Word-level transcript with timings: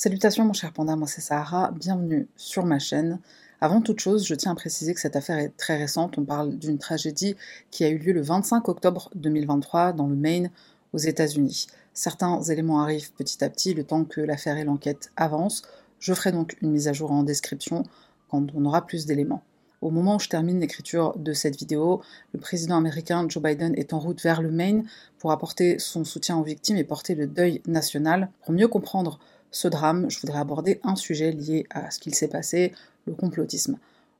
Salutations 0.00 0.44
mon 0.44 0.52
cher 0.52 0.72
panda, 0.72 0.94
moi 0.94 1.08
c'est 1.08 1.20
Sahara, 1.20 1.72
bienvenue 1.72 2.28
sur 2.36 2.64
ma 2.64 2.78
chaîne. 2.78 3.18
Avant 3.60 3.80
toute 3.80 3.98
chose, 3.98 4.24
je 4.24 4.36
tiens 4.36 4.52
à 4.52 4.54
préciser 4.54 4.94
que 4.94 5.00
cette 5.00 5.16
affaire 5.16 5.38
est 5.38 5.56
très 5.56 5.76
récente, 5.76 6.18
on 6.18 6.24
parle 6.24 6.56
d'une 6.56 6.78
tragédie 6.78 7.34
qui 7.72 7.82
a 7.82 7.88
eu 7.88 7.98
lieu 7.98 8.12
le 8.12 8.22
25 8.22 8.68
octobre 8.68 9.10
2023 9.16 9.92
dans 9.94 10.06
le 10.06 10.14
Maine, 10.14 10.52
aux 10.92 10.98
États-Unis. 10.98 11.66
Certains 11.94 12.40
éléments 12.42 12.80
arrivent 12.80 13.10
petit 13.14 13.42
à 13.42 13.50
petit 13.50 13.74
le 13.74 13.82
temps 13.82 14.04
que 14.04 14.20
l'affaire 14.20 14.56
et 14.56 14.62
l'enquête 14.62 15.10
avancent. 15.16 15.62
Je 15.98 16.14
ferai 16.14 16.30
donc 16.30 16.56
une 16.62 16.70
mise 16.70 16.86
à 16.86 16.92
jour 16.92 17.10
en 17.10 17.24
description 17.24 17.82
quand 18.28 18.46
on 18.54 18.66
aura 18.66 18.86
plus 18.86 19.04
d'éléments. 19.04 19.42
Au 19.80 19.90
moment 19.90 20.14
où 20.14 20.20
je 20.20 20.28
termine 20.28 20.60
l'écriture 20.60 21.18
de 21.18 21.32
cette 21.32 21.56
vidéo, 21.56 22.02
le 22.34 22.38
président 22.38 22.76
américain 22.76 23.26
Joe 23.28 23.42
Biden 23.42 23.74
est 23.76 23.92
en 23.92 23.98
route 23.98 24.22
vers 24.22 24.42
le 24.42 24.52
Maine 24.52 24.84
pour 25.18 25.32
apporter 25.32 25.80
son 25.80 26.04
soutien 26.04 26.36
aux 26.36 26.44
victimes 26.44 26.76
et 26.76 26.84
porter 26.84 27.16
le 27.16 27.26
deuil 27.26 27.62
national. 27.66 28.30
Pour 28.44 28.52
mieux 28.52 28.68
comprendre 28.68 29.18
ce 29.50 29.68
drame, 29.68 30.10
je 30.10 30.20
voudrais 30.20 30.38
aborder 30.38 30.80
un 30.82 30.96
sujet 30.96 31.32
lié 31.32 31.66
à 31.70 31.90
ce 31.90 31.98
qu'il 31.98 32.14
s'est 32.14 32.28
passé, 32.28 32.72
le 33.06 33.14
complotisme. 33.14 33.78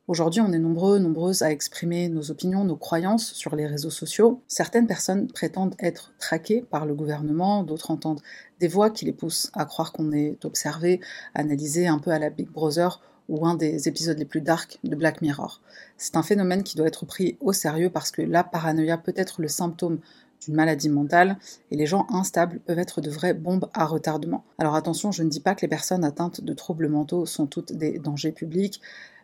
Aujourd'hui, 0.09 0.41
on 0.41 0.53
est 0.53 0.59
nombreux, 0.59 0.99
nombreuses 0.99 1.43
à 1.43 1.51
exprimer 1.51 2.09
nos 2.09 2.31
opinions, 2.31 2.65
nos 2.65 2.77
croyances 2.77 3.35
sur 3.35 3.55
les 3.55 3.67
réseaux 3.67 3.91
sociaux. 3.91 4.41
Certaines 4.49 4.87
personnes 4.87 5.27
prétendent 5.27 5.75
être 5.79 6.15
traquées 6.19 6.63
par 6.63 6.87
le 6.87 6.95
gouvernement, 6.95 7.63
d'autres 7.63 7.91
entendent 7.91 8.23
des 8.59 8.69
voix 8.69 8.89
qui 8.89 9.05
les 9.05 9.13
poussent 9.13 9.51
à 9.53 9.67
croire 9.67 9.93
qu'on 9.93 10.11
est 10.13 10.43
observé, 10.47 11.01
analysé 11.35 11.89
un 11.89 11.99
peu 11.99 12.11
à 12.11 12.19
la 12.19 12.31
Big 12.31 12.49
Brother 12.49 13.03
ou 13.29 13.47
un 13.47 13.55
des 13.55 13.87
épisodes 13.87 14.19
les 14.19 14.25
plus 14.25 14.41
dark 14.41 14.79
de 14.83 14.97
Black 14.97 15.21
Mirror. 15.21 15.61
C'est 15.99 16.17
un 16.17 16.23
phénomène 16.23 16.63
qui 16.63 16.79
doit 16.79 16.87
être 16.87 17.05
pris 17.05 17.37
au 17.41 17.53
sérieux 17.53 17.91
parce 17.91 18.11
que 18.11 18.23
la 18.23 18.45
paranoïa 18.45 18.97
peut 18.97 19.13
être 19.15 19.42
le 19.42 19.48
symptôme 19.48 20.01
d'une 20.41 20.55
maladie 20.55 20.89
mentale, 20.89 21.39
et 21.70 21.77
les 21.77 21.86
gens 21.86 22.06
instables 22.11 22.61
peuvent 22.61 22.78
être 22.78 23.00
de 23.00 23.11
vraies 23.11 23.34
bombes 23.34 23.69
à 23.75 23.84
retardement. 23.86 24.45
Alors 24.58 24.75
attention, 24.75 25.12
je 25.12 25.22
ne 25.22 25.28
dis 25.28 25.41
pas 25.41 25.55
que 25.55 25.62
les 25.62 25.69
personnes 25.69 26.05
atteintes 26.05 26.41
de 26.41 26.53
troubles 26.55 26.89
mentaux 26.89 27.27
sont 27.27 27.47
toutes 27.47 27.72
des 27.72 27.98
dangers 27.98 28.33
publics, 28.33 28.80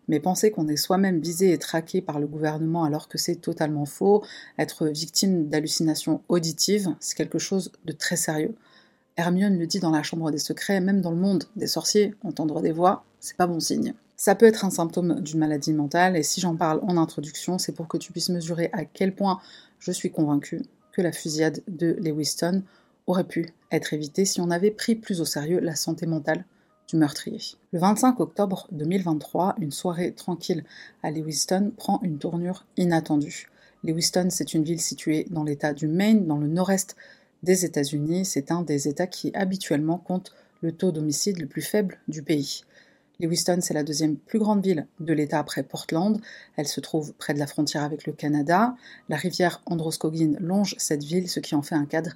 mais 0.08 0.20
penser 0.20 0.50
qu'on 0.50 0.68
est 0.68 0.76
soi-même 0.76 1.20
visé 1.20 1.52
et 1.52 1.58
traqué 1.58 2.02
par 2.02 2.18
le 2.18 2.26
gouvernement 2.26 2.84
alors 2.84 3.08
que 3.08 3.18
c'est 3.18 3.36
totalement 3.36 3.86
faux, 3.86 4.22
être 4.58 4.86
victime 4.88 5.48
d'hallucinations 5.48 6.22
auditives, 6.28 6.94
c'est 7.00 7.16
quelque 7.16 7.38
chose 7.38 7.72
de 7.84 7.92
très 7.92 8.16
sérieux. 8.16 8.54
Hermione 9.16 9.58
le 9.58 9.66
dit 9.66 9.78
dans 9.78 9.92
la 9.92 10.02
Chambre 10.02 10.30
des 10.30 10.38
Secrets, 10.38 10.80
même 10.80 11.00
dans 11.00 11.12
le 11.12 11.16
monde 11.16 11.44
des 11.56 11.68
sorciers, 11.68 12.14
entendre 12.24 12.60
des 12.60 12.72
voix, 12.72 13.04
c'est 13.20 13.36
pas 13.36 13.46
bon 13.46 13.60
signe. 13.60 13.94
Ça 14.16 14.34
peut 14.34 14.46
être 14.46 14.64
un 14.64 14.70
symptôme 14.70 15.20
d'une 15.20 15.38
maladie 15.38 15.72
mentale, 15.72 16.16
et 16.16 16.22
si 16.22 16.40
j'en 16.40 16.56
parle 16.56 16.80
en 16.82 16.96
introduction, 16.96 17.58
c'est 17.58 17.72
pour 17.72 17.88
que 17.88 17.96
tu 17.96 18.12
puisses 18.12 18.28
mesurer 18.28 18.70
à 18.72 18.84
quel 18.84 19.14
point 19.14 19.40
je 19.78 19.92
suis 19.92 20.10
convaincue 20.10 20.62
que 20.94 21.02
la 21.02 21.12
fusillade 21.12 21.62
de 21.68 21.96
Lewiston 22.00 22.62
aurait 23.06 23.24
pu 23.24 23.50
être 23.70 23.92
évitée 23.92 24.24
si 24.24 24.40
on 24.40 24.50
avait 24.50 24.70
pris 24.70 24.94
plus 24.94 25.20
au 25.20 25.24
sérieux 25.24 25.60
la 25.60 25.74
santé 25.74 26.06
mentale 26.06 26.44
du 26.88 26.96
meurtrier. 26.96 27.40
Le 27.72 27.78
25 27.78 28.20
octobre 28.20 28.68
2023, 28.72 29.56
une 29.58 29.72
soirée 29.72 30.12
tranquille 30.12 30.64
à 31.02 31.10
Lewiston 31.10 31.72
prend 31.76 32.00
une 32.02 32.18
tournure 32.18 32.64
inattendue. 32.76 33.48
Lewiston, 33.82 34.28
c'est 34.30 34.54
une 34.54 34.64
ville 34.64 34.80
située 34.80 35.26
dans 35.30 35.44
l'État 35.44 35.74
du 35.74 35.88
Maine, 35.88 36.26
dans 36.26 36.38
le 36.38 36.46
nord-est 36.46 36.96
des 37.42 37.64
États-Unis. 37.64 38.24
C'est 38.24 38.50
un 38.50 38.62
des 38.62 38.88
États 38.88 39.06
qui 39.06 39.30
habituellement 39.34 39.98
compte 39.98 40.32
le 40.62 40.72
taux 40.72 40.92
d'homicide 40.92 41.38
le 41.38 41.46
plus 41.46 41.62
faible 41.62 41.98
du 42.08 42.22
pays. 42.22 42.62
Lewiston, 43.20 43.58
c'est 43.60 43.74
la 43.74 43.84
deuxième 43.84 44.16
plus 44.16 44.38
grande 44.38 44.64
ville 44.64 44.86
de 44.98 45.12
l'État 45.12 45.38
après 45.38 45.62
Portland. 45.62 46.20
Elle 46.56 46.66
se 46.66 46.80
trouve 46.80 47.12
près 47.14 47.32
de 47.32 47.38
la 47.38 47.46
frontière 47.46 47.84
avec 47.84 48.06
le 48.06 48.12
Canada. 48.12 48.74
La 49.08 49.16
rivière 49.16 49.62
Androscoggin 49.66 50.34
longe 50.40 50.74
cette 50.78 51.04
ville, 51.04 51.28
ce 51.28 51.40
qui 51.40 51.54
en 51.54 51.62
fait 51.62 51.76
un 51.76 51.86
cadre 51.86 52.10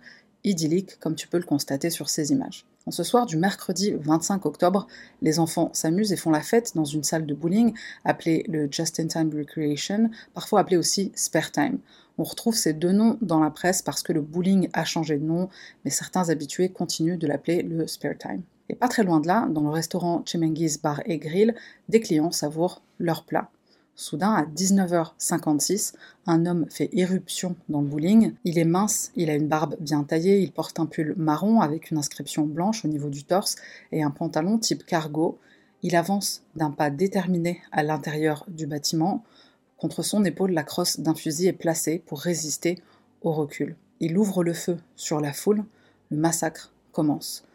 idyllique, 0.45 0.99
comme 0.99 1.15
tu 1.15 1.29
peux 1.29 1.39
le 1.39 1.45
constater 1.45 1.91
sur 1.91 2.09
ces 2.09 2.33
images. 2.33 2.65
En 2.87 2.91
ce 2.91 3.03
soir 3.03 3.27
du 3.27 3.37
mercredi 3.37 3.93
25 3.93 4.47
octobre, 4.47 4.87
les 5.21 5.39
enfants 5.39 5.71
s'amusent 5.73 6.13
et 6.13 6.17
font 6.17 6.31
la 6.31 6.41
fête 6.41 6.73
dans 6.75 6.85
une 6.85 7.05
salle 7.05 7.27
de 7.27 7.35
bowling 7.35 7.75
appelée 8.05 8.45
le 8.49 8.67
Just-in-Time 8.71 9.31
Recreation, 9.37 10.11
parfois 10.35 10.61
appelée 10.61 10.79
aussi 10.79 11.13
Spare 11.15 11.53
Time. 11.53 11.79
On 12.17 12.25
retrouve 12.25 12.55
ces 12.55 12.73
deux 12.73 12.93
noms 12.93 13.19
dans 13.21 13.41
la 13.41 13.51
presse 13.51 13.83
parce 13.83 14.03
que 14.03 14.13
le 14.13 14.23
bowling 14.23 14.69
a 14.73 14.85
changé 14.85 15.19
de 15.19 15.25
nom, 15.25 15.49
mais 15.85 15.91
certains 15.91 16.31
habitués 16.31 16.71
continuent 16.71 17.19
de 17.19 17.27
l'appeler 17.27 17.63
le 17.63 17.87
Spare 17.87 18.19
Time. 18.19 18.43
Et 18.69 18.75
pas 18.75 18.89
très 18.89 19.05
loin 19.05 19.21
de 19.21 19.27
là, 19.27 19.47
dans 19.51 19.63
le 19.63 19.71
restaurant 19.71 20.23
Chemengis 20.27 20.79
Bar 20.83 21.03
et 21.07 21.19
Grill, 21.19 21.55
des 21.89 22.01
clients 22.01 22.31
savourent 22.31 22.83
leur 22.99 23.25
plat. 23.25 23.51
Soudain, 23.95 24.33
à 24.33 24.45
19h56, 24.45 25.95
un 26.27 26.47
homme 26.47 26.67
fait 26.71 26.89
irruption 26.93 27.57
dans 27.69 27.81
le 27.81 27.89
bowling. 27.89 28.35
Il 28.45 28.57
est 28.57 28.65
mince, 28.65 29.11
il 29.17 29.29
a 29.29 29.35
une 29.35 29.49
barbe 29.49 29.75
bien 29.81 30.05
taillée, 30.05 30.39
il 30.39 30.53
porte 30.53 30.79
un 30.79 30.87
pull 30.87 31.15
marron 31.17 31.61
avec 31.61 31.91
une 31.91 31.99
inscription 31.99 32.47
blanche 32.47 32.85
au 32.85 32.89
niveau 32.89 33.09
du 33.09 33.25
torse 33.25 33.57
et 33.91 34.05
un 34.05 34.13
pantalon 34.13 34.59
type 34.59 34.87
cargo. 34.87 35.39
Il 35.83 35.97
avance 35.97 36.43
d'un 36.55 36.71
pas 36.71 36.91
déterminé 36.91 37.61
à 37.73 37.83
l'intérieur 37.83 38.45
du 38.47 38.69
bâtiment. 38.69 39.25
Contre 39.79 40.05
son 40.05 40.25
épaule, 40.25 40.53
la 40.53 40.63
crosse 40.63 41.01
d'un 41.01 41.17
fusil 41.17 41.49
est 41.49 41.53
placée 41.53 42.01
pour 42.07 42.21
résister 42.21 42.81
au 43.23 43.33
recul. 43.33 43.75
Il 43.99 44.17
ouvre 44.17 44.45
le 44.45 44.53
feu 44.53 44.77
sur 44.95 45.21
la 45.21 45.33
foule. 45.33 45.65
Le 46.13 46.19
massacre 46.19 46.73
commence. 46.93 47.48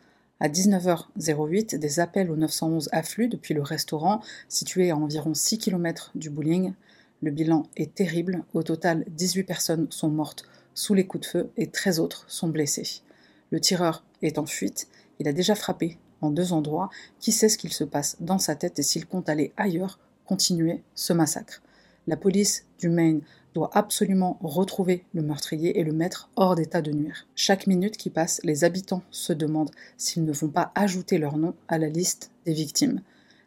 À 0.44 0.50
19h08, 0.50 1.78
des 1.78 2.02
appels 2.02 2.30
au 2.30 2.36
911 2.36 2.90
affluent 2.92 3.30
depuis 3.30 3.54
le 3.54 3.62
restaurant, 3.62 4.20
situé 4.50 4.92
à 4.92 4.98
environ 4.98 5.34
6 5.34 5.58
km 5.58 6.12
du 6.16 6.30
bowling. 6.30 6.74
Le 7.22 7.32
bilan 7.32 7.64
est 7.78 7.96
terrible. 7.96 8.44
Au 8.54 8.62
total, 8.62 9.06
18 9.08 9.44
personnes 9.44 9.88
sont 9.90 10.10
mortes 10.10 10.44
sous 10.74 10.96
les 10.96 11.08
coups 11.08 11.26
de 11.26 11.32
feu 11.32 11.50
et 11.56 11.68
13 11.68 12.02
autres 12.02 12.26
sont 12.28 12.50
blessées. 12.50 13.04
Le 13.52 13.62
tireur 13.62 14.04
est 14.22 14.38
en 14.38 14.46
fuite. 14.46 14.90
Il 15.20 15.30
a 15.30 15.32
déjà 15.32 15.56
frappé 15.56 15.98
en 16.20 16.30
deux 16.30 16.52
endroits. 16.52 16.90
Qui 17.22 17.32
sait 17.32 17.48
ce 17.48 17.58
qu'il 17.58 17.72
se 17.72 17.86
passe 17.86 18.18
dans 18.20 18.38
sa 18.38 18.58
tête 18.58 18.78
et 18.80 18.84
s'il 18.84 19.06
compte 19.06 19.30
aller 19.30 19.54
ailleurs, 19.56 19.98
continuer 20.26 20.84
ce 20.94 21.14
massacre? 21.14 21.62
La 22.06 22.18
police 22.18 22.66
du 22.80 22.90
Maine 22.90 23.22
doit 23.54 23.70
absolument 23.74 24.38
retrouver 24.42 25.06
le 25.14 25.22
meurtrier 25.22 25.80
et 25.80 25.84
le 25.84 25.94
mettre 25.94 26.30
hors 26.36 26.56
d'état 26.56 26.82
de 26.82 26.92
nuire. 26.92 27.28
Chaque 27.36 27.68
minute 27.68 27.98
qui 27.98 28.10
passe, 28.10 28.42
les 28.44 28.64
habitants 28.64 29.04
se 29.12 29.34
demandent 29.34 29.72
s'ils 29.98 30.26
ne 30.26 30.32
vont 30.32 30.50
pas 30.50 30.72
ajouter 30.76 31.18
leur 31.18 31.38
nom 31.38 31.54
à 31.68 31.78
la 31.78 31.90
liste 31.90 32.32
des 32.46 32.54
victimes. 32.54 33.02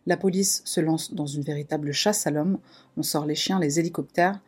La 0.07 0.17
police 0.17 0.63
se 0.65 0.81
lance 0.81 1.15
dans 1.15 1.27
une 1.27 1.43
véritable 1.43 1.93
chasse 1.93 2.27
à 2.27 2.31
l'homme, 2.31 2.59
on 2.97 3.03
sort 3.03 3.27
les 3.27 3.35
chiens, 3.35 3.59
les 3.59 3.81
hélicoptères. 3.81 4.41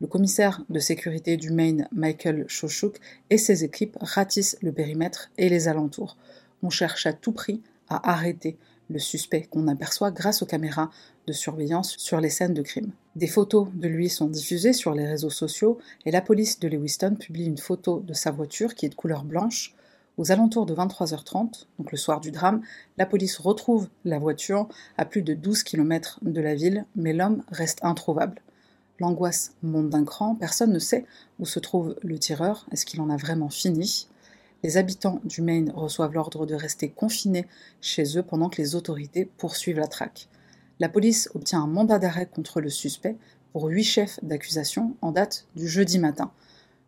Le 0.00 0.06
commissaire 0.06 0.62
de 0.68 0.78
sécurité 0.78 1.38
du 1.38 1.50
Maine, 1.50 1.88
Michael 1.90 2.44
Shoshuk, 2.48 3.00
et 3.30 3.38
ses 3.38 3.64
équipes 3.64 3.96
ratissent 4.00 4.58
le 4.60 4.72
périmètre 4.72 5.30
et 5.38 5.48
les 5.48 5.68
alentours. 5.68 6.18
On 6.62 6.68
cherche 6.68 7.06
à 7.06 7.14
tout 7.14 7.32
prix 7.32 7.62
à 7.88 8.10
arrêter 8.10 8.58
le 8.90 8.98
suspect 8.98 9.48
qu'on 9.50 9.68
aperçoit 9.68 10.10
grâce 10.10 10.42
aux 10.42 10.46
caméras 10.46 10.90
de 11.26 11.32
surveillance 11.32 11.96
sur 11.96 12.20
les 12.20 12.30
scènes 12.30 12.54
de 12.54 12.62
crime. 12.62 12.92
Des 13.16 13.28
photos 13.28 13.68
de 13.72 13.88
lui 13.88 14.10
sont 14.10 14.26
diffusées 14.26 14.74
sur 14.74 14.92
les 14.92 15.06
réseaux 15.06 15.30
sociaux 15.30 15.78
et 16.04 16.10
la 16.10 16.20
police 16.20 16.60
de 16.60 16.68
Lewiston 16.68 17.16
publie 17.18 17.46
une 17.46 17.56
photo 17.56 18.00
de 18.00 18.12
sa 18.12 18.30
voiture 18.30 18.74
qui 18.74 18.84
est 18.84 18.90
de 18.90 18.94
couleur 18.94 19.24
blanche. 19.24 19.74
Aux 20.18 20.32
alentours 20.32 20.66
de 20.66 20.74
23h30, 20.74 21.64
donc 21.78 21.92
le 21.92 21.96
soir 21.96 22.20
du 22.20 22.30
drame, 22.30 22.60
la 22.98 23.06
police 23.06 23.38
retrouve 23.38 23.88
la 24.04 24.18
voiture 24.18 24.68
à 24.98 25.06
plus 25.06 25.22
de 25.22 25.32
12 25.32 25.62
km 25.62 26.18
de 26.20 26.42
la 26.42 26.54
ville, 26.54 26.84
mais 26.94 27.14
l'homme 27.14 27.42
reste 27.48 27.78
introuvable. 27.82 28.42
L'angoisse 28.98 29.54
monte 29.62 29.88
d'un 29.88 30.04
cran, 30.04 30.34
personne 30.34 30.74
ne 30.74 30.78
sait 30.78 31.06
où 31.38 31.46
se 31.46 31.58
trouve 31.58 31.96
le 32.02 32.18
tireur, 32.18 32.66
est-ce 32.70 32.84
qu'il 32.84 33.00
en 33.00 33.08
a 33.08 33.16
vraiment 33.16 33.48
fini? 33.48 34.08
Les 34.62 34.76
habitants 34.76 35.20
du 35.24 35.40
Maine 35.40 35.72
reçoivent 35.74 36.12
l'ordre 36.12 36.44
de 36.44 36.54
rester 36.54 36.90
confinés 36.90 37.46
chez 37.80 38.18
eux 38.18 38.22
pendant 38.22 38.50
que 38.50 38.60
les 38.60 38.74
autorités 38.74 39.24
poursuivent 39.24 39.78
la 39.78 39.88
traque. 39.88 40.28
La 40.78 40.88
police 40.90 41.30
obtient 41.34 41.62
un 41.62 41.66
mandat 41.66 41.98
d'arrêt 41.98 42.26
contre 42.26 42.60
le 42.60 42.68
suspect 42.68 43.16
pour 43.52 43.64
huit 43.68 43.84
chefs 43.84 44.22
d'accusation 44.22 44.94
en 45.00 45.10
date 45.10 45.46
du 45.56 45.66
jeudi 45.66 45.98
matin. 45.98 46.30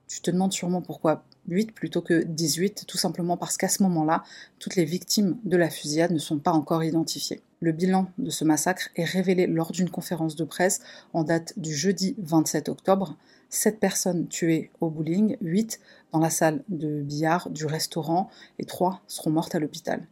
Tu 0.08 0.20
te 0.20 0.30
demandes 0.30 0.52
sûrement 0.52 0.82
pourquoi 0.82 1.24
8 1.48 1.72
plutôt 1.72 2.02
que 2.02 2.22
18, 2.22 2.84
tout 2.86 2.98
simplement 2.98 3.38
parce 3.38 3.56
qu'à 3.56 3.68
ce 3.68 3.82
moment-là, 3.82 4.22
toutes 4.58 4.76
les 4.76 4.84
victimes 4.84 5.38
de 5.44 5.56
la 5.56 5.70
fusillade 5.70 6.12
ne 6.12 6.18
sont 6.18 6.38
pas 6.38 6.52
encore 6.52 6.84
identifiées. 6.84 7.40
Le 7.60 7.72
bilan 7.72 8.10
de 8.18 8.30
ce 8.30 8.44
massacre 8.44 8.90
est 8.96 9.04
révélé 9.04 9.46
lors 9.46 9.72
d'une 9.72 9.90
conférence 9.90 10.36
de 10.36 10.44
presse 10.44 10.80
en 11.14 11.24
date 11.24 11.58
du 11.58 11.74
jeudi 11.74 12.14
27 12.18 12.68
octobre. 12.68 13.16
7 13.48 13.80
personnes 13.80 14.28
tuées 14.28 14.70
au 14.80 14.90
bowling, 14.90 15.38
8 15.40 15.80
dans 16.12 16.20
la 16.20 16.30
salle 16.30 16.62
de 16.68 17.00
billard 17.00 17.48
du 17.48 17.64
restaurant 17.64 18.28
et 18.58 18.64
3 18.64 19.00
seront 19.06 19.30
mortes 19.30 19.54
à 19.54 19.58
l'hôpital. 19.58 20.06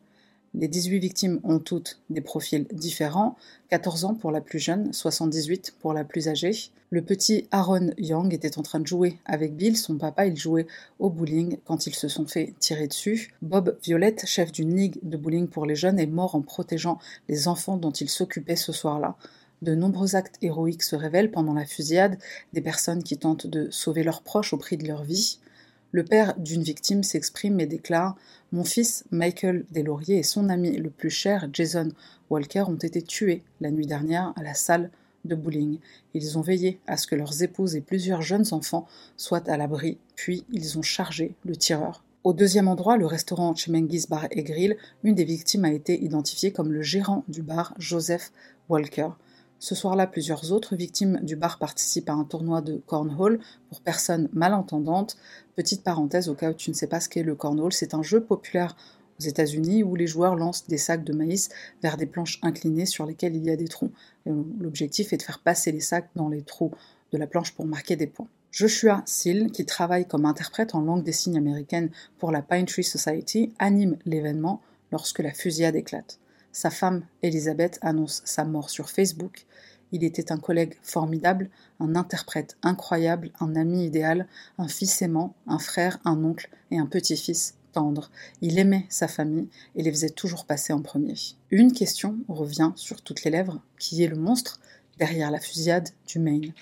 Les 0.59 0.69
18 0.69 1.01
victimes 1.01 1.41
ont 1.45 1.59
toutes 1.59 2.01
des 2.09 2.23
profils 2.23 2.67
différents, 2.73 3.37
14 3.69 4.07
ans 4.07 4.15
pour 4.15 4.31
la 4.31 4.41
plus 4.41 4.59
jeune, 4.59 4.91
78 4.91 5.75
pour 5.81 5.93
la 5.93 6.03
plus 6.03 6.29
âgée. 6.29 6.71
Le 6.89 7.03
petit 7.03 7.47
Aaron 7.51 7.91
Young 7.99 8.33
était 8.33 8.57
en 8.57 8.63
train 8.63 8.81
de 8.81 8.87
jouer 8.87 9.19
avec 9.27 9.55
Bill, 9.55 9.77
son 9.77 9.99
papa, 9.99 10.25
il 10.25 10.35
jouait 10.35 10.67
au 10.99 11.11
bowling 11.11 11.59
quand 11.67 11.87
ils 11.87 11.95
se 11.95 12.09
sont 12.09 12.27
fait 12.27 12.55
tirer 12.59 12.87
dessus. 12.87 13.35
Bob 13.43 13.77
Violette, 13.83 14.25
chef 14.25 14.51
d'une 14.51 14.75
ligue 14.75 14.99
de 15.03 15.19
bowling 15.19 15.47
pour 15.47 15.67
les 15.67 15.77
jeunes, 15.77 15.99
est 15.99 16.07
mort 16.07 16.35
en 16.35 16.41
protégeant 16.41 16.99
les 17.29 17.49
enfants 17.49 17.77
dont 17.77 17.91
il 17.91 18.09
s'occupait 18.09 18.57
ce 18.57 18.73
soir-là. 18.73 19.17
De 19.61 19.75
nombreux 19.75 20.17
actes 20.17 20.39
héroïques 20.41 20.85
se 20.85 20.97
révèlent 20.97 21.31
pendant 21.31 21.53
la 21.53 21.67
fusillade, 21.67 22.19
des 22.55 22.63
personnes 22.63 23.03
qui 23.03 23.19
tentent 23.19 23.47
de 23.47 23.69
sauver 23.71 24.03
leurs 24.03 24.23
proches 24.23 24.55
au 24.55 24.57
prix 24.57 24.79
de 24.79 24.89
leur 24.89 25.03
vie. 25.05 25.39
Le 25.97 26.05
père 26.05 26.35
d'une 26.37 26.63
victime 26.63 27.03
s'exprime 27.03 27.59
et 27.59 27.65
déclare 27.65 28.17
Mon 28.53 28.65
fils 28.65 29.05
Michael 29.11 29.65
Deslauriers 29.71 30.19
et 30.19 30.23
son 30.23 30.51
ami 30.51 30.77
le 30.77 30.91
plus 30.91 31.09
cher, 31.09 31.49
Jason 31.55 31.89
Walker, 32.29 32.65
ont 32.69 32.77
été 32.77 33.01
tués 33.01 33.43
la 33.63 33.71
nuit 33.71 33.87
dernière 33.87 34.35
à 34.37 34.43
la 34.43 34.53
salle 34.53 34.91
de 35.25 35.35
bowling. 35.35 35.79
Ils 36.13 36.37
ont 36.37 36.43
veillé 36.43 36.81
à 36.87 36.99
ce 36.99 37.07
que 37.07 37.15
leurs 37.15 37.43
épouses 37.43 37.77
et 37.77 37.81
plusieurs 37.81 38.21
jeunes 38.21 38.45
enfants 38.51 38.87
soient 39.17 39.49
à 39.49 39.57
l'abri, 39.57 39.97
puis 40.17 40.45
ils 40.53 40.77
ont 40.79 40.83
chargé 40.83 41.35
le 41.47 41.57
tireur. 41.57 42.05
Au 42.25 42.35
deuxième 42.35 42.69
endroit, 42.69 42.99
le 42.99 43.07
restaurant 43.07 43.55
Chimengis 43.55 44.05
Bar 44.11 44.27
et 44.33 44.43
Grill, 44.43 44.77
une 45.03 45.15
des 45.15 45.25
victimes 45.25 45.65
a 45.65 45.73
été 45.73 45.99
identifiée 46.05 46.53
comme 46.53 46.75
le 46.75 46.83
gérant 46.83 47.25
du 47.27 47.41
bar, 47.41 47.73
Joseph 47.79 48.33
Walker. 48.69 49.09
Ce 49.59 49.75
soir-là, 49.75 50.07
plusieurs 50.07 50.53
autres 50.53 50.77
victimes 50.77 51.19
du 51.23 51.35
bar 51.35 51.59
participent 51.59 52.11
à 52.11 52.15
un 52.15 52.25
tournoi 52.25 52.61
de 52.61 52.77
cornhole 52.87 53.41
pour 53.71 53.81
personnes 53.81 54.29
malentendantes. 54.33 55.17
Petite 55.55 55.83
parenthèse 55.83 56.29
au 56.29 56.35
cas 56.35 56.51
où 56.51 56.55
tu 56.55 56.71
ne 56.71 56.75
sais 56.75 56.87
pas 56.87 57.01
ce 57.01 57.09
qu'est 57.09 57.23
le 57.23 57.35
cornhole, 57.35 57.73
c'est 57.73 57.95
un 57.95 58.03
jeu 58.03 58.23
populaire 58.23 58.77
aux 59.19 59.25
États-Unis 59.25 59.83
où 59.83 59.97
les 59.97 60.07
joueurs 60.07 60.37
lancent 60.37 60.67
des 60.67 60.77
sacs 60.77 61.05
de 61.05 61.15
maïs 61.15 61.49
vers 61.83 61.97
des 61.97 62.07
planches 62.07 62.39
inclinées 62.43 62.87
sur 62.87 63.07
lesquelles 63.07 63.35
il 63.35 63.45
y 63.45 63.51
a 63.51 63.57
des 63.57 63.69
trous. 63.69 63.91
L'objectif 64.27 65.13
est 65.13 65.17
de 65.17 65.23
faire 65.23 65.39
passer 65.39 65.73
les 65.73 65.81
sacs 65.81 66.11
dans 66.17 66.29
les 66.29 66.43
trous 66.43 66.73
de 67.13 67.19
la 67.19 67.27
planche 67.27 67.53
pour 67.53 67.67
marquer 67.67 67.97
des 67.97 68.07
points. 68.07 68.29
Joshua 68.51 69.03
Seal, 69.07 69.51
qui 69.51 69.65
travaille 69.65 70.07
comme 70.07 70.25
interprète 70.25 70.75
en 70.75 70.81
langue 70.81 71.03
des 71.03 71.13
signes 71.13 71.37
américaine 71.37 71.91
pour 72.19 72.31
la 72.31 72.43
Pine 72.43 72.67
Tree 72.67 72.85
Society, 72.85 73.53
anime 73.59 73.97
l'événement 74.05 74.61
lorsque 74.93 75.19
la 75.19 75.33
fusillade 75.33 75.77
éclate. 75.77 76.19
Sa 76.57 76.71
femme, 76.71 77.05
Elisabeth, 77.23 77.79
annonce 77.83 78.23
sa 78.25 78.47
mort 78.47 78.71
sur 78.71 78.89
Facebook. 78.89 79.45
Il 79.93 80.05
était 80.05 80.33
un 80.33 80.39
collègue 80.39 80.79
formidable, 80.81 81.51
un 81.81 81.95
interprète 81.95 82.57
incroyable, 82.63 83.31
un 83.41 83.57
ami 83.57 83.85
idéal, 83.85 84.27
un 84.57 84.67
fils 84.67 85.03
aimant, 85.03 85.35
un 85.47 85.59
frère, 85.59 85.99
un 86.07 86.25
oncle 86.25 86.49
et 86.71 86.79
un 86.79 86.87
petit-fils 86.87 87.59
tendre. 87.75 88.11
Il 88.41 88.59
aimait 88.59 88.87
sa 88.89 89.07
famille 89.07 89.49
et 89.75 89.83
les 89.83 89.91
faisait 89.91 90.09
toujours 90.09 90.47
passer 90.47 90.73
en 90.73 90.81
premier. 90.81 91.13
Une 91.51 91.75
question 91.75 92.17
revient 92.27 92.73
sur 92.75 93.03
toutes 93.03 93.25
les 93.25 93.31
lèvres, 93.31 93.61
qui 93.79 94.03
est 94.03 94.09
le 94.09 94.17
monstre 94.17 94.59
derrière 94.99 95.31
la 95.31 95.41
fusillade 95.41 95.91
du 96.07 96.21
Maine? 96.21 96.55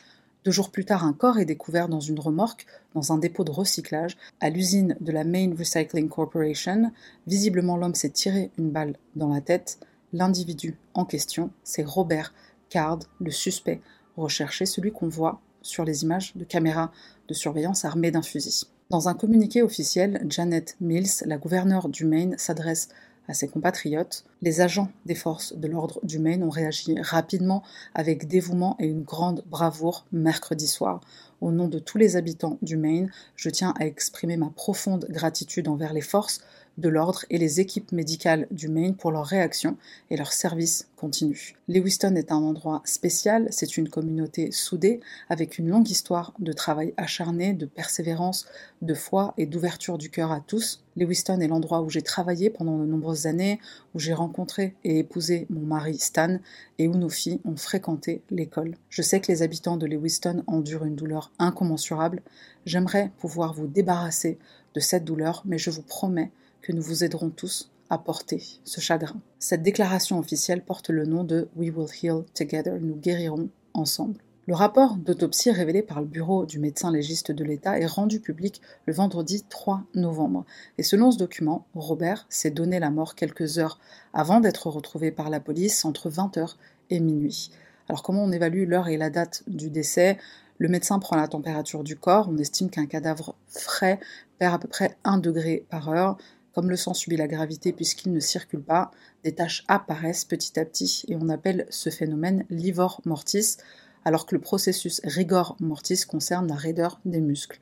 Deux 0.45 0.51
jours 0.51 0.71
plus 0.71 0.85
tard, 0.85 1.05
un 1.05 1.15
corps 1.15 1.39
est 1.39 1.47
découvert 1.47 1.89
dans 1.89 2.01
une 2.01 2.21
remorque 2.21 2.67
dans 2.95 3.13
un 3.13 3.19
dépôt 3.19 3.45
de 3.45 3.51
recyclage 3.51 4.17
à 4.41 4.51
l'usine 4.51 4.97
de 5.01 5.11
la 5.11 5.25
Main 5.25 5.55
Recycling 5.59 6.09
Corporation. 6.09 6.93
Visiblement, 7.27 7.77
l'homme 7.77 7.95
s'est 7.95 8.11
tiré 8.11 8.51
une 8.59 8.71
balle 8.71 8.97
dans 9.17 9.29
la 9.29 9.41
tête. 9.41 9.79
L'individu 10.13 10.77
en 10.93 11.05
question, 11.05 11.51
c'est 11.65 11.85
Robert 11.85 12.35
Card, 12.69 13.01
le 13.21 13.31
suspect 13.31 13.81
recherché, 14.17 14.67
celui 14.67 14.93
qu'on 14.93 15.09
voit 15.09 15.41
sur 15.63 15.85
les 15.85 16.03
images 16.03 16.37
de 16.37 16.45
caméras 16.45 16.93
de 17.27 17.35
surveillance 17.35 17.85
armées 17.85 18.11
d'un 18.11 18.23
fusil. 18.23 18.65
Dans 18.91 19.09
un 19.09 19.15
communiqué 19.15 19.63
officiel, 19.63 20.25
Janet 20.29 20.77
Mills, 20.81 21.25
la 21.25 21.39
gouverneure 21.39 21.89
du 21.89 22.05
Maine, 22.05 22.37
s'adresse 22.37 22.91
à 23.29 23.35
ses 23.35 23.49
compatriotes, 23.49 24.25
les 24.43 24.61
agents 24.61 24.91
des 25.07 25.15
forces 25.15 25.55
de 25.57 25.67
l'ordre 25.67 26.01
du 26.03 26.19
Maine 26.19 26.43
ont 26.43 26.51
réagi 26.51 27.01
rapidement, 27.01 27.63
avec 27.95 28.29
dévouement 28.29 28.77
et 28.79 28.87
une 28.87 29.03
grande 29.03 29.45
bravoure 29.47 30.07
mercredi 30.13 30.67
soir. 30.67 31.01
Au 31.41 31.51
nom 31.51 31.69
de 31.69 31.79
tous 31.79 31.99
les 31.99 32.17
habitants 32.17 32.59
du 32.63 32.77
Maine, 32.77 33.11
je 33.37 33.51
tiens 33.51 33.75
à 33.79 33.87
exprimer 33.87 34.37
ma 34.37 34.51
profonde 34.51 35.07
gratitude 35.11 35.69
envers 35.69 35.93
les 35.93 36.01
forces 36.01 36.41
de 36.79 36.89
l'ordre 36.89 37.25
et 37.31 37.39
les 37.39 37.61
équipes 37.61 37.93
médicales 37.93 38.47
du 38.51 38.69
Maine 38.69 38.97
pour 38.97 39.13
leur 39.13 39.27
réaction 39.27 39.77
et 40.11 40.17
leur 40.17 40.33
service 40.33 40.89
continu. 40.97 41.55
Lewiston 41.69 42.17
est 42.17 42.33
un 42.33 42.37
endroit 42.37 42.83
spécial, 42.85 43.47
c'est 43.51 43.77
une 43.77 43.89
communauté 43.89 44.51
soudée 44.53 45.01
avec 45.29 45.59
une 45.59 45.69
longue 45.69 45.89
histoire 45.89 46.33
de 46.39 46.53
travail 46.53 46.95
acharné, 46.97 47.53
de 47.53 47.67
persévérance, 47.67 48.47
de 48.83 48.95
foi 48.95 49.35
et 49.37 49.47
d'ouverture 49.47 49.99
du 49.99 50.11
cœur 50.11 50.33
à 50.33 50.41
tous. 50.41 50.83
Lewiston 50.97 51.41
est 51.41 51.49
l'endroit 51.49 51.83
où 51.83 51.91
j'ai 51.91 52.03
travaillé 52.03 52.51
pendant 52.51 52.79
de 52.79 52.87
nombreuses 52.87 53.27
années, 53.27 53.61
où 53.95 53.99
j'ai 53.99 54.15
rencontré 54.15 54.75
et 54.85 54.99
épousé 54.99 55.47
mon 55.51 55.67
mari 55.67 55.99
Stan 55.99 56.39
et 56.79 56.89
où 56.89 56.95
nos 56.95 57.09
filles 57.09 57.41
ont 57.45 57.57
fréquenté 57.57 58.23
l'école. 58.31 58.77
Je 58.89 59.03
sais 59.03 59.21
que 59.21 59.31
les 59.31 59.43
habitants 59.43 59.77
de 59.77 59.87
Lewiston 59.87 60.43
endurent 60.47 60.85
une 60.85 60.97
douleur 60.97 61.33
incommensurable. 61.39 62.23
J'aimerais 62.65 63.11
pouvoir 63.19 63.55
vous 63.55 63.67
débarrasser 63.67 64.39
de 64.75 64.81
cette 64.81 65.05
douleur, 65.05 65.43
mais 65.45 65.59
je 65.59 65.71
vous 65.71 65.83
promets 65.83 66.31
que 66.65 66.73
nous 66.73 66.83
vous 66.83 67.05
aiderons 67.05 67.29
tous 67.29 67.71
à 67.91 67.99
porter 67.99 68.43
ce 68.65 68.81
chagrin. 68.81 69.21
Cette 69.39 69.63
déclaration 69.63 70.19
officielle 70.19 70.65
porte 70.65 70.89
le 70.89 71.05
nom 71.05 71.23
de 71.23 71.49
We 71.57 71.71
Will 71.71 71.89
Heal 72.03 72.25
Together, 72.33 72.81
nous 72.81 72.97
guérirons 72.97 73.51
ensemble. 73.75 74.17
Le 74.47 74.55
rapport 74.55 74.97
d'autopsie 74.97 75.51
révélé 75.51 75.83
par 75.83 76.01
le 76.01 76.07
bureau 76.07 76.47
du 76.47 76.59
médecin 76.59 76.91
légiste 76.91 77.33
de 77.33 77.45
l'État 77.45 77.79
est 77.79 77.87
rendu 77.87 78.19
public 78.19 78.63
le 78.87 78.95
vendredi 78.95 79.45
3 79.49 79.85
novembre. 79.95 80.47
Et 80.79 80.83
selon 80.83 81.11
ce 81.11 81.19
document, 81.19 81.67
Robert 81.75 82.27
s'est 82.31 82.51
donné 82.51 82.79
la 82.79 82.91
mort 82.91 83.15
quelques 83.15 83.59
heures 83.59 83.79
avant 84.15 84.41
d'être 84.41 84.69
retrouvé 84.69 85.11
par 85.11 85.29
la 85.29 85.41
police 85.41 85.85
entre 85.85 86.11
20h 86.11 86.57
et 86.89 87.01
minuit. 87.01 87.51
Alors 87.89 88.03
comment 88.03 88.25
on 88.25 88.33
évalue 88.33 88.67
l'heure 88.67 88.89
et 88.89 88.97
la 88.97 89.11
date 89.11 89.45
du 89.47 89.69
décès? 89.69 90.17
Le 90.57 90.69
médecin 90.69 90.99
prend 90.99 91.17
la 91.17 91.29
température 91.29 91.85
du 91.85 91.97
corps. 91.97 92.29
On 92.31 92.39
estime 92.39 92.71
qu'un 92.71 92.87
cadavre 92.87 93.35
frais 93.49 93.99
perd 94.39 94.55
à 94.55 94.59
peu 94.59 94.69
près 94.69 94.97
1 95.05 95.19
degré 95.19 95.67
par 95.69 95.91
heure. 95.91 96.17
Comme 96.55 96.71
le 96.71 96.77
sang 96.77 96.95
subit 96.95 97.17
la 97.17 97.27
gravité 97.27 97.73
puisqu'il 97.73 98.13
ne 98.13 98.21
circule 98.21 98.63
pas, 98.63 98.93
des 99.25 99.35
taches 99.35 99.65
apparaissent 99.67 100.25
petit 100.25 100.59
à 100.59 100.65
petit 100.65 101.05
et 101.09 101.17
on 101.17 101.29
appelle 101.29 101.67
ce 101.69 101.91
phénomène 101.91 102.45
livor 102.49 103.01
mortis, 103.05 103.57
alors 104.05 104.25
que 104.25 104.37
le 104.37 104.41
processus 104.41 105.01
rigor 105.03 105.57
mortis 105.59 106.05
concerne 106.07 106.47
la 106.47 106.55
raideur 106.55 107.01
des 107.05 107.21
muscles. 107.21 107.61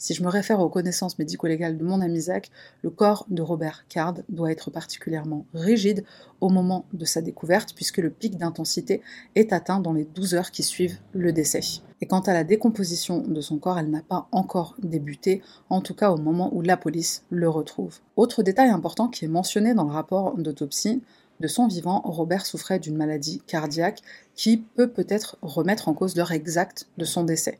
Si 0.00 0.14
je 0.14 0.22
me 0.22 0.28
réfère 0.28 0.60
aux 0.60 0.68
connaissances 0.68 1.18
médico-légales 1.18 1.76
de 1.76 1.84
mon 1.84 2.00
ami 2.00 2.20
Zach, 2.20 2.50
le 2.82 2.90
corps 2.90 3.26
de 3.30 3.42
Robert 3.42 3.84
Card 3.88 4.14
doit 4.28 4.52
être 4.52 4.70
particulièrement 4.70 5.44
rigide 5.54 6.04
au 6.40 6.50
moment 6.50 6.86
de 6.92 7.04
sa 7.04 7.20
découverte, 7.20 7.74
puisque 7.74 7.98
le 7.98 8.10
pic 8.10 8.38
d'intensité 8.38 9.02
est 9.34 9.52
atteint 9.52 9.80
dans 9.80 9.92
les 9.92 10.04
12 10.04 10.34
heures 10.34 10.50
qui 10.52 10.62
suivent 10.62 10.98
le 11.12 11.32
décès. 11.32 11.62
Et 12.00 12.06
quant 12.06 12.20
à 12.20 12.32
la 12.32 12.44
décomposition 12.44 13.22
de 13.26 13.40
son 13.40 13.58
corps, 13.58 13.76
elle 13.76 13.90
n'a 13.90 14.02
pas 14.02 14.28
encore 14.30 14.76
débuté, 14.80 15.42
en 15.68 15.80
tout 15.80 15.94
cas 15.94 16.12
au 16.12 16.16
moment 16.16 16.54
où 16.54 16.62
la 16.62 16.76
police 16.76 17.24
le 17.30 17.48
retrouve. 17.48 17.98
Autre 18.14 18.44
détail 18.44 18.70
important 18.70 19.08
qui 19.08 19.24
est 19.24 19.28
mentionné 19.28 19.74
dans 19.74 19.84
le 19.84 19.90
rapport 19.90 20.38
d'autopsie, 20.38 21.02
de 21.40 21.46
son 21.46 21.68
vivant, 21.68 22.02
Robert 22.04 22.46
souffrait 22.46 22.80
d'une 22.80 22.96
maladie 22.96 23.42
cardiaque 23.46 24.02
qui 24.34 24.56
peut 24.56 24.88
peut-être 24.88 25.38
remettre 25.40 25.88
en 25.88 25.94
cause 25.94 26.16
l'heure 26.16 26.32
exacte 26.32 26.88
de 26.98 27.04
son 27.04 27.22
décès. 27.22 27.58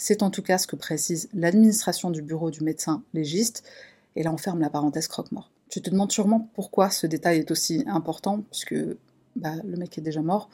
C'est 0.00 0.22
en 0.22 0.30
tout 0.30 0.42
cas 0.42 0.58
ce 0.58 0.68
que 0.68 0.76
précise 0.76 1.28
l'administration 1.34 2.10
du 2.10 2.22
bureau 2.22 2.52
du 2.52 2.62
médecin 2.62 3.02
légiste, 3.14 3.64
et 4.14 4.22
là 4.22 4.32
on 4.32 4.36
ferme 4.36 4.60
la 4.60 4.70
parenthèse 4.70 5.08
croque-mort. 5.08 5.50
Tu 5.68 5.82
te 5.82 5.90
demandes 5.90 6.12
sûrement 6.12 6.48
pourquoi 6.54 6.88
ce 6.88 7.08
détail 7.08 7.40
est 7.40 7.50
aussi 7.50 7.82
important, 7.88 8.44
puisque 8.52 8.76
bah, 9.34 9.54
le 9.64 9.76
mec 9.76 9.98
est 9.98 10.00
déjà 10.00 10.22
mort. 10.22 10.48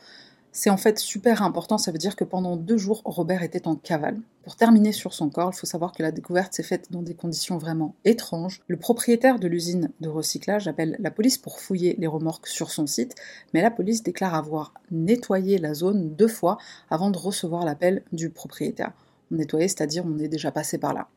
C'est 0.50 0.70
en 0.70 0.78
fait 0.78 0.98
super 0.98 1.42
important, 1.42 1.76
ça 1.76 1.92
veut 1.92 1.98
dire 1.98 2.16
que 2.16 2.24
pendant 2.24 2.56
deux 2.56 2.78
jours, 2.78 3.02
Robert 3.04 3.42
était 3.42 3.68
en 3.68 3.76
cavale. 3.76 4.18
Pour 4.44 4.56
terminer 4.56 4.92
sur 4.92 5.12
son 5.12 5.28
corps, 5.28 5.50
il 5.52 5.58
faut 5.58 5.66
savoir 5.66 5.92
que 5.92 6.02
la 6.02 6.10
découverte 6.10 6.54
s'est 6.54 6.62
faite 6.62 6.90
dans 6.90 7.02
des 7.02 7.14
conditions 7.14 7.58
vraiment 7.58 7.96
étranges. 8.06 8.62
Le 8.66 8.78
propriétaire 8.78 9.38
de 9.38 9.48
l'usine 9.48 9.90
de 10.00 10.08
recyclage 10.08 10.68
appelle 10.68 10.96
la 11.00 11.10
police 11.10 11.36
pour 11.36 11.60
fouiller 11.60 11.96
les 11.98 12.06
remorques 12.06 12.46
sur 12.46 12.70
son 12.70 12.86
site, 12.86 13.14
mais 13.52 13.60
la 13.60 13.70
police 13.70 14.02
déclare 14.02 14.34
avoir 14.34 14.72
nettoyé 14.90 15.58
la 15.58 15.74
zone 15.74 16.14
deux 16.14 16.28
fois 16.28 16.56
avant 16.88 17.10
de 17.10 17.18
recevoir 17.18 17.66
l'appel 17.66 18.04
du 18.12 18.30
propriétaire 18.30 18.94
nettoyer, 19.30 19.68
c'est-à-dire 19.68 20.04
on 20.06 20.18
est 20.18 20.28
déjà 20.28 20.50
passé 20.50 20.78
par 20.78 20.94
là. 20.94 21.08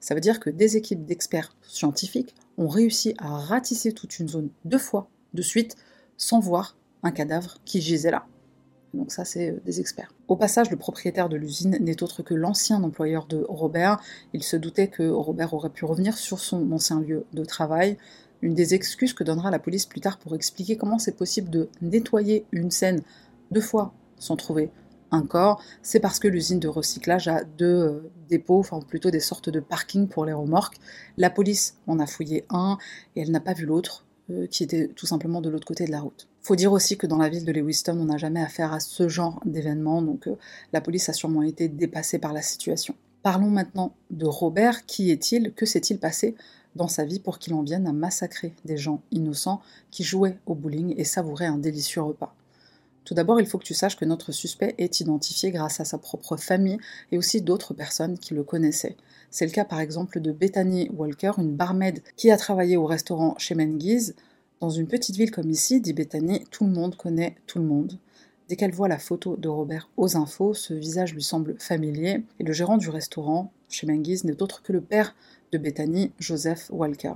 Ça 0.00 0.14
veut 0.14 0.20
dire 0.20 0.40
que 0.40 0.50
des 0.50 0.76
équipes 0.76 1.04
d'experts 1.04 1.56
scientifiques 1.62 2.34
ont 2.58 2.68
réussi 2.68 3.14
à 3.18 3.38
ratisser 3.38 3.92
toute 3.92 4.18
une 4.18 4.28
zone 4.28 4.50
deux 4.64 4.78
fois 4.78 5.08
de 5.32 5.42
suite 5.42 5.76
sans 6.16 6.40
voir 6.40 6.76
un 7.02 7.10
cadavre 7.10 7.56
qui 7.64 7.80
gisait 7.80 8.10
là. 8.10 8.26
Donc 8.94 9.12
ça, 9.12 9.24
c'est 9.24 9.50
euh, 9.50 9.60
des 9.64 9.80
experts. 9.80 10.12
Au 10.28 10.36
passage, 10.36 10.70
le 10.70 10.76
propriétaire 10.76 11.28
de 11.28 11.36
l'usine 11.36 11.76
n'est 11.80 12.02
autre 12.02 12.22
que 12.22 12.34
l'ancien 12.34 12.82
employeur 12.82 13.26
de 13.26 13.44
Robert. 13.48 14.00
Il 14.32 14.42
se 14.42 14.56
doutait 14.56 14.88
que 14.88 15.08
Robert 15.08 15.52
aurait 15.52 15.70
pu 15.70 15.84
revenir 15.84 16.16
sur 16.16 16.38
son 16.38 16.70
ancien 16.72 17.00
lieu 17.00 17.24
de 17.32 17.44
travail. 17.44 17.98
Une 18.42 18.54
des 18.54 18.74
excuses 18.74 19.14
que 19.14 19.24
donnera 19.24 19.50
la 19.50 19.58
police 19.58 19.86
plus 19.86 20.00
tard 20.00 20.18
pour 20.18 20.34
expliquer 20.34 20.76
comment 20.76 20.98
c'est 20.98 21.16
possible 21.16 21.50
de 21.50 21.68
nettoyer 21.82 22.44
une 22.52 22.70
scène 22.70 23.02
deux 23.50 23.60
fois 23.60 23.92
sans 24.18 24.36
trouver 24.36 24.70
corps, 25.22 25.62
c'est 25.82 26.00
parce 26.00 26.18
que 26.18 26.28
l'usine 26.28 26.60
de 26.60 26.68
recyclage 26.68 27.28
a 27.28 27.44
deux 27.44 27.64
euh, 27.64 28.10
dépôts, 28.28 28.58
enfin 28.58 28.80
plutôt 28.80 29.10
des 29.10 29.20
sortes 29.20 29.50
de 29.50 29.60
parkings 29.60 30.08
pour 30.08 30.24
les 30.24 30.32
remorques. 30.32 30.76
La 31.16 31.30
police 31.30 31.76
en 31.86 31.98
a 31.98 32.06
fouillé 32.06 32.44
un 32.50 32.78
et 33.16 33.22
elle 33.22 33.30
n'a 33.30 33.40
pas 33.40 33.54
vu 33.54 33.66
l'autre, 33.66 34.04
euh, 34.30 34.46
qui 34.46 34.64
était 34.64 34.88
tout 34.88 35.06
simplement 35.06 35.40
de 35.40 35.50
l'autre 35.50 35.66
côté 35.66 35.84
de 35.84 35.90
la 35.90 36.00
route. 36.00 36.28
Faut 36.40 36.56
dire 36.56 36.72
aussi 36.72 36.96
que 36.96 37.06
dans 37.06 37.18
la 37.18 37.28
ville 37.28 37.44
de 37.44 37.52
Lewiston, 37.52 37.98
on 37.98 38.06
n'a 38.06 38.18
jamais 38.18 38.42
affaire 38.42 38.72
à 38.72 38.80
ce 38.80 39.08
genre 39.08 39.40
d'événement, 39.44 40.02
donc 40.02 40.28
euh, 40.28 40.36
la 40.72 40.80
police 40.80 41.08
a 41.08 41.12
sûrement 41.12 41.42
été 41.42 41.68
dépassée 41.68 42.18
par 42.18 42.32
la 42.32 42.42
situation. 42.42 42.94
Parlons 43.22 43.48
maintenant 43.48 43.94
de 44.10 44.26
Robert. 44.26 44.84
Qui 44.84 45.10
est-il? 45.10 45.54
Que 45.54 45.64
s'est-il 45.64 45.98
passé 45.98 46.34
dans 46.76 46.88
sa 46.88 47.06
vie 47.06 47.20
pour 47.20 47.38
qu'il 47.38 47.54
en 47.54 47.62
vienne 47.62 47.86
à 47.86 47.92
massacrer 47.92 48.52
des 48.66 48.76
gens 48.76 49.00
innocents 49.12 49.62
qui 49.90 50.04
jouaient 50.04 50.36
au 50.44 50.54
bowling 50.54 50.94
et 50.98 51.04
savouraient 51.04 51.46
un 51.46 51.56
délicieux 51.56 52.02
repas? 52.02 52.34
Tout 53.04 53.14
d'abord, 53.14 53.40
il 53.40 53.46
faut 53.46 53.58
que 53.58 53.64
tu 53.64 53.74
saches 53.74 53.96
que 53.96 54.04
notre 54.04 54.32
suspect 54.32 54.74
est 54.78 55.00
identifié 55.00 55.50
grâce 55.50 55.78
à 55.80 55.84
sa 55.84 55.98
propre 55.98 56.36
famille 56.36 56.78
et 57.12 57.18
aussi 57.18 57.42
d'autres 57.42 57.74
personnes 57.74 58.18
qui 58.18 58.32
le 58.34 58.44
connaissaient. 58.44 58.96
C'est 59.30 59.44
le 59.44 59.52
cas 59.52 59.64
par 59.64 59.80
exemple 59.80 60.20
de 60.20 60.32
Bethany 60.32 60.88
Walker, 60.94 61.32
une 61.38 61.54
barmaid 61.54 62.02
qui 62.16 62.30
a 62.30 62.36
travaillé 62.36 62.76
au 62.76 62.86
restaurant 62.86 63.34
chez 63.36 63.54
Mengiz. 63.54 64.14
Dans 64.60 64.70
une 64.70 64.86
petite 64.86 65.16
ville 65.16 65.30
comme 65.30 65.50
ici, 65.50 65.80
dit 65.80 65.92
Bethany, 65.92 66.44
tout 66.50 66.64
le 66.64 66.70
monde 66.70 66.96
connaît 66.96 67.36
tout 67.46 67.58
le 67.58 67.66
monde. 67.66 67.98
Dès 68.48 68.56
qu'elle 68.56 68.72
voit 68.72 68.88
la 68.88 68.98
photo 68.98 69.36
de 69.36 69.48
Robert 69.48 69.90
aux 69.96 70.16
infos, 70.16 70.54
ce 70.54 70.72
visage 70.72 71.14
lui 71.14 71.22
semble 71.22 71.56
familier 71.58 72.24
et 72.38 72.44
le 72.44 72.52
gérant 72.52 72.78
du 72.78 72.88
restaurant 72.88 73.52
chez 73.68 73.86
Mengiz 73.86 74.24
n'est 74.24 74.42
autre 74.42 74.62
que 74.62 74.72
le 74.72 74.80
père 74.80 75.14
de 75.52 75.58
Bethany, 75.58 76.12
Joseph 76.18 76.68
Walker. 76.70 77.14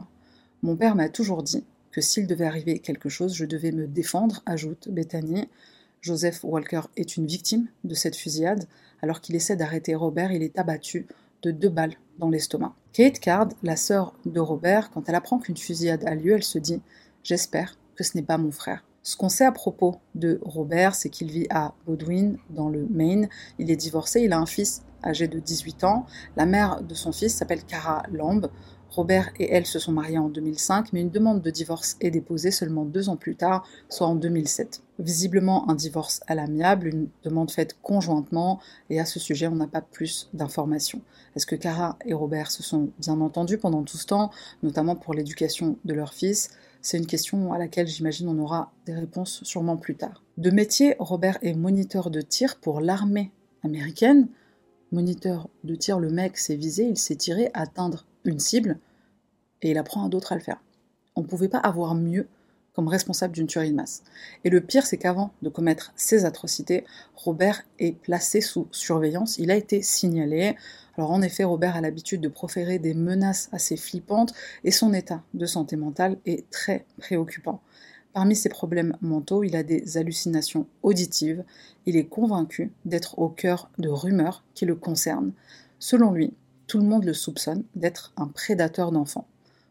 Mon 0.63 0.77
père 0.77 0.97
m'a 0.97 1.09
toujours 1.09 1.43
dit 1.43 1.65
que 1.93 2.01
s'il 2.01 2.27
devait 2.27 2.47
arriver 2.47 2.79
quelque 2.79 3.09
chose, 3.09 3.35
je 3.35 3.45
devais 3.45 3.73
me 3.73 3.87
défendre, 3.87 4.43
ajoute 4.47 4.89
Bethany. 4.89 5.49
Joseph 6.01 6.45
Walker 6.45 6.83
est 6.97 7.17
une 7.17 7.27
victime 7.27 7.69
de 7.85 7.95
cette 7.95 8.17
fusillade. 8.17 8.67
Alors 9.03 9.21
qu'il 9.21 9.37
essaie 9.37 9.57
d'arrêter 9.57 9.95
Robert, 9.95 10.33
il 10.33 10.43
est 10.43 10.59
abattu 10.59 11.07
de 11.43 11.51
deux 11.51 11.69
balles 11.69 11.95
dans 12.19 12.31
l'estomac. 12.31 12.75
Kate 12.93 13.21
Card, 13.21 13.49
la 13.63 13.77
sœur 13.77 14.15
de 14.25 14.41
Robert, 14.41 14.91
quand 14.91 15.09
elle 15.09 15.15
apprend 15.15 15.39
qu'une 15.39 15.57
fusillade 15.57 16.05
a 16.05 16.15
lieu, 16.15 16.35
elle 16.35 16.43
se 16.43 16.59
dit 16.59 16.81
J'espère 17.23 17.79
que 17.95 18.05
ce 18.05 18.17
n'est 18.17 18.23
pas 18.23 18.39
mon 18.39 18.51
frère. 18.51 18.85
Ce 19.03 19.17
qu'on 19.17 19.29
sait 19.29 19.45
à 19.45 19.53
propos 19.53 19.97
de 20.15 20.41
Robert, 20.43 20.95
c'est 20.95 21.09
qu'il 21.09 21.31
vit 21.31 21.47
à 21.51 21.75
Bodwin, 21.87 22.37
dans 22.51 22.69
le 22.69 22.87
Maine. 22.91 23.29
Il 23.59 23.71
est 23.71 23.77
divorcé, 23.77 24.21
il 24.21 24.33
a 24.33 24.39
un 24.39 24.47
fils 24.47 24.83
âgé 25.05 25.29
de 25.29 25.39
18 25.39 25.85
ans. 25.85 26.07
La 26.37 26.47
mère 26.47 26.83
de 26.83 26.95
son 26.95 27.13
fils 27.13 27.35
s'appelle 27.35 27.65
Cara 27.65 28.03
Lamb. 28.11 28.51
Robert 28.91 29.31
et 29.39 29.53
elle 29.53 29.67
se 29.67 29.79
sont 29.79 29.93
mariés 29.93 30.19
en 30.19 30.29
2005, 30.29 30.93
mais 30.93 31.03
une 31.03 31.11
demande 31.11 31.43
de 31.43 31.51
divorce 31.51 31.97
est 32.01 32.11
déposée 32.11 32.51
seulement 32.51 32.85
deux 32.85 33.09
ans 33.09 33.17
plus 33.17 33.37
tard, 33.37 33.67
soit 33.89 34.07
en 34.07 34.15
2007. 34.15 34.83
Visiblement 34.99 35.69
un 35.71 35.75
divorce 35.75 36.21
à 36.27 36.35
l'amiable, 36.35 36.89
une 36.89 37.09
demande 37.23 37.51
faite 37.51 37.77
conjointement, 37.83 38.61
et 38.91 38.99
à 38.99 39.05
ce 39.05 39.21
sujet 39.21 39.47
on 39.47 39.57
n'a 39.57 39.67
pas 39.67 39.83
plus 39.83 40.31
d'informations. 40.33 41.03
Est-ce 41.37 41.47
que 41.47 41.55
Cara 41.55 41.99
et 42.07 42.15
Robert 42.15 42.51
se 42.51 42.63
sont 42.63 42.91
bien 42.99 43.21
entendus 43.21 43.59
pendant 43.59 43.83
tout 43.83 43.99
ce 43.99 44.07
temps, 44.07 44.31
notamment 44.63 44.97
pour 44.97 45.15
l'éducation 45.15 45.77
de 45.85 45.95
leur 45.95 46.15
fils? 46.15 46.51
C'est 46.81 46.99
une 46.99 47.07
question 47.07 47.53
à 47.53 47.59
laquelle 47.59 47.87
j'imagine 47.87 48.29
on 48.29 48.39
aura 48.39 48.73
des 48.87 48.95
réponses 48.95 49.45
sûrement 49.45 49.77
plus 49.77 49.97
tard. 49.97 50.23
De 50.39 50.51
métier, 50.51 50.97
Robert 50.99 51.39
est 51.43 51.55
moniteur 51.55 52.11
de 52.11 52.21
tir 52.21 52.57
pour 52.61 52.81
l'armée 52.81 53.33
américaine. 53.63 54.29
Moniteur 54.93 55.49
de 55.65 55.75
tir, 55.75 56.01
le 56.01 56.09
mec 56.09 56.39
s'est 56.39 56.57
visé, 56.57 56.85
il 56.85 56.97
s'est 56.97 57.17
tiré, 57.17 57.51
atteindre 57.53 58.07
une 58.29 58.39
cible, 58.39 58.79
et 59.63 59.71
il 59.71 59.79
apprend 59.79 60.07
à 60.07 60.09
d'autres 60.09 60.33
à 60.33 60.37
le 60.37 60.41
faire. 60.41 60.63
On 61.17 61.23
ne 61.23 61.27
pouvait 61.27 61.49
pas 61.49 61.59
avoir 61.59 61.95
mieux 61.95 62.29
comme 62.79 62.87
responsable 62.87 63.35
d'une 63.35 63.49
tuerie 63.49 63.73
de 63.73 63.75
masse. 63.75 64.05
Et 64.45 64.51
le 64.51 64.61
pire, 64.61 64.87
c'est 64.87 64.99
qu'avant 64.99 65.33
de 65.43 65.49
commettre 65.49 65.93
ces 65.97 66.25
atrocités, 66.25 66.85
Robert 67.17 67.65
est 67.81 67.91
placé 67.91 68.41
sous 68.41 68.69
surveillance, 68.71 69.37
il 69.39 69.51
a 69.51 69.57
été 69.57 69.83
signalé. 69.83 70.55
Alors 70.97 71.11
en 71.11 71.21
effet, 71.21 71.43
Robert 71.43 71.75
a 71.75 71.81
l'habitude 71.81 72.21
de 72.21 72.29
proférer 72.29 72.79
des 72.79 72.95
menaces 72.95 73.49
assez 73.51 73.77
flippantes 73.77 74.33
et 74.63 74.71
son 74.71 74.95
état 74.95 75.25
de 75.35 75.45
santé 75.45 75.75
mentale 75.75 76.19
est 76.25 76.49
très 76.51 76.87
préoccupant. 76.99 77.61
Parmi 78.13 78.37
ses 78.37 78.49
problèmes 78.49 78.97
mentaux, 79.01 79.43
il 79.43 79.57
a 79.57 79.65
des 79.65 79.97
hallucinations 79.97 80.69
auditives. 80.85 81.45
Il 81.85 81.97
est 81.97 82.07
convaincu 82.07 82.73
d'être 82.85 83.19
au 83.19 83.29
cœur 83.29 83.71
de 83.79 83.89
rumeurs 83.89 84.45
qui 84.55 84.67
le 84.67 84.77
concernent. 84.77 85.33
Selon 85.81 86.13
lui, 86.13 86.33
tout 86.69 86.79
le 86.79 86.85
monde 86.85 87.05
le 87.05 87.15
soupçonne 87.15 87.65
d'être 87.75 88.13
un 88.17 88.29
prédateur 88.29 88.93
d'enfants. 88.93 89.27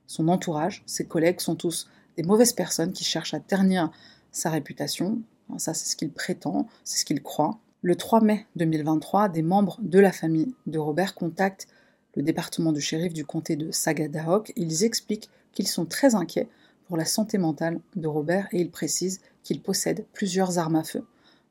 Son 0.07 0.27
entourage, 0.27 0.83
ses 0.85 1.05
collègues 1.05 1.39
sont 1.39 1.55
tous 1.55 1.87
des 2.17 2.23
mauvaises 2.23 2.53
personnes 2.53 2.91
qui 2.91 3.03
cherchent 3.03 3.35
à 3.35 3.39
ternir 3.39 3.91
sa 4.31 4.49
réputation. 4.49 5.21
Ça, 5.57 5.73
c'est 5.73 5.89
ce 5.89 5.95
qu'il 5.95 6.11
prétend, 6.11 6.67
c'est 6.83 6.99
ce 6.99 7.05
qu'il 7.05 7.21
croit. 7.21 7.59
Le 7.83 7.95
3 7.95 8.21
mai 8.21 8.47
2023, 8.55 9.29
des 9.29 9.43
membres 9.43 9.77
de 9.81 9.99
la 9.99 10.11
famille 10.11 10.53
de 10.65 10.79
Robert 10.79 11.13
contactent 11.13 11.67
le 12.15 12.23
département 12.23 12.71
du 12.71 12.81
shérif 12.81 13.13
du 13.13 13.23
comté 13.23 13.55
de 13.55 13.71
Sagadahoc. 13.71 14.51
Ils 14.55 14.83
expliquent 14.83 15.29
qu'ils 15.53 15.67
sont 15.67 15.85
très 15.85 16.15
inquiets 16.15 16.49
pour 16.87 16.97
la 16.97 17.05
santé 17.05 17.37
mentale 17.37 17.79
de 17.95 18.07
Robert 18.07 18.47
et 18.51 18.59
ils 18.59 18.71
précisent 18.71 19.21
qu'il 19.43 19.61
possède 19.61 20.05
plusieurs 20.13 20.57
armes 20.57 20.77
à 20.77 20.83
feu. 20.83 21.05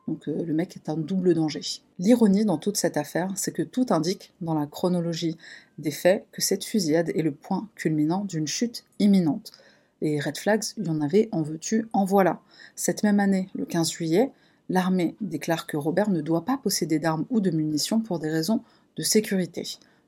Donc 0.08 0.28
euh, 0.28 0.44
le 0.44 0.54
mec 0.54 0.76
est 0.76 0.88
un 0.88 0.96
double 0.96 1.34
danger. 1.34 1.60
L'ironie 1.98 2.44
dans 2.44 2.58
toute 2.58 2.76
cette 2.76 2.96
affaire, 2.96 3.32
c'est 3.36 3.52
que 3.52 3.62
tout 3.62 3.86
indique 3.90 4.32
dans 4.40 4.54
la 4.54 4.66
chronologie 4.66 5.36
des 5.78 5.90
faits 5.90 6.26
que 6.32 6.42
cette 6.42 6.64
fusillade 6.64 7.10
est 7.10 7.22
le 7.22 7.32
point 7.32 7.68
culminant 7.74 8.24
d'une 8.24 8.46
chute 8.46 8.84
imminente. 8.98 9.52
Les 10.00 10.20
red 10.20 10.36
flags, 10.36 10.64
il 10.76 10.86
y 10.86 10.90
en 10.90 11.00
avait, 11.00 11.28
en 11.32 11.42
veux-tu, 11.42 11.88
en 11.92 12.04
voilà. 12.04 12.40
Cette 12.74 13.02
même 13.02 13.18
année, 13.18 13.48
le 13.54 13.64
15 13.64 13.90
juillet, 13.90 14.30
l'armée 14.68 15.16
déclare 15.20 15.66
que 15.66 15.76
Robert 15.76 16.10
ne 16.10 16.20
doit 16.20 16.44
pas 16.44 16.58
posséder 16.58 16.98
d'armes 16.98 17.24
ou 17.30 17.40
de 17.40 17.50
munitions 17.50 18.00
pour 18.00 18.18
des 18.18 18.30
raisons 18.30 18.62
de 18.96 19.02
sécurité. 19.02 19.64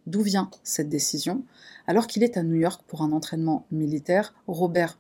D'où 0.07 0.23
vient 0.23 0.51
cette 0.63 0.89
décision? 0.89 1.43
Alors 1.87 2.07
qu'il 2.07 2.23
est 2.23 2.37
à 2.37 2.43
New 2.43 2.55
York 2.55 2.83
pour 2.87 3.03
un 3.03 3.13
entraînement 3.13 3.67
militaire, 3.71 4.35
Robert 4.47 4.99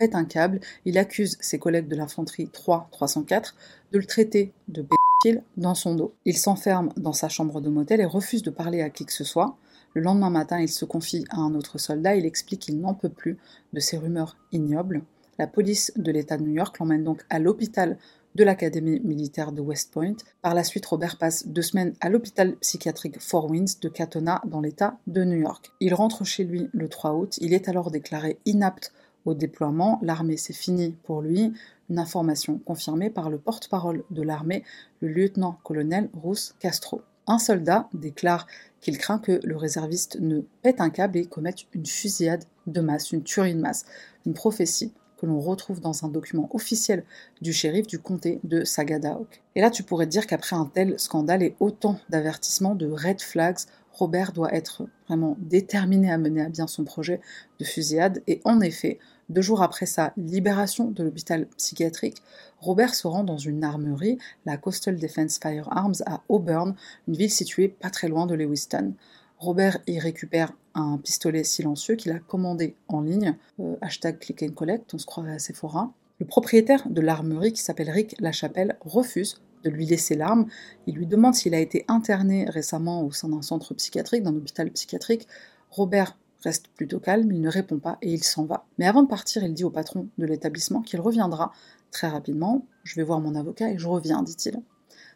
un 0.00 0.24
câble, 0.24 0.60
il 0.84 0.98
accuse 0.98 1.36
ses 1.40 1.58
collègues 1.58 1.88
de 1.88 1.96
l'infanterie 1.96 2.50
3-304 2.52 3.54
de 3.92 3.98
le 3.98 4.04
traiter 4.04 4.52
de 4.68 4.82
pédophile 4.82 5.42
dans 5.56 5.74
son 5.74 5.94
dos. 5.94 6.14
Il 6.24 6.36
s'enferme 6.36 6.92
dans 6.96 7.12
sa 7.12 7.28
chambre 7.28 7.60
de 7.60 7.70
motel 7.70 8.00
et 8.00 8.04
refuse 8.04 8.42
de 8.42 8.50
parler 8.50 8.82
à 8.82 8.90
qui 8.90 9.06
que 9.06 9.12
ce 9.12 9.24
soit. 9.24 9.56
Le 9.94 10.02
lendemain 10.02 10.30
matin, 10.30 10.60
il 10.60 10.68
se 10.68 10.84
confie 10.84 11.24
à 11.30 11.38
un 11.38 11.54
autre 11.54 11.78
soldat, 11.78 12.16
il 12.16 12.26
explique 12.26 12.60
qu'il 12.60 12.80
n'en 12.80 12.94
peut 12.94 13.08
plus 13.08 13.38
de 13.72 13.80
ces 13.80 13.96
rumeurs 13.96 14.36
ignobles. 14.52 15.02
La 15.38 15.46
police 15.46 15.92
de 15.96 16.12
l'État 16.12 16.36
de 16.36 16.42
New 16.42 16.54
York 16.54 16.78
l'emmène 16.78 17.04
donc 17.04 17.22
à 17.30 17.38
l'hôpital 17.38 17.98
de 18.34 18.44
l'Académie 18.44 19.00
militaire 19.00 19.50
de 19.50 19.62
West 19.62 19.92
Point. 19.92 20.16
Par 20.42 20.54
la 20.54 20.62
suite, 20.62 20.84
Robert 20.84 21.16
passe 21.16 21.48
deux 21.48 21.62
semaines 21.62 21.94
à 22.00 22.10
l'hôpital 22.10 22.56
psychiatrique 22.56 23.18
Four 23.18 23.50
Winds 23.50 23.80
de 23.80 23.88
Katona 23.88 24.42
dans 24.46 24.60
l'État 24.60 24.98
de 25.06 25.24
New 25.24 25.38
York. 25.38 25.72
Il 25.80 25.94
rentre 25.94 26.24
chez 26.24 26.44
lui 26.44 26.68
le 26.72 26.88
3 26.88 27.14
août, 27.14 27.38
il 27.40 27.54
est 27.54 27.68
alors 27.68 27.90
déclaré 27.90 28.38
inapte 28.44 28.92
au 29.26 29.34
déploiement, 29.34 29.98
l'armée 30.02 30.36
c'est 30.36 30.54
fini 30.54 30.96
pour 31.02 31.20
lui, 31.20 31.52
une 31.90 31.98
information 31.98 32.58
confirmée 32.58 33.10
par 33.10 33.28
le 33.28 33.38
porte-parole 33.38 34.04
de 34.10 34.22
l'armée, 34.22 34.64
le 35.00 35.08
lieutenant-colonel 35.08 36.08
Rousse 36.14 36.54
Castro. 36.60 37.02
Un 37.26 37.38
soldat 37.38 37.88
déclare 37.92 38.46
qu'il 38.80 38.98
craint 38.98 39.18
que 39.18 39.40
le 39.42 39.56
réserviste 39.56 40.18
ne 40.20 40.42
pète 40.62 40.80
un 40.80 40.90
câble 40.90 41.18
et 41.18 41.26
commette 41.26 41.66
une 41.74 41.86
fusillade 41.86 42.44
de 42.68 42.80
masse, 42.80 43.10
une 43.10 43.24
tuerie 43.24 43.54
de 43.54 43.60
masse, 43.60 43.84
une 44.24 44.34
prophétie 44.34 44.92
que 45.18 45.26
l'on 45.26 45.40
retrouve 45.40 45.80
dans 45.80 46.04
un 46.04 46.08
document 46.08 46.48
officiel 46.52 47.04
du 47.40 47.52
shérif 47.52 47.86
du 47.86 47.98
comté 47.98 48.38
de 48.44 48.64
Sagadahoc. 48.64 49.42
Et 49.54 49.60
là, 49.60 49.70
tu 49.70 49.82
pourrais 49.82 50.06
dire 50.06 50.26
qu'après 50.26 50.56
un 50.56 50.66
tel 50.66 50.98
scandale 51.00 51.42
et 51.42 51.56
autant 51.58 51.98
d'avertissements, 52.10 52.74
de 52.74 52.86
red 52.86 53.20
flags, 53.20 53.60
Robert 53.92 54.32
doit 54.32 54.54
être 54.54 54.86
vraiment 55.08 55.36
déterminé 55.40 56.12
à 56.12 56.18
mener 56.18 56.42
à 56.42 56.48
bien 56.50 56.66
son 56.66 56.84
projet 56.84 57.20
de 57.58 57.64
fusillade. 57.64 58.22
Et 58.26 58.42
en 58.44 58.60
effet, 58.60 58.98
deux 59.28 59.42
jours 59.42 59.62
après 59.62 59.86
sa 59.86 60.12
libération 60.16 60.90
de 60.90 61.02
l'hôpital 61.02 61.46
psychiatrique, 61.56 62.22
Robert 62.60 62.94
se 62.94 63.06
rend 63.06 63.24
dans 63.24 63.38
une 63.38 63.64
armerie, 63.64 64.18
la 64.44 64.56
Coastal 64.56 64.96
Defense 64.96 65.38
Firearms 65.42 66.02
à 66.06 66.22
Auburn, 66.28 66.74
une 67.08 67.16
ville 67.16 67.30
située 67.30 67.68
pas 67.68 67.90
très 67.90 68.08
loin 68.08 68.26
de 68.26 68.34
Lewiston. 68.34 68.94
Robert 69.38 69.78
y 69.86 69.98
récupère 69.98 70.52
un 70.74 70.98
pistolet 70.98 71.44
silencieux 71.44 71.96
qu'il 71.96 72.12
a 72.12 72.18
commandé 72.18 72.74
en 72.88 73.02
ligne, 73.02 73.36
euh, 73.60 73.76
hashtag 73.80 74.18
click 74.18 74.42
and 74.42 74.54
collect, 74.54 74.94
on 74.94 74.98
se 74.98 75.06
croirait 75.06 75.32
à 75.34 75.38
Sephora. 75.38 75.92
Le 76.18 76.26
propriétaire 76.26 76.88
de 76.88 77.00
l'armerie, 77.00 77.52
qui 77.52 77.60
s'appelle 77.60 77.90
Rick 77.90 78.16
Lachapelle, 78.20 78.78
refuse 78.80 79.40
de 79.64 79.70
lui 79.70 79.84
laisser 79.84 80.14
l'arme. 80.14 80.46
Il 80.86 80.94
lui 80.94 81.06
demande 81.06 81.34
s'il 81.34 81.54
a 81.54 81.60
été 81.60 81.84
interné 81.88 82.48
récemment 82.48 83.02
au 83.02 83.12
sein 83.12 83.28
d'un 83.28 83.42
centre 83.42 83.74
psychiatrique, 83.74 84.22
d'un 84.22 84.34
hôpital 84.34 84.70
psychiatrique. 84.70 85.26
Robert 85.70 86.16
reste 86.46 86.68
plutôt 86.68 87.00
calme, 87.00 87.30
il 87.32 87.40
ne 87.40 87.50
répond 87.50 87.78
pas 87.78 87.98
et 88.02 88.12
il 88.12 88.22
s'en 88.22 88.44
va. 88.44 88.64
Mais 88.78 88.86
avant 88.86 89.02
de 89.02 89.08
partir, 89.08 89.42
il 89.42 89.52
dit 89.52 89.64
au 89.64 89.70
patron 89.70 90.08
de 90.16 90.26
l'établissement 90.26 90.80
qu'il 90.80 91.00
reviendra 91.00 91.52
très 91.90 92.08
rapidement. 92.08 92.64
Je 92.84 92.94
vais 92.96 93.02
voir 93.02 93.20
mon 93.20 93.34
avocat 93.34 93.70
et 93.70 93.78
je 93.78 93.88
reviens, 93.88 94.22
dit-il. 94.22 94.62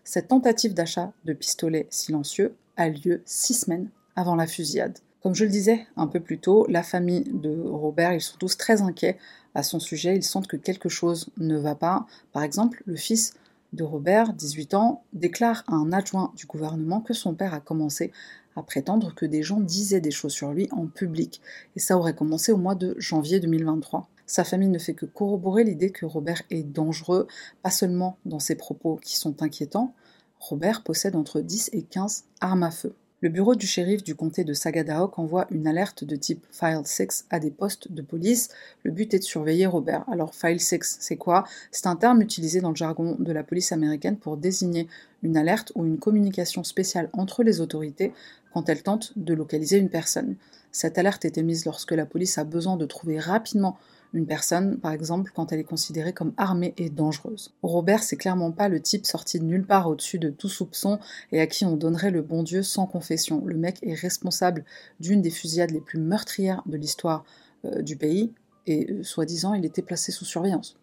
Cette 0.04 0.28
tentative 0.28 0.74
d'achat 0.74 1.12
de 1.24 1.32
pistolet 1.32 1.86
silencieux 1.90 2.56
a 2.76 2.88
lieu 2.88 3.22
six 3.24 3.54
semaines 3.54 3.88
avant 4.16 4.34
la 4.34 4.46
fusillade. 4.46 4.98
Comme 5.22 5.34
je 5.34 5.44
le 5.44 5.50
disais 5.50 5.86
un 5.96 6.06
peu 6.06 6.20
plus 6.20 6.38
tôt, 6.38 6.66
la 6.68 6.82
famille 6.82 7.24
de 7.32 7.60
Robert, 7.60 8.14
ils 8.14 8.22
sont 8.22 8.38
tous 8.38 8.56
très 8.56 8.80
inquiets 8.80 9.18
à 9.54 9.62
son 9.62 9.78
sujet, 9.78 10.16
ils 10.16 10.22
sentent 10.22 10.46
que 10.46 10.56
quelque 10.56 10.88
chose 10.88 11.28
ne 11.36 11.58
va 11.58 11.74
pas. 11.74 12.06
Par 12.32 12.42
exemple, 12.42 12.82
le 12.86 12.96
fils 12.96 13.34
de 13.74 13.84
Robert, 13.84 14.32
18 14.32 14.74
ans, 14.74 15.04
déclare 15.12 15.62
à 15.68 15.74
un 15.74 15.92
adjoint 15.92 16.32
du 16.36 16.46
gouvernement 16.46 17.00
que 17.00 17.12
son 17.12 17.34
père 17.34 17.54
a 17.54 17.60
commencé 17.60 18.12
à 18.60 18.62
prétendre 18.62 19.14
que 19.14 19.26
des 19.26 19.42
gens 19.42 19.60
disaient 19.60 20.00
des 20.00 20.10
choses 20.10 20.32
sur 20.32 20.52
lui 20.52 20.68
en 20.70 20.86
public, 20.86 21.40
et 21.76 21.80
ça 21.80 21.96
aurait 21.96 22.14
commencé 22.14 22.52
au 22.52 22.56
mois 22.56 22.74
de 22.74 22.94
janvier 22.98 23.40
2023. 23.40 24.08
Sa 24.26 24.44
famille 24.44 24.68
ne 24.68 24.78
fait 24.78 24.94
que 24.94 25.06
corroborer 25.06 25.64
l'idée 25.64 25.90
que 25.90 26.06
Robert 26.06 26.42
est 26.50 26.62
dangereux, 26.62 27.26
pas 27.62 27.70
seulement 27.70 28.16
dans 28.24 28.38
ses 28.38 28.54
propos 28.54 28.96
qui 28.96 29.16
sont 29.16 29.42
inquiétants, 29.42 29.92
Robert 30.38 30.82
possède 30.84 31.16
entre 31.16 31.40
10 31.40 31.70
et 31.72 31.82
15 31.82 32.24
armes 32.40 32.62
à 32.62 32.70
feu. 32.70 32.94
Le 33.22 33.28
bureau 33.28 33.54
du 33.54 33.66
shérif 33.66 34.02
du 34.02 34.14
comté 34.14 34.44
de 34.44 34.54
Sagadahoc 34.54 35.18
envoie 35.18 35.46
une 35.50 35.66
alerte 35.66 36.04
de 36.04 36.16
type 36.16 36.46
File 36.50 36.80
6 36.84 37.26
à 37.28 37.38
des 37.38 37.50
postes 37.50 37.92
de 37.92 38.00
police. 38.00 38.48
Le 38.82 38.92
but 38.92 39.12
est 39.12 39.18
de 39.18 39.24
surveiller 39.24 39.66
Robert. 39.66 40.08
Alors 40.10 40.34
File 40.34 40.58
6, 40.58 40.96
c'est 41.00 41.18
quoi? 41.18 41.44
C'est 41.70 41.86
un 41.86 41.96
terme 41.96 42.22
utilisé 42.22 42.62
dans 42.62 42.70
le 42.70 42.76
jargon 42.76 43.16
de 43.18 43.30
la 43.30 43.44
police 43.44 43.72
américaine 43.72 44.16
pour 44.16 44.38
désigner 44.38 44.88
une 45.22 45.36
alerte 45.36 45.70
ou 45.74 45.84
une 45.84 45.98
communication 45.98 46.64
spéciale 46.64 47.10
entre 47.12 47.42
les 47.42 47.60
autorités 47.60 48.14
quand 48.52 48.68
elles 48.68 48.82
tentent 48.82 49.12
de 49.16 49.34
localiser 49.34 49.78
une 49.78 49.90
personne. 49.90 50.36
Cette 50.72 50.98
alerte 50.98 51.24
est 51.24 51.38
émise 51.38 51.64
lorsque 51.64 51.92
la 51.92 52.06
police 52.06 52.38
a 52.38 52.44
besoin 52.44 52.76
de 52.76 52.86
trouver 52.86 53.18
rapidement 53.18 53.76
une 54.12 54.26
personne, 54.26 54.78
par 54.78 54.92
exemple, 54.92 55.30
quand 55.34 55.52
elle 55.52 55.60
est 55.60 55.64
considérée 55.64 56.12
comme 56.12 56.32
armée 56.36 56.74
et 56.76 56.90
dangereuse. 56.90 57.54
Robert, 57.62 58.02
c'est 58.02 58.16
clairement 58.16 58.50
pas 58.50 58.68
le 58.68 58.80
type 58.80 59.06
sorti 59.06 59.38
de 59.38 59.44
nulle 59.44 59.66
part 59.66 59.88
au-dessus 59.88 60.18
de 60.18 60.30
tout 60.30 60.48
soupçon 60.48 60.98
et 61.32 61.40
à 61.40 61.46
qui 61.46 61.64
on 61.64 61.76
donnerait 61.76 62.10
le 62.10 62.22
bon 62.22 62.42
Dieu 62.42 62.62
sans 62.62 62.86
confession. 62.86 63.44
Le 63.44 63.56
mec 63.56 63.78
est 63.82 63.94
responsable 63.94 64.64
d'une 64.98 65.22
des 65.22 65.30
fusillades 65.30 65.70
les 65.70 65.80
plus 65.80 66.00
meurtrières 66.00 66.62
de 66.66 66.76
l'histoire 66.76 67.24
euh, 67.64 67.82
du 67.82 67.96
pays 67.96 68.32
et, 68.66 68.90
euh, 68.90 69.02
soi-disant, 69.02 69.54
il 69.54 69.64
était 69.64 69.82
placé 69.82 70.12
sous 70.12 70.24
surveillance. 70.24 70.76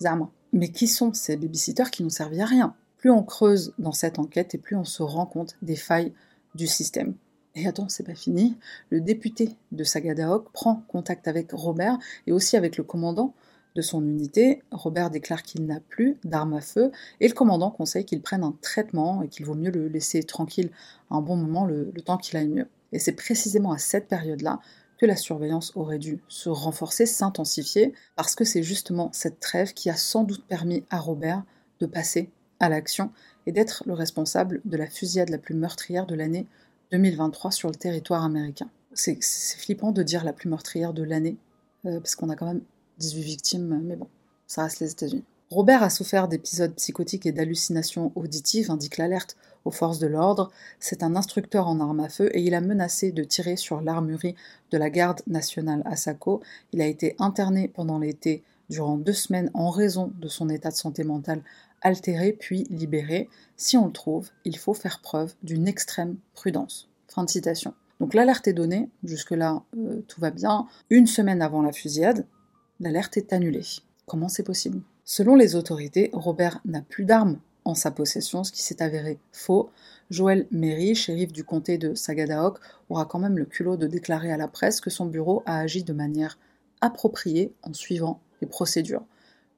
Zama. 0.00 0.30
Mais 0.52 0.68
qui 0.68 0.86
sont 0.86 1.12
ces 1.12 1.36
babysitters 1.36 1.90
qui 1.90 2.02
n'ont 2.02 2.10
servi 2.10 2.40
à 2.40 2.46
rien? 2.46 2.74
Plus 2.98 3.10
on 3.10 3.22
creuse 3.22 3.72
dans 3.78 3.92
cette 3.92 4.18
enquête 4.18 4.54
et 4.54 4.58
plus 4.58 4.76
on 4.76 4.84
se 4.84 5.02
rend 5.02 5.26
compte 5.26 5.56
des 5.62 5.76
failles 5.76 6.12
du 6.54 6.66
système. 6.66 7.14
Et 7.54 7.66
attends, 7.66 7.88
c'est 7.88 8.04
pas 8.04 8.14
fini. 8.14 8.56
Le 8.90 9.00
député 9.00 9.56
de 9.72 9.84
Sagadahoc 9.84 10.52
prend 10.52 10.84
contact 10.88 11.26
avec 11.26 11.50
Robert 11.52 11.98
et 12.26 12.32
aussi 12.32 12.56
avec 12.56 12.76
le 12.76 12.84
commandant 12.84 13.34
de 13.74 13.82
son 13.82 14.02
unité. 14.02 14.62
Robert 14.70 15.10
déclare 15.10 15.42
qu'il 15.42 15.66
n'a 15.66 15.80
plus 15.80 16.16
d'armes 16.24 16.54
à 16.54 16.60
feu 16.60 16.92
et 17.20 17.28
le 17.28 17.34
commandant 17.34 17.70
conseille 17.70 18.04
qu'il 18.04 18.22
prenne 18.22 18.44
un 18.44 18.56
traitement 18.62 19.22
et 19.22 19.28
qu'il 19.28 19.46
vaut 19.46 19.54
mieux 19.54 19.70
le 19.70 19.88
laisser 19.88 20.22
tranquille 20.22 20.70
un 21.10 21.20
bon 21.20 21.36
moment 21.36 21.64
le, 21.64 21.90
le 21.92 22.02
temps 22.02 22.18
qu'il 22.18 22.36
aille 22.36 22.48
mieux. 22.48 22.68
Et 22.92 22.98
c'est 22.98 23.12
précisément 23.12 23.72
à 23.72 23.78
cette 23.78 24.08
période-là 24.08 24.60
que 24.98 25.06
la 25.06 25.16
surveillance 25.16 25.72
aurait 25.76 25.98
dû 25.98 26.20
se 26.28 26.50
renforcer, 26.50 27.06
s'intensifier, 27.06 27.94
parce 28.16 28.34
que 28.34 28.44
c'est 28.44 28.62
justement 28.62 29.08
cette 29.12 29.40
trêve 29.40 29.72
qui 29.72 29.88
a 29.88 29.96
sans 29.96 30.24
doute 30.24 30.44
permis 30.46 30.84
à 30.90 31.00
Robert 31.00 31.42
de 31.80 31.86
passer 31.86 32.30
à 32.58 32.68
l'action 32.68 33.10
et 33.50 33.52
d'être 33.52 33.82
le 33.84 33.94
responsable 33.94 34.60
de 34.64 34.76
la 34.76 34.86
fusillade 34.86 35.28
la 35.28 35.38
plus 35.38 35.56
meurtrière 35.56 36.06
de 36.06 36.14
l'année 36.14 36.46
2023 36.92 37.50
sur 37.50 37.68
le 37.68 37.74
territoire 37.74 38.22
américain. 38.22 38.70
C'est 38.92 39.18
flippant 39.58 39.90
de 39.90 40.04
dire 40.04 40.22
la 40.22 40.32
plus 40.32 40.48
meurtrière 40.48 40.92
de 40.94 41.02
l'année, 41.02 41.36
euh, 41.84 41.98
parce 41.98 42.14
qu'on 42.14 42.30
a 42.30 42.36
quand 42.36 42.46
même 42.46 42.62
18 42.98 43.22
victimes, 43.22 43.80
mais 43.82 43.96
bon, 43.96 44.06
ça 44.46 44.62
reste 44.62 44.78
les 44.78 44.92
États-Unis. 44.92 45.24
Robert 45.50 45.82
a 45.82 45.90
souffert 45.90 46.28
d'épisodes 46.28 46.72
psychotiques 46.76 47.26
et 47.26 47.32
d'hallucinations 47.32 48.12
auditives, 48.14 48.70
indique 48.70 48.98
l'alerte 48.98 49.36
aux 49.64 49.72
forces 49.72 49.98
de 49.98 50.06
l'ordre. 50.06 50.52
C'est 50.78 51.02
un 51.02 51.16
instructeur 51.16 51.66
en 51.66 51.80
armes 51.80 51.98
à 51.98 52.08
feu 52.08 52.30
et 52.32 52.42
il 52.42 52.54
a 52.54 52.60
menacé 52.60 53.10
de 53.10 53.24
tirer 53.24 53.56
sur 53.56 53.80
l'armurerie 53.80 54.36
de 54.70 54.78
la 54.78 54.90
garde 54.90 55.22
nationale 55.26 55.82
à 55.86 55.96
Saco. 55.96 56.40
Il 56.72 56.80
a 56.80 56.86
été 56.86 57.16
interné 57.18 57.66
pendant 57.66 57.98
l'été 57.98 58.44
durant 58.68 58.96
deux 58.96 59.12
semaines 59.12 59.50
en 59.52 59.70
raison 59.70 60.12
de 60.20 60.28
son 60.28 60.48
état 60.48 60.70
de 60.70 60.76
santé 60.76 61.02
mentale 61.02 61.42
altéré 61.82 62.32
puis 62.32 62.64
libéré. 62.70 63.28
Si 63.56 63.76
on 63.76 63.86
le 63.86 63.92
trouve, 63.92 64.30
il 64.44 64.56
faut 64.56 64.74
faire 64.74 65.00
preuve 65.00 65.34
d'une 65.42 65.68
extrême 65.68 66.16
prudence. 66.34 66.88
Fin 67.08 67.24
de 67.24 67.30
citation. 67.30 67.74
Donc 68.00 68.14
l'alerte 68.14 68.48
est 68.48 68.54
donnée, 68.54 68.88
jusque-là 69.04 69.62
euh, 69.76 70.00
tout 70.08 70.20
va 70.20 70.30
bien. 70.30 70.66
Une 70.88 71.06
semaine 71.06 71.42
avant 71.42 71.62
la 71.62 71.72
fusillade, 71.72 72.26
l'alerte 72.80 73.16
est 73.16 73.32
annulée. 73.32 73.66
Comment 74.06 74.28
c'est 74.28 74.42
possible? 74.42 74.80
Selon 75.04 75.34
les 75.34 75.54
autorités, 75.54 76.10
Robert 76.12 76.60
n'a 76.64 76.82
plus 76.82 77.04
d'armes 77.04 77.38
en 77.64 77.74
sa 77.74 77.90
possession, 77.90 78.42
ce 78.42 78.52
qui 78.52 78.62
s'est 78.62 78.82
avéré 78.82 79.18
faux. 79.32 79.70
Joël 80.08 80.46
Méry, 80.50 80.94
shérif 80.94 81.32
du 81.32 81.44
comté 81.44 81.78
de 81.78 81.94
Sagadahoc, 81.94 82.58
aura 82.88 83.04
quand 83.04 83.18
même 83.18 83.38
le 83.38 83.44
culot 83.44 83.76
de 83.76 83.86
déclarer 83.86 84.32
à 84.32 84.36
la 84.36 84.48
presse 84.48 84.80
que 84.80 84.90
son 84.90 85.06
bureau 85.06 85.42
a 85.46 85.58
agi 85.58 85.84
de 85.84 85.92
manière 85.92 86.38
appropriée 86.80 87.52
en 87.62 87.74
suivant 87.74 88.20
les 88.40 88.48
procédures. 88.48 89.04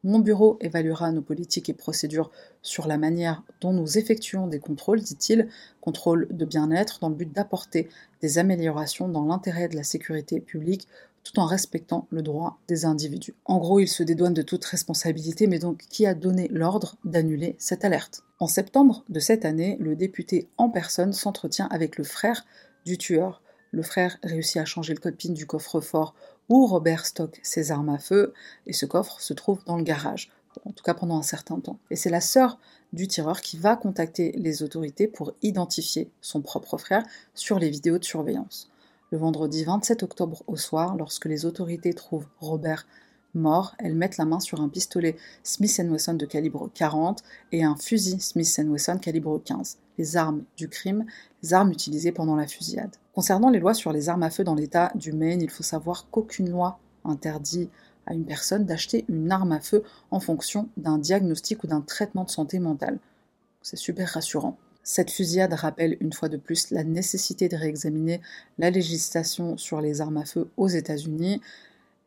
Mon 0.05 0.19
bureau 0.19 0.59
évaluera 0.61 1.13
nos 1.13 1.23
politiques 1.23 1.69
et 1.69 1.75
procédures 1.75 2.33
sur 2.61 2.89
la 2.89 2.99
manière 2.99 3.45
dont 3.61 3.73
nous 3.73 3.99
effectuons 3.99 4.49
des 4.49 4.59
contrôles, 4.59 5.01
dit-il, 5.01 5.49
contrôles 5.81 6.27
de 6.31 6.45
bien-être 6.45 6.99
dans 7.01 7.09
le 7.09 7.15
but 7.15 7.33
d'apporter 7.33 7.89
des 8.21 8.39
améliorations 8.39 9.09
dans 9.09 9.25
l'intérêt 9.25 9.69
de 9.69 9.77
la 9.77 9.85
sécurité 9.85 10.41
publique 10.41 10.89
tout 11.23 11.39
en 11.39 11.47
respectant 11.47 12.09
le 12.11 12.23
droit 12.23 12.59
des 12.67 12.85
individus. 12.85 13.35
En 13.45 13.59
gros, 13.59 13.79
il 13.79 13.87
se 13.87 14.03
dédouane 14.03 14.35
de 14.35 14.43
toute 14.43 14.65
responsabilité, 14.65 15.47
mais 15.47 15.61
donc 15.61 15.85
qui 15.89 16.05
a 16.05 16.15
donné 16.15 16.49
l'ordre 16.49 16.97
d'annuler 17.05 17.55
cette 17.59 17.85
alerte? 17.85 18.25
En 18.41 18.49
septembre 18.49 19.05
de 19.09 19.21
cette 19.21 19.45
année, 19.45 19.77
le 19.79 19.95
député 19.95 20.49
en 20.59 20.69
personne 20.69 21.13
s'entretient 21.13 21.69
avec 21.71 21.97
le 21.97 22.03
frère 22.03 22.45
du 22.85 22.99
tueur. 22.99 23.41
Le 23.71 23.83
frère 23.83 24.19
réussit 24.25 24.57
à 24.57 24.65
changer 24.65 24.95
le 24.95 25.01
code 25.01 25.17
PIN 25.17 25.33
du 25.33 25.47
coffre-fort 25.47 26.15
où 26.49 26.67
Robert 26.67 27.07
stocke 27.07 27.41
ses 27.43 27.71
armes 27.71 27.89
à 27.89 27.99
feu, 27.99 28.33
et 28.67 28.73
ce 28.73 28.87
coffre 28.87 29.21
se 29.21 29.33
trouve 29.33 29.65
dans 29.65 29.77
le 29.77 29.83
garage, 29.83 30.31
en 30.65 30.73
tout 30.73 30.85
cas 30.85 30.95
pendant 30.95 31.19
un 31.19 31.23
certain 31.23 31.61
temps. 31.61 31.79
Et 31.91 31.97
c'est 31.97 32.11
la 32.11 32.21
sœur 32.21 32.59
du 32.93 33.09
tireur 33.09 33.41
qui 33.41 33.57
va 33.57 33.77
contacter 33.77 34.33
les 34.33 34.63
autorités 34.63 35.09
pour 35.09 35.33
identifier 35.43 36.11
son 36.21 36.43
propre 36.43 36.77
frère 36.77 37.05
sur 37.35 37.59
les 37.59 37.71
vidéos 37.71 37.99
de 37.99 38.05
surveillance. 38.05 38.71
Le 39.11 39.19
vendredi 39.19 39.65
27 39.65 40.03
octobre 40.03 40.43
au 40.47 40.57
soir, 40.57 40.97
lorsque 40.97 41.27
les 41.27 41.45
autorités 41.45 41.93
trouvent 41.93 42.29
Robert 42.41 42.87
mort, 43.35 43.75
elles 43.79 43.95
mettent 43.95 44.17
la 44.17 44.25
main 44.25 44.41
sur 44.41 44.61
un 44.61 44.69
pistolet 44.69 45.17
Smith 45.43 45.81
Wesson 45.85 46.15
de 46.15 46.27
calibre 46.27 46.71
40 46.75 47.23
et 47.53 47.65
un 47.65 47.77
fusil 47.77 48.21
Smith 48.21 48.61
Wesson 48.67 48.99
calibre 48.99 49.41
15, 49.43 49.79
les 49.99 50.17
armes 50.17 50.45
du 50.57 50.69
crime, 50.69 51.07
les 51.43 51.55
armes 51.55 51.73
utilisées 51.73 52.13
pendant 52.13 52.37
la 52.37 52.47
fusillade. 52.47 52.97
Concernant 53.15 53.51
les 53.51 53.59
lois 53.59 53.75
sur 53.75 53.93
les 53.93 54.09
armes 54.09 54.23
à 54.23 54.31
feu 54.31 54.43
dans 54.43 54.55
l'État 54.55 54.91
du 54.95 55.13
Maine, 55.13 55.43
il 55.43 55.51
faut 55.51 55.63
savoir 55.63 56.09
qu'aucune 56.11 56.51
loi 56.51 56.79
interdit 57.05 57.69
à 58.07 58.15
une 58.15 58.25
personne 58.25 58.65
d'acheter 58.65 59.05
une 59.09 59.31
arme 59.31 59.53
à 59.53 59.61
feu 59.61 59.85
en 60.11 60.19
fonction 60.19 60.69
d'un 60.79 60.97
diagnostic 60.97 61.63
ou 61.63 61.67
d'un 61.67 61.83
traitement 61.83 62.25
de 62.25 62.31
santé 62.31 62.59
mentale. 62.59 62.99
C'est 63.61 63.77
super 63.77 64.09
rassurant. 64.09 64.57
Cette 64.83 65.11
fusillade 65.11 65.53
rappelle 65.53 65.97
une 66.01 66.13
fois 66.13 66.29
de 66.29 66.39
plus 66.39 66.71
la 66.71 66.85
nécessité 66.85 67.49
de 67.49 67.57
réexaminer 67.57 68.21
la 68.59 68.71
législation 68.71 69.57
sur 69.59 69.81
les 69.81 70.01
armes 70.01 70.17
à 70.17 70.25
feu 70.25 70.49
aux 70.57 70.69
États-Unis 70.69 71.41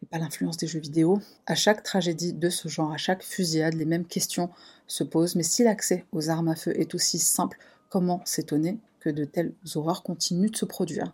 et 0.04 0.06
pas 0.08 0.18
l'influence 0.18 0.58
des 0.58 0.68
jeux 0.68 0.80
vidéo. 0.80 1.20
À 1.46 1.56
chaque 1.56 1.84
tragédie 1.84 2.34
de 2.34 2.50
ce 2.50 2.68
genre, 2.68 2.91
à 2.91 2.98
chaque 2.98 3.24
fusillade, 3.24 3.76
les 3.76 3.86
mêmes 3.86 4.06
questions 4.06 4.50
se 4.88 5.04
posent. 5.04 5.36
Mais 5.36 5.44
si 5.44 5.63
l'accès 5.63 6.04
aux 6.12 6.30
armes 6.30 6.50
à 6.50 6.56
feu 6.56 6.78
est 6.78 6.96
aussi 6.96 7.20
simple, 7.20 7.60
comment 7.89 8.22
s'étonner? 8.26 8.80
De 9.10 9.26
telles 9.26 9.54
horreurs 9.76 10.04
continuent 10.04 10.52
de 10.52 10.58
se 10.58 10.65
produire. 10.65 11.13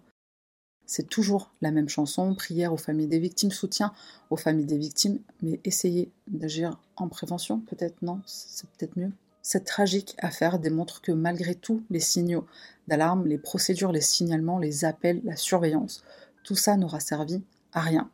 C'est 0.86 1.08
toujours 1.08 1.52
la 1.62 1.72
même 1.72 1.88
chanson, 1.88 2.36
prière 2.36 2.74
aux 2.74 2.78
familles 2.78 3.08
des 3.08 3.20
victimes, 3.20 3.52
soutien 3.52 3.94
aux 4.30 4.36
familles 4.36 4.66
des 4.66 4.78
victimes, 4.78 5.20
mais 5.42 5.60
essayez 5.64 6.12
d'agir 6.28 6.80
en 6.98 7.08
prévention, 7.08 7.60
peut-être 7.62 8.02
non, 8.02 8.22
c'est 8.26 8.68
peut-être 8.72 8.98
mieux. 8.98 9.12
Cette 9.42 9.66
tragique 9.66 10.16
affaire 10.20 10.60
démontre 10.60 11.02
que 11.02 11.12
malgré 11.12 11.56
tous 11.56 11.84
les 11.90 12.00
signaux 12.00 12.46
d'alarme, 12.88 13.26
les 13.26 13.38
procédures, 13.38 13.92
les 13.92 14.02
signalements, 14.02 14.60
les 14.60 14.86
appels, 14.86 15.22
la 15.24 15.36
surveillance, 15.36 16.04
tout 16.44 16.56
ça 16.56 16.78
n'aura 16.78 17.00
servi 17.00 17.42
à 17.74 17.82
rien. 17.82 18.12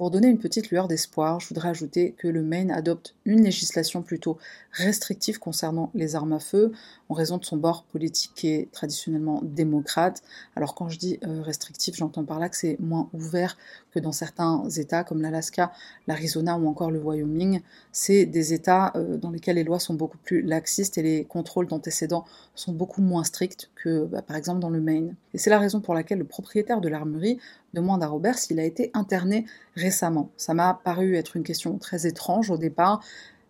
Pour 0.00 0.10
donner 0.10 0.28
une 0.28 0.38
petite 0.38 0.70
lueur 0.70 0.88
d'espoir, 0.88 1.40
je 1.40 1.48
voudrais 1.48 1.68
ajouter 1.68 2.14
que 2.16 2.26
le 2.26 2.40
Maine 2.40 2.70
adopte 2.70 3.14
une 3.26 3.44
législation 3.44 4.00
plutôt 4.00 4.38
restrictive 4.72 5.38
concernant 5.38 5.90
les 5.94 6.16
armes 6.16 6.32
à 6.32 6.38
feu, 6.38 6.72
en 7.10 7.14
raison 7.14 7.36
de 7.36 7.44
son 7.44 7.58
bord 7.58 7.84
politique 7.84 8.30
qui 8.34 8.48
est 8.48 8.72
traditionnellement 8.72 9.40
démocrate. 9.42 10.22
Alors 10.56 10.74
quand 10.74 10.88
je 10.88 10.98
dis 10.98 11.18
euh, 11.26 11.42
restrictif, 11.42 11.96
j'entends 11.96 12.24
par 12.24 12.38
là 12.38 12.48
que 12.48 12.56
c'est 12.56 12.78
moins 12.80 13.10
ouvert 13.12 13.58
que 13.90 13.98
dans 13.98 14.10
certains 14.10 14.66
États 14.70 15.04
comme 15.04 15.20
l'Alaska, 15.20 15.70
l'Arizona 16.06 16.56
ou 16.56 16.66
encore 16.66 16.90
le 16.90 16.98
Wyoming. 16.98 17.60
C'est 17.92 18.24
des 18.24 18.54
États 18.54 18.92
euh, 18.96 19.18
dans 19.18 19.30
lesquels 19.30 19.56
les 19.56 19.64
lois 19.64 19.80
sont 19.80 19.92
beaucoup 19.92 20.16
plus 20.16 20.40
laxistes 20.40 20.96
et 20.96 21.02
les 21.02 21.24
contrôles 21.24 21.66
d'antécédents 21.66 22.24
sont 22.54 22.72
beaucoup 22.72 23.02
moins 23.02 23.24
stricts 23.24 23.70
que 23.74 24.06
bah, 24.06 24.22
par 24.22 24.36
exemple 24.36 24.60
dans 24.60 24.70
le 24.70 24.80
Maine. 24.80 25.14
Et 25.34 25.38
c'est 25.38 25.50
la 25.50 25.58
raison 25.58 25.80
pour 25.80 25.92
laquelle 25.92 26.18
le 26.18 26.24
propriétaire 26.24 26.80
de 26.80 26.88
l'armerie 26.88 27.38
demande 27.74 28.02
à 28.02 28.06
Robert 28.06 28.38
s'il 28.38 28.60
a 28.60 28.64
été 28.64 28.90
interné 28.94 29.46
récemment. 29.74 30.30
Ça 30.36 30.54
m'a 30.54 30.80
paru 30.84 31.16
être 31.16 31.36
une 31.36 31.42
question 31.42 31.78
très 31.78 32.06
étrange 32.06 32.50
au 32.50 32.56
départ, 32.56 33.02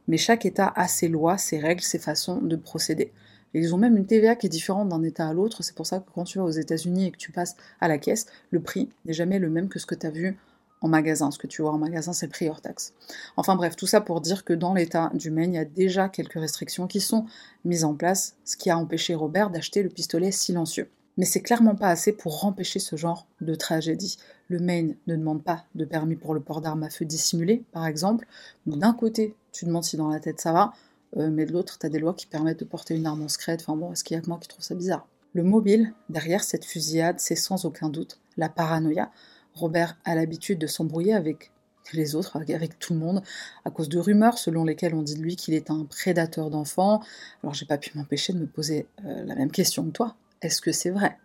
mais 0.08 0.16
chaque 0.16 0.46
État 0.46 0.72
a 0.76 0.88
ses 0.88 1.08
lois, 1.08 1.38
ses 1.38 1.58
règles, 1.58 1.82
ses 1.82 1.98
façons 1.98 2.40
de 2.40 2.56
procéder. 2.56 3.12
ils 3.54 3.74
ont 3.74 3.78
même 3.78 3.96
une 3.96 4.06
TVA 4.06 4.36
qui 4.36 4.46
est 4.46 4.50
différente 4.50 4.88
d'un 4.88 5.02
État 5.02 5.28
à 5.28 5.32
l'autre, 5.32 5.62
c'est 5.62 5.74
pour 5.74 5.86
ça 5.86 6.00
que 6.00 6.10
quand 6.14 6.24
tu 6.24 6.38
vas 6.38 6.44
aux 6.44 6.50
États-Unis 6.50 7.06
et 7.06 7.10
que 7.10 7.16
tu 7.16 7.32
passes 7.32 7.56
à 7.80 7.88
la 7.88 7.98
caisse, 7.98 8.26
le 8.50 8.60
prix 8.60 8.88
n'est 9.04 9.12
jamais 9.12 9.38
le 9.38 9.50
même 9.50 9.68
que 9.68 9.78
ce 9.78 9.86
que 9.86 9.94
tu 9.94 10.06
as 10.06 10.10
vu 10.10 10.36
en 10.80 10.88
magasin. 10.88 11.30
Ce 11.30 11.38
que 11.38 11.46
tu 11.46 11.62
vois 11.62 11.72
en 11.72 11.78
magasin, 11.78 12.12
c'est 12.12 12.26
le 12.26 12.30
prix 12.30 12.48
hors 12.48 12.60
taxe. 12.60 12.94
Enfin 13.36 13.54
bref, 13.54 13.76
tout 13.76 13.86
ça 13.86 14.00
pour 14.00 14.20
dire 14.20 14.44
que 14.44 14.52
dans 14.52 14.74
l'État 14.74 15.10
du 15.14 15.30
Maine, 15.30 15.52
il 15.52 15.56
y 15.56 15.60
a 15.60 15.64
déjà 15.64 16.08
quelques 16.08 16.40
restrictions 16.40 16.86
qui 16.86 17.00
sont 17.00 17.26
mises 17.64 17.84
en 17.84 17.94
place, 17.94 18.36
ce 18.44 18.56
qui 18.56 18.70
a 18.70 18.78
empêché 18.78 19.14
Robert 19.14 19.50
d'acheter 19.50 19.82
le 19.82 19.90
pistolet 19.90 20.32
silencieux 20.32 20.88
mais 21.20 21.26
c'est 21.26 21.42
clairement 21.42 21.74
pas 21.74 21.90
assez 21.90 22.12
pour 22.12 22.46
empêcher 22.46 22.78
ce 22.78 22.96
genre 22.96 23.26
de 23.42 23.54
tragédie. 23.54 24.16
Le 24.48 24.58
Maine 24.58 24.96
ne 25.06 25.16
demande 25.16 25.44
pas 25.44 25.66
de 25.74 25.84
permis 25.84 26.16
pour 26.16 26.32
le 26.32 26.40
port 26.40 26.62
d'armes 26.62 26.82
à 26.82 26.88
feu 26.88 27.04
dissimulé, 27.04 27.62
par 27.72 27.86
exemple. 27.86 28.26
D'un 28.64 28.94
côté, 28.94 29.34
tu 29.52 29.66
demandes 29.66 29.84
si 29.84 29.98
dans 29.98 30.08
la 30.08 30.18
tête 30.18 30.40
ça 30.40 30.54
va, 30.54 30.72
euh, 31.18 31.28
mais 31.30 31.44
de 31.44 31.52
l'autre, 31.52 31.78
tu 31.78 31.84
as 31.84 31.90
des 31.90 31.98
lois 31.98 32.14
qui 32.14 32.24
permettent 32.24 32.60
de 32.60 32.64
porter 32.64 32.94
une 32.94 33.04
arme 33.04 33.20
en 33.20 33.28
secrète. 33.28 33.60
Enfin 33.60 33.76
bon, 33.76 33.92
est-ce 33.92 34.02
qu'il 34.02 34.14
y 34.14 34.18
a 34.18 34.22
que 34.22 34.28
moi 34.28 34.38
qui 34.40 34.48
trouve 34.48 34.64
ça 34.64 34.74
bizarre? 34.74 35.06
Le 35.34 35.42
mobile 35.42 35.92
derrière 36.08 36.42
cette 36.42 36.64
fusillade, 36.64 37.20
c'est 37.20 37.36
sans 37.36 37.66
aucun 37.66 37.90
doute 37.90 38.18
la 38.38 38.48
paranoïa. 38.48 39.10
Robert 39.52 39.98
a 40.06 40.14
l'habitude 40.14 40.58
de 40.58 40.66
s'embrouiller 40.66 41.12
avec 41.12 41.52
les 41.92 42.14
autres, 42.14 42.38
avec 42.38 42.78
tout 42.78 42.94
le 42.94 42.98
monde, 42.98 43.22
à 43.66 43.70
cause 43.70 43.90
de 43.90 43.98
rumeurs 43.98 44.38
selon 44.38 44.64
lesquelles 44.64 44.94
on 44.94 45.02
dit 45.02 45.16
de 45.16 45.20
lui 45.20 45.36
qu'il 45.36 45.52
est 45.52 45.70
un 45.70 45.84
prédateur 45.84 46.48
d'enfants. 46.48 47.02
Alors 47.42 47.52
j'ai 47.52 47.66
pas 47.66 47.76
pu 47.76 47.90
m'empêcher 47.98 48.32
de 48.32 48.38
me 48.38 48.46
poser 48.46 48.86
euh, 49.04 49.24
la 49.24 49.34
même 49.34 49.50
question 49.50 49.84
que 49.84 49.90
toi. 49.90 50.16
Est-ce 50.42 50.60
que 50.60 50.72
c'est 50.72 50.90
vrai? 50.90 51.16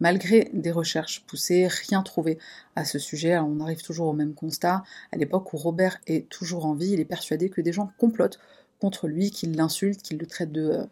Malgré 0.00 0.50
des 0.52 0.70
recherches 0.70 1.24
poussées, 1.26 1.66
rien 1.66 2.02
trouvé 2.02 2.38
à 2.76 2.84
ce 2.84 2.98
sujet. 2.98 3.36
on 3.38 3.60
arrive 3.60 3.82
toujours 3.82 4.08
au 4.08 4.12
même 4.12 4.34
constat. 4.34 4.84
À 5.10 5.16
l'époque 5.16 5.52
où 5.52 5.56
Robert 5.56 5.98
est 6.06 6.28
toujours 6.28 6.66
en 6.66 6.74
vie, 6.74 6.90
il 6.92 7.00
est 7.00 7.04
persuadé 7.04 7.50
que 7.50 7.60
des 7.60 7.72
gens 7.72 7.90
complotent 7.98 8.38
contre 8.80 9.08
lui, 9.08 9.30
qu'ils 9.30 9.56
l'insultent, 9.56 10.02
qu'ils 10.02 10.18
le 10.18 10.26
traitent 10.26 10.52
de 10.52 10.86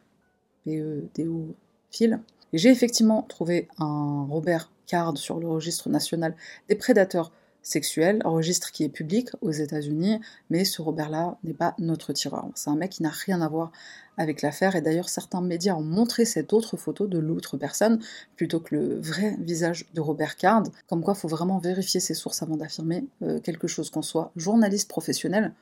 euh, 0.67 1.03
pédophiles. 1.15 2.21
Et 2.53 2.59
j'ai 2.59 2.71
effectivement 2.71 3.23
trouvé 3.23 3.69
un 3.79 4.27
Robert 4.29 4.73
Card 4.87 5.17
sur 5.19 5.39
le 5.39 5.49
registre 5.49 5.89
national 5.89 6.35
des 6.69 6.75
prédateurs 6.75 7.33
sexuels, 7.67 8.23
un 8.25 8.31
registre 8.31 8.71
qui 8.71 8.85
est 8.85 8.89
public 8.89 9.31
aux 9.41 9.51
États-Unis, 9.51 10.21
mais 10.51 10.65
ce 10.65 10.81
Robert-là 10.81 11.37
n'est 11.43 11.53
pas 11.53 11.75
notre 11.79 12.13
tireur. 12.13 12.49
C'est 12.55 12.71
un 12.71 12.77
mec 12.77 12.93
qui 12.93 13.03
n'a 13.03 13.11
rien 13.11 13.43
à 13.43 13.49
voir 13.49 13.73
avec 14.17 14.41
l'affaire, 14.41 14.77
et 14.77 14.81
d'ailleurs 14.81 15.09
certains 15.09 15.41
médias 15.41 15.75
ont 15.75 15.83
montré 15.83 16.25
cette 16.25 16.53
autre 16.53 16.77
photo 16.77 17.09
de 17.09 17.19
l'autre 17.19 17.57
personne 17.57 17.99
plutôt 18.37 18.61
que 18.61 18.77
le 18.77 19.01
vrai 19.01 19.37
visage 19.41 19.87
de 19.95 20.01
Robert 20.01 20.37
Card, 20.37 20.63
comme 20.87 21.03
quoi 21.03 21.15
il 21.17 21.21
faut 21.21 21.29
vraiment 21.29 21.59
vérifier 21.59 21.99
ses 21.99 22.15
sources 22.15 22.41
avant 22.43 22.57
d'affirmer 22.57 23.05
euh, 23.23 23.41
quelque 23.41 23.67
chose 23.67 23.91
qu'on 23.91 24.03
soit 24.03 24.31
journaliste 24.37 24.89
professionnel 24.89 25.53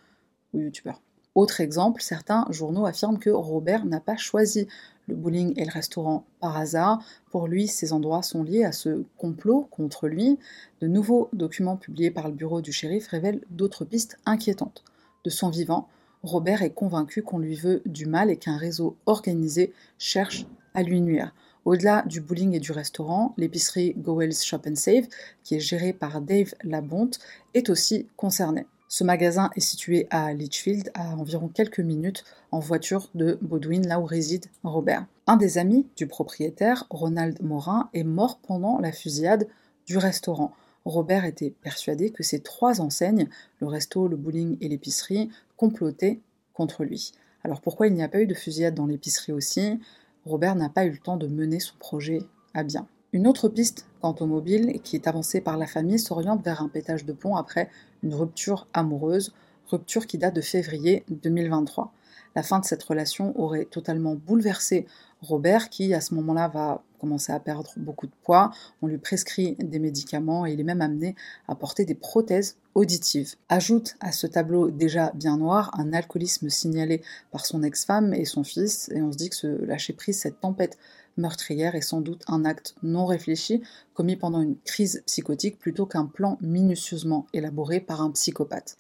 ou 0.52 0.60
youtubeur. 0.60 1.00
Autre 1.34 1.60
exemple, 1.60 2.00
certains 2.00 2.46
journaux 2.50 2.86
affirment 2.86 3.18
que 3.18 3.30
Robert 3.30 3.84
n'a 3.84 4.00
pas 4.00 4.16
choisi 4.16 4.68
le 5.08 5.16
bowling 5.16 5.52
et 5.56 5.64
le 5.64 5.70
restaurant 5.70 6.24
par 6.40 6.56
hasard. 6.56 7.02
Pour 7.30 7.48
lui, 7.48 7.66
ces 7.66 7.92
endroits 7.92 8.22
sont 8.22 8.44
liés 8.44 8.64
à 8.64 8.72
ce 8.72 9.04
complot 9.18 9.66
contre 9.70 10.06
lui. 10.06 10.38
De 10.80 10.86
nouveaux 10.86 11.28
documents 11.32 11.76
publiés 11.76 12.10
par 12.10 12.28
le 12.28 12.34
bureau 12.34 12.60
du 12.60 12.72
shérif 12.72 13.08
révèlent 13.08 13.42
d'autres 13.50 13.84
pistes 13.84 14.18
inquiétantes. 14.26 14.84
De 15.24 15.30
son 15.30 15.50
vivant, 15.50 15.88
Robert 16.22 16.62
est 16.62 16.70
convaincu 16.70 17.22
qu'on 17.22 17.38
lui 17.38 17.56
veut 17.56 17.82
du 17.84 18.06
mal 18.06 18.30
et 18.30 18.36
qu'un 18.36 18.56
réseau 18.56 18.96
organisé 19.06 19.72
cherche 19.98 20.46
à 20.72 20.82
lui 20.82 21.00
nuire. 21.00 21.34
Au-delà 21.64 22.02
du 22.06 22.20
bowling 22.20 22.54
et 22.54 22.60
du 22.60 22.72
restaurant, 22.72 23.34
l'épicerie 23.36 23.94
Goel's 23.96 24.44
Shop 24.44 24.60
and 24.66 24.76
Save, 24.76 25.08
qui 25.42 25.54
est 25.54 25.60
gérée 25.60 25.94
par 25.94 26.20
Dave 26.20 26.54
Labonte, 26.62 27.18
est 27.54 27.70
aussi 27.70 28.06
concernée. 28.16 28.66
Ce 28.94 29.02
magasin 29.02 29.50
est 29.56 29.60
situé 29.60 30.06
à 30.10 30.32
Litchfield, 30.32 30.92
à 30.94 31.16
environ 31.16 31.48
quelques 31.48 31.80
minutes 31.80 32.22
en 32.52 32.60
voiture 32.60 33.10
de 33.16 33.36
Baudouin, 33.42 33.80
là 33.80 33.98
où 33.98 34.04
réside 34.04 34.46
Robert. 34.62 35.04
Un 35.26 35.36
des 35.36 35.58
amis 35.58 35.88
du 35.96 36.06
propriétaire, 36.06 36.86
Ronald 36.90 37.42
Morin, 37.42 37.90
est 37.92 38.04
mort 38.04 38.38
pendant 38.38 38.78
la 38.78 38.92
fusillade 38.92 39.48
du 39.84 39.98
restaurant. 39.98 40.52
Robert 40.84 41.24
était 41.24 41.50
persuadé 41.50 42.10
que 42.10 42.22
ces 42.22 42.38
trois 42.38 42.80
enseignes, 42.80 43.28
le 43.58 43.66
resto, 43.66 44.06
le 44.06 44.16
bowling 44.16 44.58
et 44.60 44.68
l'épicerie, 44.68 45.28
complotaient 45.56 46.20
contre 46.52 46.84
lui. 46.84 47.10
Alors 47.42 47.62
pourquoi 47.62 47.88
il 47.88 47.94
n'y 47.94 48.04
a 48.04 48.08
pas 48.08 48.20
eu 48.20 48.28
de 48.28 48.34
fusillade 48.34 48.76
dans 48.76 48.86
l'épicerie 48.86 49.32
aussi? 49.32 49.80
Robert 50.24 50.54
n'a 50.54 50.68
pas 50.68 50.84
eu 50.84 50.90
le 50.90 50.98
temps 50.98 51.16
de 51.16 51.26
mener 51.26 51.58
son 51.58 51.74
projet 51.80 52.20
à 52.54 52.62
bien. 52.62 52.86
Une 53.12 53.28
autre 53.28 53.48
piste 53.48 53.86
quant 54.00 54.16
au 54.18 54.26
mobile, 54.26 54.80
qui 54.82 54.96
est 54.96 55.06
avancée 55.06 55.40
par 55.40 55.56
la 55.56 55.68
famille, 55.68 56.00
s'oriente 56.00 56.44
vers 56.44 56.62
un 56.62 56.68
pétage 56.68 57.04
de 57.04 57.12
plomb 57.12 57.36
après 57.36 57.70
une 58.04 58.14
rupture 58.14 58.68
amoureuse, 58.72 59.34
rupture 59.66 60.06
qui 60.06 60.18
date 60.18 60.36
de 60.36 60.40
février 60.40 61.04
2023. 61.08 61.92
La 62.36 62.42
fin 62.42 62.58
de 62.58 62.64
cette 62.64 62.82
relation 62.82 63.38
aurait 63.40 63.64
totalement 63.64 64.14
bouleversé 64.14 64.86
Robert, 65.22 65.70
qui 65.70 65.94
à 65.94 66.00
ce 66.00 66.14
moment-là 66.14 66.48
va 66.48 66.82
commencer 66.98 67.32
à 67.32 67.38
perdre 67.38 67.70
beaucoup 67.76 68.06
de 68.06 68.12
poids. 68.22 68.50
On 68.82 68.86
lui 68.88 68.98
prescrit 68.98 69.56
des 69.58 69.78
médicaments 69.78 70.44
et 70.44 70.52
il 70.52 70.60
est 70.60 70.64
même 70.64 70.82
amené 70.82 71.14
à 71.48 71.54
porter 71.54 71.84
des 71.84 71.94
prothèses 71.94 72.56
auditives. 72.74 73.36
Ajoute 73.48 73.94
à 74.00 74.10
ce 74.10 74.26
tableau 74.26 74.70
déjà 74.70 75.12
bien 75.14 75.36
noir 75.36 75.70
un 75.78 75.92
alcoolisme 75.92 76.50
signalé 76.50 77.02
par 77.30 77.46
son 77.46 77.62
ex-femme 77.62 78.12
et 78.14 78.24
son 78.24 78.42
fils, 78.42 78.90
et 78.92 79.00
on 79.00 79.12
se 79.12 79.16
dit 79.16 79.30
que 79.30 79.36
ce 79.36 79.64
lâcher 79.64 79.92
prise, 79.92 80.18
cette 80.18 80.40
tempête 80.40 80.76
meurtrière 81.16 81.74
est 81.74 81.80
sans 81.80 82.00
doute 82.00 82.22
un 82.28 82.44
acte 82.44 82.74
non 82.82 83.06
réfléchi, 83.06 83.62
commis 83.94 84.16
pendant 84.16 84.40
une 84.40 84.56
crise 84.64 85.02
psychotique 85.06 85.58
plutôt 85.58 85.86
qu'un 85.86 86.06
plan 86.06 86.38
minutieusement 86.40 87.26
élaboré 87.32 87.80
par 87.80 88.00
un 88.00 88.10
psychopathe. 88.10 88.76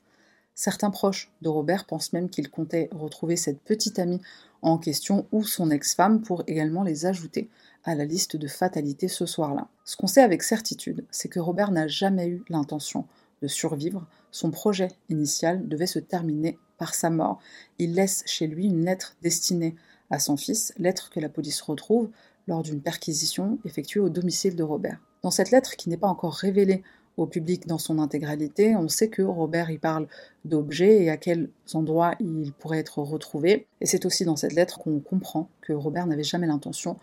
Certains 0.54 0.90
proches 0.90 1.32
de 1.42 1.48
Robert 1.48 1.84
pensent 1.84 2.12
même 2.12 2.30
qu'il 2.30 2.48
comptait 2.48 2.88
retrouver 2.92 3.36
cette 3.36 3.60
petite 3.60 3.98
amie 3.98 4.20
en 4.62 4.78
question 4.78 5.26
ou 5.32 5.42
son 5.44 5.70
ex-femme 5.70 6.22
pour 6.22 6.44
également 6.46 6.84
les 6.84 7.06
ajouter 7.06 7.50
à 7.82 7.94
la 7.94 8.04
liste 8.04 8.36
de 8.36 8.46
fatalités 8.46 9.08
ce 9.08 9.26
soir-là. 9.26 9.68
Ce 9.84 9.96
qu'on 9.96 10.06
sait 10.06 10.22
avec 10.22 10.42
certitude, 10.42 11.04
c'est 11.10 11.28
que 11.28 11.40
Robert 11.40 11.70
n'a 11.70 11.88
jamais 11.88 12.28
eu 12.28 12.44
l'intention 12.48 13.06
de 13.42 13.48
survivre, 13.48 14.06
son 14.30 14.50
projet 14.50 14.88
initial 15.10 15.68
devait 15.68 15.86
se 15.86 15.98
terminer 15.98 16.56
par 16.78 16.94
sa 16.94 17.10
mort. 17.10 17.40
Il 17.78 17.94
laisse 17.94 18.22
chez 18.26 18.46
lui 18.46 18.66
une 18.66 18.84
lettre 18.84 19.16
destinée 19.22 19.76
à 20.14 20.18
son 20.20 20.36
fils, 20.36 20.72
lettre 20.78 21.10
que 21.10 21.20
la 21.20 21.28
police 21.28 21.60
retrouve 21.60 22.08
lors 22.46 22.62
d'une 22.62 22.80
perquisition 22.80 23.58
effectuée 23.64 24.00
au 24.00 24.08
domicile 24.08 24.54
de 24.54 24.62
Robert. 24.62 25.00
Dans 25.22 25.30
cette 25.30 25.50
lettre, 25.50 25.76
qui 25.76 25.88
n'est 25.88 25.96
pas 25.96 26.08
encore 26.08 26.34
révélée 26.34 26.82
au 27.16 27.26
public 27.26 27.66
dans 27.66 27.78
son 27.78 27.98
intégralité, 27.98 28.76
on 28.76 28.88
sait 28.88 29.08
que 29.08 29.22
Robert 29.22 29.70
y 29.70 29.78
parle 29.78 30.06
d'objets 30.44 31.02
et 31.02 31.10
à 31.10 31.16
quels 31.16 31.50
endroits 31.72 32.14
il 32.20 32.52
pourrait 32.52 32.78
être 32.78 32.98
retrouvé. 32.98 33.66
Et 33.80 33.86
c'est 33.86 34.06
aussi 34.06 34.24
dans 34.24 34.36
cette 34.36 34.52
lettre 34.52 34.78
qu'on 34.78 35.00
comprend 35.00 35.48
que 35.60 35.72
Robert 35.72 36.06
n'avait 36.06 36.24
jamais 36.24 36.46
l'intention 36.46 36.96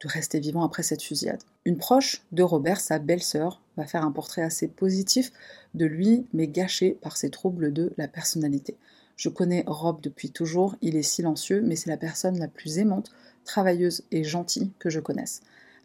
de 0.00 0.08
rester 0.08 0.40
vivant 0.40 0.62
après 0.62 0.82
cette 0.82 1.02
fusillade. 1.02 1.42
Une 1.64 1.76
proche 1.76 2.22
de 2.32 2.42
Robert, 2.42 2.80
sa 2.80 2.98
belle-sœur, 2.98 3.60
va 3.76 3.84
faire 3.84 4.04
un 4.04 4.12
portrait 4.12 4.42
assez 4.42 4.68
positif 4.68 5.32
de 5.74 5.86
lui, 5.86 6.26
mais 6.32 6.46
gâché 6.46 6.92
par 7.02 7.16
ses 7.16 7.30
troubles 7.30 7.72
de 7.72 7.92
la 7.98 8.08
personnalité. 8.08 8.76
Je 9.18 9.28
connais 9.28 9.64
Rob 9.66 10.00
depuis 10.00 10.30
toujours, 10.30 10.76
il 10.80 10.94
est 10.94 11.02
silencieux, 11.02 11.60
mais 11.60 11.74
c'est 11.74 11.90
la 11.90 11.96
personne 11.96 12.38
la 12.38 12.46
plus 12.46 12.78
aimante, 12.78 13.10
travailleuse 13.44 14.04
et 14.12 14.22
gentille 14.22 14.70
que 14.78 14.90
je 14.90 15.00
connaisse. 15.00 15.40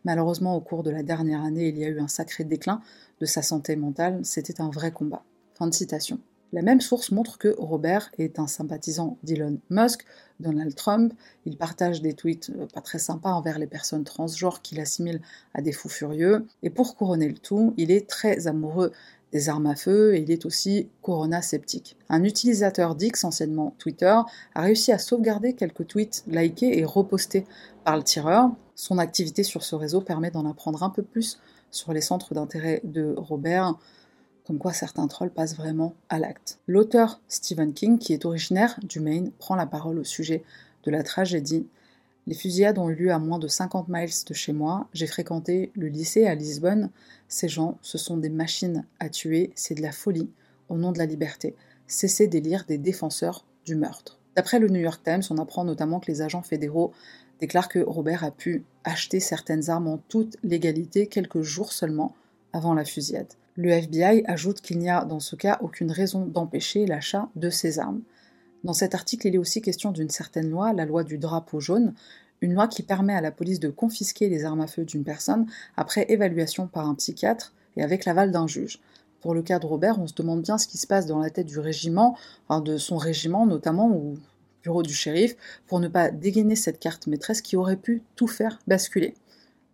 Malheureusement, 0.06 0.56
au 0.56 0.62
cours 0.62 0.84
de 0.84 0.91
la 0.91 1.02
dernière 1.02 1.43
année, 1.43 1.69
il 1.69 1.80
y 1.80 1.84
a 1.84 1.88
eu 1.88 2.00
un 2.00 2.08
sacré 2.08 2.43
déclin 2.43 2.80
de 3.19 3.26
sa 3.26 3.41
santé 3.41 3.76
mentale, 3.76 4.19
c'était 4.22 4.62
un 4.62 4.69
vrai 4.69 4.91
combat. 4.91 5.24
Fin 5.56 5.65
de 5.65 5.74
citation. 5.74 6.19
La 6.52 6.62
même 6.62 6.82
source 6.82 7.10
montre 7.10 7.39
que 7.39 7.56
Robert 7.58 8.12
est 8.19 8.38
un 8.38 8.46
sympathisant 8.46 9.17
d'Elon 9.24 9.58
Musk, 9.72 10.06
Donald 10.39 10.76
Trump. 10.76 11.12
Il 11.48 11.58
partage 11.58 12.04
des 12.04 12.13
tweets 12.13 12.52
euh, 12.52 12.67
pas 12.67 12.82
très 12.82 13.00
sympas 13.00 13.32
envers 13.32 13.58
les 13.58 13.65
personnes 13.65 14.04
transgenres 14.04 14.62
qu'il 14.62 14.80
assimile 14.80 15.19
à 15.56 15.63
des 15.63 15.72
fous 15.72 15.89
furieux. 15.89 16.46
Et 16.62 16.69
pour 16.69 16.96
couronner 16.96 17.28
le 17.28 17.39
tout, 17.39 17.74
il 17.78 17.89
est 17.89 18.08
très 18.08 18.46
amoureux 18.46 18.91
des 19.34 19.50
armes 19.50 19.65
à 19.65 19.76
feu 19.76 20.15
et 20.15 20.22
il 20.22 20.32
est 20.32 20.46
aussi 20.46 20.89
Corona 21.02 21.41
sceptique. 21.41 21.98
Un 22.08 22.24
utilisateur 22.24 22.96
d'X, 22.96 23.24
anciennement 23.24 23.76
Twitter, 23.80 24.15
a 24.56 24.62
réussi 24.62 24.91
à 24.91 25.00
sauvegarder 25.00 25.54
quelques 25.54 25.88
tweets 25.88 26.24
likés 26.28 26.78
et 26.78 26.86
repostés 26.86 27.46
par 27.84 27.98
le 27.98 28.04
tireur. 28.04 28.52
Son 28.76 29.00
activité 29.00 29.43
sur 29.43 29.63
ce 29.63 29.76
réseau 29.76 30.02
permet 30.02 30.32
d'en 30.32 30.50
apprendre 30.50 30.84
un 30.84 30.89
peu 30.89 31.02
plus 31.02 31.39
sur 31.72 31.91
les 31.91 32.02
centres 32.02 32.36
d'intérêt 32.36 32.82
de 32.84 33.15
Robert, 33.17 33.74
comme 34.46 34.60
quoi 34.60 34.74
certains 34.74 35.08
trolls 35.08 35.32
passent 35.32 35.56
vraiment 35.56 35.96
à 36.10 36.19
l'acte. 36.19 36.60
L'auteur 36.67 37.19
Stephen 37.28 37.74
King, 37.74 37.98
qui 37.98 38.13
est 38.13 38.26
originaire 38.26 38.80
du 38.84 39.00
Maine, 39.00 39.32
prend 39.39 39.56
la 39.56 39.65
parole 39.65 39.98
au 39.98 40.04
sujet 40.04 40.43
de 40.84 40.91
la 40.91 41.02
tragédie 41.02 41.65
les 42.25 42.36
fusillades 42.36 42.77
ont 42.77 42.89
eu 42.89 42.95
lieu 42.95 43.12
à 43.12 43.19
moins 43.19 43.39
de 43.39 43.47
50 43.47 43.89
miles 43.89 44.09
de 44.27 44.33
chez 44.33 44.53
moi. 44.53 44.88
J'ai 44.93 45.07
fréquenté 45.07 45.71
le 45.75 45.88
lycée 45.88 46.25
à 46.25 46.36
Lisbonne. 46.36 46.89
Ces 47.27 47.49
gens, 47.49 47.77
ce 47.81 47.97
sont 47.97 48.17
des 48.17 48.29
machines 48.29 48.86
à 48.99 49.09
tuer, 49.09 49.51
c'est 49.55 49.75
de 49.75 49.81
la 49.81 49.91
folie, 49.91 50.29
au 50.69 50.77
nom 50.77 50.91
de 50.91 50.99
la 50.99 51.05
liberté. 51.05 51.55
Cessez 51.86 52.27
d'élire 52.27 52.63
des 52.65 52.77
défenseurs 52.77 53.45
du 53.65 53.75
meurtre. 53.75 54.19
D'après 54.36 54.59
le 54.59 54.69
New 54.69 54.79
York 54.79 55.01
Times, 55.03 55.23
on 55.29 55.38
apprend 55.38 55.65
notamment 55.65 55.99
que 55.99 56.09
les 56.09 56.21
agents 56.21 56.41
fédéraux 56.41 56.93
déclarent 57.39 57.67
que 57.67 57.79
Robert 57.79 58.23
a 58.23 58.31
pu 58.31 58.63
acheter 58.86 59.19
certaines 59.19 59.69
armes 59.69 59.88
en 59.88 59.97
toute 59.97 60.38
légalité 60.43 61.07
quelques 61.07 61.41
jours 61.41 61.73
seulement 61.73 62.15
avant 62.53 62.73
la 62.73 62.86
fusillade. 62.86 63.33
Le 63.55 63.69
FBI 63.69 64.23
ajoute 64.25 64.62
qu'il 64.62 64.79
n'y 64.79 64.89
a 64.89 65.03
dans 65.05 65.19
ce 65.19 65.36
cas 65.36 65.59
aucune 65.62 65.91
raison 65.91 66.25
d'empêcher 66.25 66.86
l'achat 66.86 67.29
de 67.36 67.49
ces 67.49 67.79
armes. 67.79 68.01
Dans 68.63 68.73
cet 68.73 68.95
article, 68.95 69.28
il 69.28 69.36
est 69.36 69.39
aussi 69.39 69.62
question 69.62 69.91
d'une 69.91 70.10
certaine 70.10 70.49
loi, 70.49 70.71
la 70.71 70.86
loi 70.86 71.04
du 71.04 71.17
drapeau 71.17 71.60
jaune, 71.60 71.93
une 72.39 72.54
loi 72.54 72.67
qui 72.67 72.84
permet 72.84 73.13
à 73.13 73.21
la 73.21 73.32
police 73.32 73.60
de 73.60 73.69
confisquer 73.69 74.30
les 74.30 74.45
armes 74.45 74.62
à 74.62 74.67
feu 74.67 74.86
d'une 74.86 75.04
personne 75.04 75.47
après 75.76 76.06
évaluation 76.10 76.67
par 76.67 76.88
un 76.88 76.95
psychiatre 76.95 77.54
et 77.76 77.84
avec 77.84 78.06
l'aval 78.06 78.32
d'un 78.32 78.47
juge. 78.47 78.80
Pour 79.21 79.34
le 79.34 79.41
cas 79.41 79.60
de 79.60 79.65
Robert, 79.65 79.99
on 79.99 80.08
se 80.08 80.13
demande 80.13 80.41
bien 80.41 80.58
ce 80.58 80.67
qui 80.67 80.78
se 80.78 80.88
passe 80.88 81.06
dans 81.06 81.19
la 81.19 81.30
tête 81.30 81.47
du 81.47 81.60
régiment, 81.60 82.17
de 82.49 82.78
son 82.78 82.97
régiment 82.97 83.45
notamment, 83.45 83.89
ou 83.89 84.17
bureau 84.63 84.84
du 84.84 84.93
shérif, 84.93 85.36
pour 85.67 85.80
ne 85.80 85.88
pas 85.88 86.12
dégainer 86.12 86.56
cette 86.56 86.80
carte 86.80 87.08
maîtresse 87.08 87.41
qui 87.41 87.56
aurait 87.56 87.78
pu 87.78 88.02
tout 88.15 88.28
faire 88.28 88.60
basculer. 88.67 89.13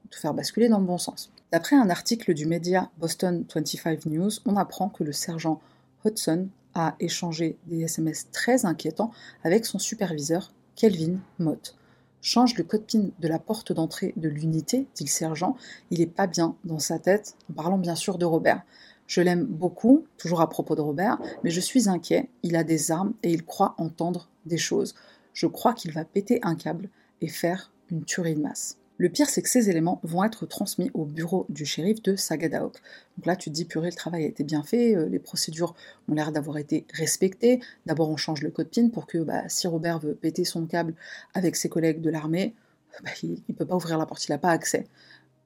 Tout 0.09 0.19
faire 0.19 0.33
basculer 0.33 0.69
dans 0.69 0.79
le 0.79 0.85
bon 0.85 0.97
sens. 0.97 1.31
D'après 1.51 1.75
un 1.75 1.89
article 1.89 2.33
du 2.35 2.45
média 2.45 2.91
Boston 2.99 3.43
25 3.53 4.05
News, 4.05 4.31
on 4.45 4.55
apprend 4.55 4.89
que 4.89 5.03
le 5.03 5.11
sergent 5.11 5.59
Hudson 6.05 6.47
a 6.75 6.95
échangé 6.99 7.57
des 7.67 7.81
SMS 7.81 8.29
très 8.31 8.65
inquiétants 8.65 9.11
avec 9.43 9.65
son 9.65 9.79
superviseur, 9.79 10.53
Kelvin 10.75 11.19
Mott. 11.39 11.75
Change 12.21 12.57
le 12.57 12.63
code 12.63 12.85
PIN 12.85 13.09
de 13.19 13.27
la 13.27 13.39
porte 13.39 13.71
d'entrée 13.71 14.13
de 14.17 14.27
l'unité, 14.27 14.87
dit 14.95 15.05
le 15.05 15.09
sergent. 15.09 15.55
Il 15.89 16.01
est 16.01 16.07
pas 16.07 16.27
bien 16.27 16.55
dans 16.65 16.79
sa 16.79 16.99
tête, 16.99 17.35
en 17.49 17.53
parlant 17.53 17.77
bien 17.77 17.95
sûr 17.95 18.17
de 18.17 18.25
Robert. 18.25 18.61
Je 19.07 19.21
l'aime 19.21 19.45
beaucoup, 19.45 20.05
toujours 20.17 20.41
à 20.41 20.49
propos 20.49 20.75
de 20.75 20.81
Robert, 20.81 21.17
mais 21.43 21.49
je 21.49 21.61
suis 21.61 21.89
inquiet. 21.89 22.29
Il 22.43 22.55
a 22.55 22.63
des 22.63 22.91
armes 22.91 23.13
et 23.23 23.31
il 23.31 23.45
croit 23.45 23.73
entendre 23.77 24.29
des 24.45 24.57
choses. 24.57 24.95
Je 25.33 25.47
crois 25.47 25.73
qu'il 25.73 25.91
va 25.91 26.05
péter 26.05 26.39
un 26.43 26.55
câble 26.55 26.89
et 27.21 27.27
faire 27.27 27.71
une 27.89 28.03
tuerie 28.03 28.35
de 28.35 28.41
masse. 28.41 28.78
Le 28.99 29.07
pire, 29.07 29.29
c'est 29.29 29.41
que 29.41 29.47
ces 29.47 29.69
éléments 29.69 30.01
vont 30.03 30.25
être 30.25 30.45
transmis 30.45 30.91
au 30.93 31.05
bureau 31.05 31.45
du 31.47 31.65
shérif 31.65 32.03
de 32.03 32.17
Sagadaok. 32.17 32.73
Donc 33.17 33.25
là, 33.25 33.37
tu 33.37 33.49
te 33.49 33.55
dis, 33.55 33.63
purée, 33.63 33.91
le 33.91 33.95
travail 33.95 34.25
a 34.25 34.27
été 34.27 34.43
bien 34.43 34.61
fait, 34.61 34.93
euh, 34.93 35.07
les 35.07 35.19
procédures 35.19 35.73
ont 36.09 36.13
l'air 36.13 36.33
d'avoir 36.33 36.57
été 36.57 36.85
respectées. 36.93 37.61
D'abord, 37.85 38.09
on 38.09 38.17
change 38.17 38.41
le 38.41 38.51
code 38.51 38.67
PIN 38.67 38.89
pour 38.89 39.07
que 39.07 39.19
bah, 39.19 39.47
si 39.47 39.67
Robert 39.67 39.99
veut 39.99 40.15
péter 40.15 40.43
son 40.43 40.65
câble 40.65 40.95
avec 41.33 41.55
ses 41.55 41.69
collègues 41.69 42.01
de 42.01 42.09
l'armée, 42.09 42.53
bah, 43.01 43.11
il 43.23 43.41
ne 43.47 43.53
peut 43.53 43.65
pas 43.65 43.77
ouvrir 43.77 43.97
la 43.97 44.05
porte, 44.05 44.27
il 44.27 44.31
n'a 44.31 44.37
pas 44.37 44.51
accès. 44.51 44.85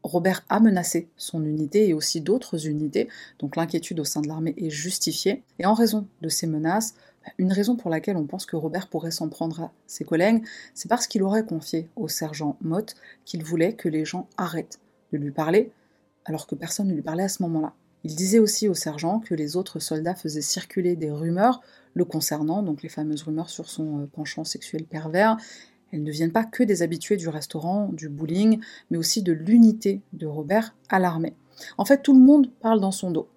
Robert 0.01 0.43
a 0.49 0.59
menacé 0.59 1.07
son 1.15 1.45
unité 1.45 1.87
et 1.87 1.93
aussi 1.93 2.21
d'autres 2.21 2.65
unités, 2.67 3.07
donc 3.37 3.55
l'inquiétude 3.55 3.99
au 3.99 4.03
sein 4.03 4.21
de 4.21 4.27
l'armée 4.27 4.55
est 4.57 4.71
justifiée. 4.71 5.43
Et 5.59 5.67
en 5.67 5.75
raison 5.75 6.07
de 6.21 6.27
ces 6.27 6.47
menaces, 6.47 6.95
une 7.37 7.51
raison 7.51 7.75
pour 7.75 7.89
laquelle 7.89 8.17
on 8.17 8.25
pense 8.25 8.45
que 8.45 8.55
Robert 8.55 8.87
pourrait 8.87 9.11
s'en 9.11 9.29
prendre 9.29 9.61
à 9.61 9.71
ses 9.87 10.03
collègues, 10.03 10.43
c'est 10.73 10.89
parce 10.89 11.07
qu'il 11.07 11.23
aurait 11.23 11.45
confié 11.45 11.89
au 11.95 12.07
sergent 12.07 12.57
Mott 12.61 12.95
qu'il 13.25 13.43
voulait 13.43 13.73
que 13.73 13.89
les 13.89 14.05
gens 14.05 14.27
arrêtent 14.37 14.79
de 15.11 15.17
lui 15.17 15.31
parler, 15.31 15.71
alors 16.25 16.47
que 16.47 16.55
personne 16.55 16.87
ne 16.87 16.93
lui 16.93 17.01
parlait 17.01 17.23
à 17.23 17.29
ce 17.29 17.43
moment-là. 17.43 17.73
Il 18.03 18.15
disait 18.15 18.39
aussi 18.39 18.67
au 18.67 18.73
sergent 18.73 19.19
que 19.19 19.33
les 19.33 19.55
autres 19.55 19.79
soldats 19.79 20.15
faisaient 20.15 20.41
circuler 20.41 20.95
des 20.95 21.11
rumeurs 21.11 21.61
le 21.93 22.05
concernant, 22.05 22.61
donc 22.61 22.83
les 22.83 22.89
fameuses 22.89 23.23
rumeurs 23.23 23.49
sur 23.49 23.69
son 23.69 24.01
euh, 24.01 24.05
penchant 24.07 24.43
sexuel 24.43 24.83
pervers. 24.83 25.37
Elles 25.91 26.03
ne 26.03 26.11
viennent 26.11 26.31
pas 26.31 26.43
que 26.43 26.63
des 26.63 26.81
habitués 26.81 27.17
du 27.17 27.29
restaurant, 27.29 27.89
du 27.93 28.09
bowling, 28.09 28.59
mais 28.89 28.97
aussi 28.97 29.21
de 29.21 29.31
l'unité 29.31 30.01
de 30.11 30.25
Robert 30.25 30.75
à 30.89 30.99
l'armée. 30.99 31.35
En 31.77 31.85
fait, 31.85 32.01
tout 32.01 32.13
le 32.13 32.19
monde 32.19 32.49
parle 32.61 32.81
dans 32.81 32.91
son 32.91 33.11
dos, 33.11 33.29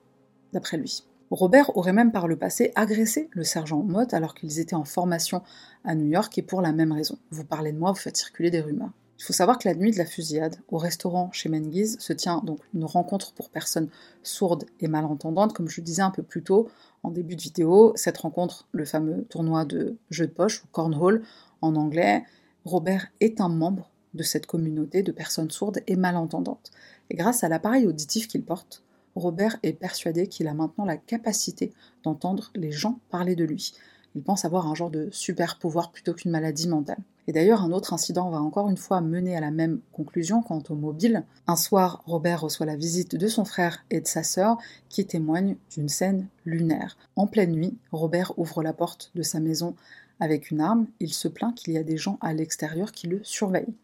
d'après 0.52 0.78
lui. 0.78 1.04
Robert 1.30 1.76
aurait 1.76 1.92
même 1.92 2.12
par 2.12 2.28
le 2.28 2.36
passé 2.36 2.72
agressé 2.76 3.28
le 3.32 3.42
sergent 3.42 3.82
Mott 3.82 4.14
alors 4.14 4.34
qu'ils 4.34 4.60
étaient 4.60 4.74
en 4.74 4.84
formation 4.84 5.42
à 5.84 5.94
New 5.94 6.06
York 6.06 6.36
et 6.38 6.42
pour 6.42 6.62
la 6.62 6.72
même 6.72 6.92
raison. 6.92 7.18
Vous 7.30 7.44
parlez 7.44 7.72
de 7.72 7.78
moi, 7.78 7.90
vous 7.90 7.98
faites 7.98 8.16
circuler 8.16 8.50
des 8.50 8.60
rumeurs. 8.60 8.92
Il 9.18 9.24
faut 9.24 9.32
savoir 9.32 9.58
que 9.58 9.66
la 9.66 9.74
nuit 9.74 9.92
de 9.92 9.98
la 9.98 10.04
fusillade, 10.04 10.56
au 10.68 10.76
restaurant 10.76 11.30
chez 11.32 11.48
Mengiz, 11.48 11.98
se 11.98 12.12
tient 12.12 12.42
donc 12.44 12.60
une 12.74 12.84
rencontre 12.84 13.32
pour 13.32 13.48
personnes 13.48 13.88
sourdes 14.22 14.66
et 14.78 14.88
malentendantes, 14.88 15.54
comme 15.54 15.68
je 15.68 15.80
le 15.80 15.84
disais 15.84 16.02
un 16.02 16.10
peu 16.10 16.22
plus 16.22 16.42
tôt 16.42 16.68
en 17.02 17.10
début 17.10 17.34
de 17.34 17.40
vidéo. 17.40 17.92
Cette 17.96 18.18
rencontre, 18.18 18.68
le 18.72 18.84
fameux 18.84 19.24
tournoi 19.24 19.64
de 19.64 19.96
jeu 20.10 20.26
de 20.26 20.32
poche 20.32 20.62
ou 20.62 20.66
cornhole 20.70 21.22
en 21.62 21.76
anglais, 21.76 22.24
Robert 22.66 23.06
est 23.20 23.40
un 23.40 23.48
membre 23.48 23.90
de 24.12 24.22
cette 24.22 24.46
communauté 24.46 25.02
de 25.02 25.12
personnes 25.12 25.50
sourdes 25.50 25.80
et 25.86 25.96
malentendantes. 25.96 26.70
Et 27.08 27.14
grâce 27.14 27.42
à 27.42 27.48
l'appareil 27.48 27.86
auditif 27.86 28.28
qu'il 28.28 28.44
porte, 28.44 28.82
Robert 29.16 29.56
est 29.62 29.72
persuadé 29.72 30.28
qu'il 30.28 30.46
a 30.46 30.54
maintenant 30.54 30.84
la 30.84 30.98
capacité 30.98 31.72
d'entendre 32.04 32.52
les 32.54 32.70
gens 32.70 33.00
parler 33.10 33.34
de 33.34 33.44
lui. 33.44 33.72
Il 34.14 34.22
pense 34.22 34.44
avoir 34.44 34.66
un 34.66 34.74
genre 34.74 34.90
de 34.90 35.08
super 35.10 35.58
pouvoir 35.58 35.90
plutôt 35.90 36.14
qu'une 36.14 36.30
maladie 36.30 36.68
mentale. 36.68 37.02
Et 37.26 37.32
d'ailleurs, 37.32 37.62
un 37.62 37.72
autre 37.72 37.92
incident 37.92 38.30
va 38.30 38.40
encore 38.40 38.70
une 38.70 38.76
fois 38.76 39.00
mener 39.00 39.36
à 39.36 39.40
la 39.40 39.50
même 39.50 39.80
conclusion 39.92 40.42
quant 40.42 40.62
au 40.68 40.74
mobile. 40.74 41.24
Un 41.46 41.56
soir, 41.56 42.02
Robert 42.06 42.42
reçoit 42.42 42.66
la 42.66 42.76
visite 42.76 43.16
de 43.16 43.26
son 43.26 43.44
frère 43.44 43.84
et 43.90 44.00
de 44.00 44.06
sa 44.06 44.22
sœur 44.22 44.58
qui 44.88 45.06
témoignent 45.06 45.56
d'une 45.70 45.88
scène 45.88 46.28
lunaire. 46.44 46.96
En 47.16 47.26
pleine 47.26 47.52
nuit, 47.52 47.76
Robert 47.92 48.38
ouvre 48.38 48.62
la 48.62 48.72
porte 48.72 49.10
de 49.14 49.22
sa 49.22 49.40
maison 49.40 49.74
avec 50.20 50.50
une 50.50 50.60
arme. 50.60 50.86
Il 51.00 51.12
se 51.12 51.28
plaint 51.28 51.54
qu'il 51.54 51.74
y 51.74 51.78
a 51.78 51.82
des 51.82 51.96
gens 51.96 52.18
à 52.20 52.32
l'extérieur 52.32 52.92
qui 52.92 53.08
le 53.08 53.20
surveillent. 53.24 53.74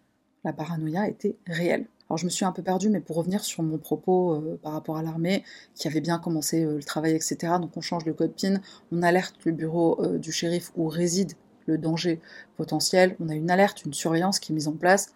La 0.45 0.53
paranoïa 0.53 1.09
était 1.09 1.37
réelle. 1.47 1.87
Alors 2.13 2.19
je 2.19 2.27
me 2.27 2.31
suis 2.31 2.45
un 2.45 2.53
peu 2.53 2.63
perdue, 2.63 2.91
mais 2.91 3.01
pour 3.01 3.17
revenir 3.17 3.43
sur 3.43 3.63
mon 3.63 3.79
propos 3.79 4.35
euh, 4.35 4.61
par 4.63 4.75
rapport 4.75 4.99
à 4.99 5.03
l'armée, 5.03 5.45
qui 5.75 5.89
avait 5.89 6.03
bien 6.03 6.19
commencé 6.19 6.63
euh, 6.63 6.77
le 6.77 6.83
travail, 6.83 7.13
etc., 7.13 7.55
donc 7.59 7.75
on 7.75 7.81
change 7.81 8.05
le 8.05 8.13
code 8.13 8.35
PIN, 8.35 8.61
on 8.93 9.03
alerte 9.03 9.37
le 9.47 9.53
bureau 9.53 9.99
euh, 10.05 10.19
du 10.19 10.31
shérif 10.31 10.73
où 10.77 10.89
réside 10.89 11.33
le 11.65 11.79
danger 11.79 12.21
potentiel, 12.59 13.17
on 13.19 13.31
a 13.31 13.35
une 13.35 13.51
alerte, 13.51 13.87
une 13.87 13.95
surveillance 13.95 14.41
qui 14.41 14.53
est 14.53 14.55
mise 14.55 14.69
en 14.69 14.75
place. 14.75 15.15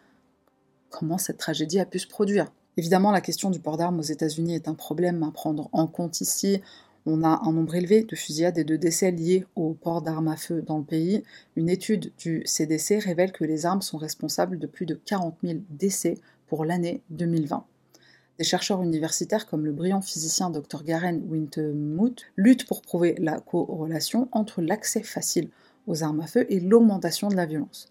Comment 0.89 1.19
cette 1.19 1.37
tragédie 1.37 1.81
a 1.81 1.85
pu 1.85 1.99
se 1.99 2.09
produire? 2.09 2.51
Évidemment, 2.79 3.11
la 3.13 3.21
question 3.21 3.51
du 3.51 3.61
port 3.61 3.77
d'armes 3.77 3.99
aux 3.99 4.03
États-Unis 4.03 4.55
est 4.55 4.67
un 4.67 4.75
problème 4.75 5.23
à 5.23 5.31
prendre 5.31 5.69
en 5.73 5.87
compte 5.87 6.23
ici. 6.23 6.63
On 7.05 7.23
a 7.23 7.43
un 7.45 7.53
nombre 7.53 7.75
élevé 7.75 8.05
de 8.05 8.17
fusillades 8.17 8.57
et 8.57 8.65
de 8.65 8.75
décès 8.75 9.11
liés 9.11 9.45
au 9.55 9.75
port 9.75 10.01
d'armes 10.01 10.29
à 10.29 10.37
feu 10.37 10.63
dans 10.63 10.79
le 10.79 10.85
pays. 10.85 11.23
Une 11.57 11.69
étude 11.69 12.11
du 12.17 12.43
CDC 12.47 12.99
révèle 12.99 13.33
que 13.33 13.45
les 13.45 13.67
armes 13.67 13.83
sont 13.83 13.99
responsables 13.99 14.59
de 14.59 14.67
plus 14.67 14.87
de 14.87 14.95
40 14.95 15.37
000 15.45 15.59
décès 15.71 16.15
pour 16.47 16.65
l'année 16.65 17.03
2020. 17.11 17.65
Des 18.39 18.45
chercheurs 18.45 18.83
universitaires 18.83 19.47
comme 19.47 19.65
le 19.65 19.73
brillant 19.73 20.03
physicien 20.03 20.51
Dr 20.51 20.83
Garen 20.85 21.23
Wintemut 21.27 22.27
luttent 22.37 22.67
pour 22.67 22.83
prouver 22.83 23.15
la 23.19 23.41
corrélation 23.41 24.29
entre 24.33 24.61
l'accès 24.61 25.03
facile 25.03 25.49
aux 25.87 26.03
armes 26.03 26.21
à 26.21 26.27
feu 26.27 26.47
et 26.51 26.61
l'augmentation 26.61 27.29
de 27.29 27.37
la 27.37 27.47
violence. 27.47 27.89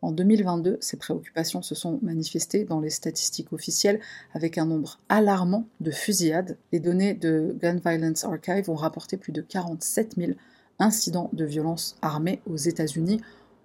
En 0.00 0.12
2022, 0.12 0.78
ces 0.80 0.96
préoccupations 0.96 1.62
se 1.62 1.74
sont 1.74 1.98
manifestées 2.02 2.64
dans 2.64 2.80
les 2.80 2.90
statistiques 2.90 3.52
officielles 3.52 4.00
avec 4.32 4.56
un 4.58 4.66
nombre 4.66 4.98
alarmant 5.08 5.66
de 5.80 5.90
fusillades. 5.90 6.56
Les 6.70 6.78
données 6.78 7.14
de 7.14 7.56
Gun 7.58 7.78
Violence 7.84 8.24
Archive 8.24 8.70
ont 8.70 8.76
rapporté 8.76 9.16
plus 9.16 9.32
de 9.32 9.40
47 9.40 10.14
000 10.16 10.32
incidents 10.78 11.30
de 11.32 11.44
violence 11.44 11.96
armée 12.00 12.40
aux 12.46 12.56
États-Unis 12.56 13.20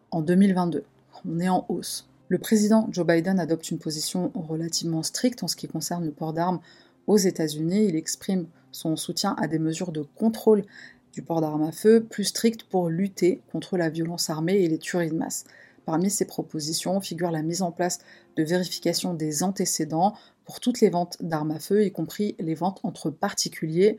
en 0.10 0.22
2022. 0.22 0.86
On 1.26 1.40
est 1.40 1.50
en 1.50 1.66
hausse. 1.70 2.10
Le 2.30 2.38
président 2.38 2.88
Joe 2.92 3.06
Biden 3.06 3.40
adopte 3.40 3.70
une 3.70 3.80
position 3.80 4.32
relativement 4.34 5.04
stricte 5.04 5.44
en 5.44 5.48
ce 5.48 5.56
qui 5.56 5.68
concerne 5.68 6.06
le 6.06 6.12
port 6.12 6.34
d'armes 6.34 6.62
aux 7.06 7.18
États-Unis. 7.18 7.86
Il 7.88 7.96
exprime 7.96 8.48
son 8.72 8.96
soutien 8.96 9.36
à 9.40 9.48
des 9.48 9.60
mesures 9.60 9.92
de 9.92 10.04
contrôle 10.16 10.64
du 11.12 11.22
port 11.22 11.42
d'armes 11.42 11.64
à 11.64 11.72
feu 11.72 12.04
plus 12.04 12.24
strictes 12.24 12.64
pour 12.64 12.90
lutter 12.90 13.42
contre 13.52 13.78
la 13.78 13.90
violence 13.90 14.30
armée 14.30 14.56
et 14.56 14.68
les 14.68 14.80
tueries 14.80 15.10
de 15.10 15.16
masse. 15.16 15.44
Parmi 15.86 16.10
ces 16.10 16.26
propositions 16.26 17.02
figure 17.02 17.30
la 17.30 17.42
mise 17.42 17.62
en 17.62 17.72
place 17.72 18.00
de 18.38 18.44
vérification 18.44 19.14
des 19.14 19.44
antécédents 19.44 20.16
pour 20.46 20.60
toutes 20.60 20.80
les 20.80 20.90
ventes 20.90 21.18
d'armes 21.22 21.52
à 21.52 21.60
feu, 21.60 21.86
y 21.86 21.92
compris 21.92 22.36
les 22.40 22.56
ventes 22.56 22.80
entre 22.84 23.10
particuliers, 23.10 23.98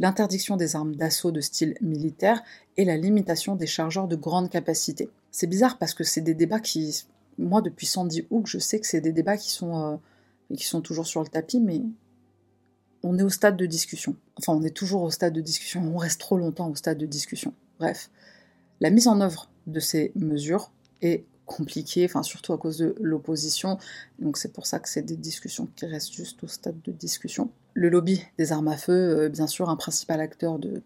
l'interdiction 0.00 0.56
des 0.56 0.74
armes 0.76 0.96
d'assaut 0.96 1.30
de 1.30 1.40
style 1.40 1.76
militaire 1.80 2.42
et 2.76 2.84
la 2.84 2.96
limitation 2.96 3.54
des 3.54 3.66
chargeurs 3.66 4.08
de 4.08 4.16
grande 4.16 4.50
capacité. 4.50 5.08
C'est 5.30 5.46
bizarre 5.46 5.78
parce 5.78 5.94
que 5.94 6.04
c'est 6.04 6.20
des 6.20 6.34
débats 6.34 6.60
qui 6.60 7.04
moi, 7.38 7.62
depuis 7.62 7.86
Sandy 7.86 8.26
Hook, 8.30 8.46
je 8.46 8.58
sais 8.58 8.80
que 8.80 8.86
c'est 8.86 9.00
des 9.00 9.12
débats 9.12 9.36
qui 9.36 9.50
sont, 9.50 9.76
euh, 9.76 9.96
qui 10.56 10.66
sont 10.66 10.80
toujours 10.80 11.06
sur 11.06 11.22
le 11.22 11.28
tapis, 11.28 11.60
mais 11.60 11.82
on 13.02 13.18
est 13.18 13.22
au 13.22 13.30
stade 13.30 13.56
de 13.56 13.66
discussion. 13.66 14.16
Enfin, 14.36 14.52
on 14.52 14.62
est 14.62 14.76
toujours 14.76 15.02
au 15.02 15.10
stade 15.10 15.32
de 15.32 15.40
discussion, 15.40 15.82
on 15.82 15.96
reste 15.96 16.20
trop 16.20 16.36
longtemps 16.36 16.68
au 16.68 16.74
stade 16.74 16.98
de 16.98 17.06
discussion. 17.06 17.54
Bref, 17.78 18.10
la 18.80 18.90
mise 18.90 19.08
en 19.08 19.20
œuvre 19.20 19.50
de 19.66 19.80
ces 19.80 20.12
mesures 20.14 20.70
est 21.00 21.24
compliquée, 21.46 22.04
enfin 22.04 22.22
surtout 22.22 22.52
à 22.52 22.58
cause 22.58 22.78
de 22.78 22.94
l'opposition, 23.00 23.78
donc 24.20 24.36
c'est 24.36 24.52
pour 24.52 24.66
ça 24.66 24.78
que 24.78 24.88
c'est 24.88 25.02
des 25.02 25.16
discussions 25.16 25.68
qui 25.74 25.86
restent 25.86 26.12
juste 26.12 26.44
au 26.44 26.46
stade 26.46 26.80
de 26.82 26.92
discussion. 26.92 27.50
Le 27.74 27.88
lobby 27.88 28.22
des 28.38 28.52
armes 28.52 28.68
à 28.68 28.76
feu, 28.76 28.92
euh, 28.92 29.28
bien 29.28 29.46
sûr, 29.46 29.68
un 29.68 29.76
principal 29.76 30.20
acteur 30.20 30.58
de, 30.58 30.82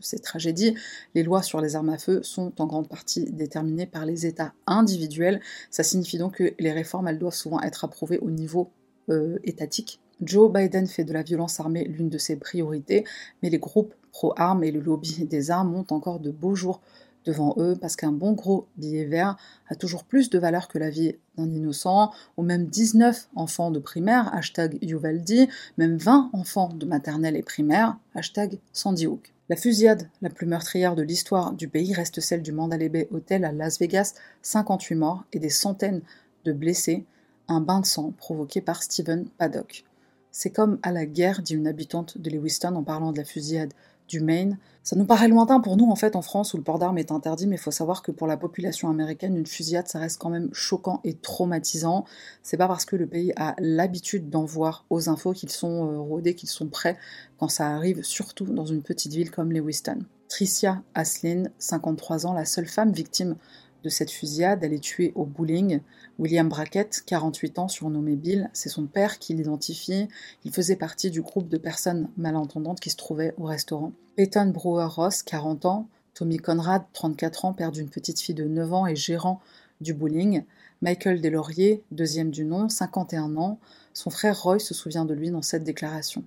ces 0.00 0.18
tragédies, 0.18 0.74
les 1.14 1.22
lois 1.22 1.42
sur 1.42 1.60
les 1.60 1.76
armes 1.76 1.90
à 1.90 1.98
feu 1.98 2.22
sont 2.22 2.52
en 2.60 2.66
grande 2.66 2.88
partie 2.88 3.30
déterminées 3.30 3.86
par 3.86 4.06
les 4.06 4.26
États 4.26 4.52
individuels. 4.66 5.40
Ça 5.70 5.82
signifie 5.82 6.18
donc 6.18 6.36
que 6.36 6.54
les 6.58 6.72
réformes, 6.72 7.08
elles 7.08 7.18
doivent 7.18 7.34
souvent 7.34 7.60
être 7.60 7.84
approuvées 7.84 8.18
au 8.18 8.30
niveau 8.30 8.70
euh, 9.10 9.38
étatique. 9.44 10.00
Joe 10.20 10.52
Biden 10.52 10.86
fait 10.86 11.04
de 11.04 11.12
la 11.12 11.22
violence 11.22 11.60
armée 11.60 11.84
l'une 11.84 12.08
de 12.08 12.18
ses 12.18 12.36
priorités, 12.36 13.04
mais 13.42 13.50
les 13.50 13.58
groupes 13.58 13.94
pro-armes 14.12 14.64
et 14.64 14.70
le 14.70 14.80
lobby 14.80 15.24
des 15.26 15.50
armes 15.50 15.74
ont 15.74 15.86
encore 15.90 16.18
de 16.18 16.30
beaux 16.30 16.54
jours 16.54 16.80
devant 17.24 17.54
eux 17.58 17.76
parce 17.80 17.94
qu'un 17.94 18.12
bon 18.12 18.32
gros 18.32 18.66
billet 18.76 19.04
vert 19.04 19.36
a 19.68 19.74
toujours 19.74 20.04
plus 20.04 20.30
de 20.30 20.38
valeur 20.38 20.66
que 20.66 20.78
la 20.78 20.90
vie 20.90 21.16
d'un 21.36 21.52
innocent, 21.52 22.10
ou 22.36 22.42
même 22.42 22.66
19 22.66 23.28
enfants 23.36 23.70
de 23.70 23.78
primaire, 23.78 24.34
hashtag 24.34 24.78
Uvaldi, 24.82 25.48
même 25.76 25.96
20 25.96 26.30
enfants 26.32 26.70
de 26.74 26.86
maternelle 26.86 27.36
et 27.36 27.42
primaire, 27.42 27.96
hashtag 28.14 28.58
Sandy 28.72 29.06
Hook. 29.06 29.34
La 29.50 29.56
fusillade 29.56 30.10
la 30.20 30.28
plus 30.28 30.46
meurtrière 30.46 30.94
de 30.94 31.00
l'histoire 31.00 31.54
du 31.54 31.68
pays 31.68 31.94
reste 31.94 32.20
celle 32.20 32.42
du 32.42 32.52
Mandalay 32.52 32.90
Bay 32.90 33.08
Hotel 33.10 33.46
à 33.46 33.52
Las 33.52 33.78
Vegas, 33.78 34.12
58 34.42 34.94
morts 34.94 35.24
et 35.32 35.38
des 35.38 35.48
centaines 35.48 36.02
de 36.44 36.52
blessés, 36.52 37.06
un 37.48 37.62
bain 37.62 37.80
de 37.80 37.86
sang 37.86 38.12
provoqué 38.18 38.60
par 38.60 38.82
Stephen 38.82 39.26
Paddock. 39.38 39.84
C'est 40.32 40.50
comme 40.50 40.78
à 40.82 40.92
la 40.92 41.06
guerre, 41.06 41.40
dit 41.40 41.54
une 41.54 41.66
habitante 41.66 42.18
de 42.18 42.28
Lewiston 42.28 42.74
en 42.74 42.82
parlant 42.82 43.10
de 43.10 43.16
la 43.16 43.24
fusillade 43.24 43.72
du 44.08 44.20
Maine. 44.20 44.58
Ça 44.82 44.96
nous 44.96 45.04
paraît 45.04 45.28
lointain 45.28 45.60
pour 45.60 45.76
nous, 45.76 45.88
en 45.90 45.96
fait, 45.96 46.16
en 46.16 46.22
France, 46.22 46.54
où 46.54 46.56
le 46.56 46.62
port 46.62 46.78
d'armes 46.78 46.98
est 46.98 47.12
interdit, 47.12 47.46
mais 47.46 47.56
il 47.56 47.60
faut 47.60 47.70
savoir 47.70 48.02
que 48.02 48.10
pour 48.10 48.26
la 48.26 48.36
population 48.36 48.88
américaine, 48.88 49.36
une 49.36 49.46
fusillade, 49.46 49.86
ça 49.86 49.98
reste 49.98 50.18
quand 50.18 50.30
même 50.30 50.48
choquant 50.52 51.00
et 51.04 51.14
traumatisant. 51.14 52.04
C'est 52.42 52.56
pas 52.56 52.68
parce 52.68 52.84
que 52.84 52.96
le 52.96 53.06
pays 53.06 53.32
a 53.36 53.54
l'habitude 53.58 54.30
d'en 54.30 54.44
voir 54.44 54.86
aux 54.90 55.08
infos 55.08 55.32
qu'ils 55.32 55.50
sont 55.50 55.86
euh, 55.86 55.98
rodés, 56.00 56.34
qu'ils 56.34 56.48
sont 56.48 56.68
prêts 56.68 56.96
quand 57.38 57.48
ça 57.48 57.68
arrive, 57.68 58.02
surtout 58.02 58.46
dans 58.46 58.66
une 58.66 58.82
petite 58.82 59.12
ville 59.12 59.30
comme 59.30 59.52
Lewiston. 59.52 60.00
Tricia 60.28 60.82
Aslin, 60.94 61.44
53 61.58 62.26
ans, 62.26 62.32
la 62.32 62.44
seule 62.44 62.66
femme 62.66 62.92
victime 62.92 63.36
de 63.84 63.88
cette 63.88 64.10
fusillade, 64.10 64.62
elle 64.62 64.72
est 64.72 64.82
tuée 64.82 65.12
au 65.14 65.24
bowling. 65.24 65.80
William 66.18 66.48
Brackett, 66.48 67.02
48 67.06 67.58
ans, 67.58 67.68
surnommé 67.68 68.16
Bill, 68.16 68.50
c'est 68.52 68.68
son 68.68 68.86
père 68.86 69.18
qui 69.18 69.34
l'identifie. 69.34 70.08
Il 70.44 70.52
faisait 70.52 70.76
partie 70.76 71.10
du 71.10 71.22
groupe 71.22 71.48
de 71.48 71.58
personnes 71.58 72.08
malentendantes 72.16 72.80
qui 72.80 72.90
se 72.90 72.96
trouvaient 72.96 73.34
au 73.38 73.44
restaurant. 73.44 73.92
Peyton 74.16 74.46
Brewer 74.46 74.88
Ross, 74.88 75.22
40 75.22 75.64
ans. 75.66 75.86
Tommy 76.14 76.38
Conrad, 76.38 76.82
34 76.94 77.44
ans, 77.44 77.52
père 77.52 77.70
d'une 77.70 77.88
petite 77.88 78.20
fille 78.20 78.34
de 78.34 78.44
9 78.44 78.72
ans 78.72 78.86
et 78.86 78.96
gérant 78.96 79.40
du 79.80 79.94
bowling. 79.94 80.42
Michael 80.82 81.20
Deslauriers, 81.20 81.82
deuxième 81.92 82.30
du 82.30 82.44
nom, 82.44 82.68
51 82.68 83.36
ans. 83.36 83.58
Son 83.92 84.10
frère 84.10 84.42
Roy 84.42 84.58
se 84.58 84.74
souvient 84.74 85.04
de 85.04 85.14
lui 85.14 85.30
dans 85.30 85.42
cette 85.42 85.62
déclaration. 85.64 86.24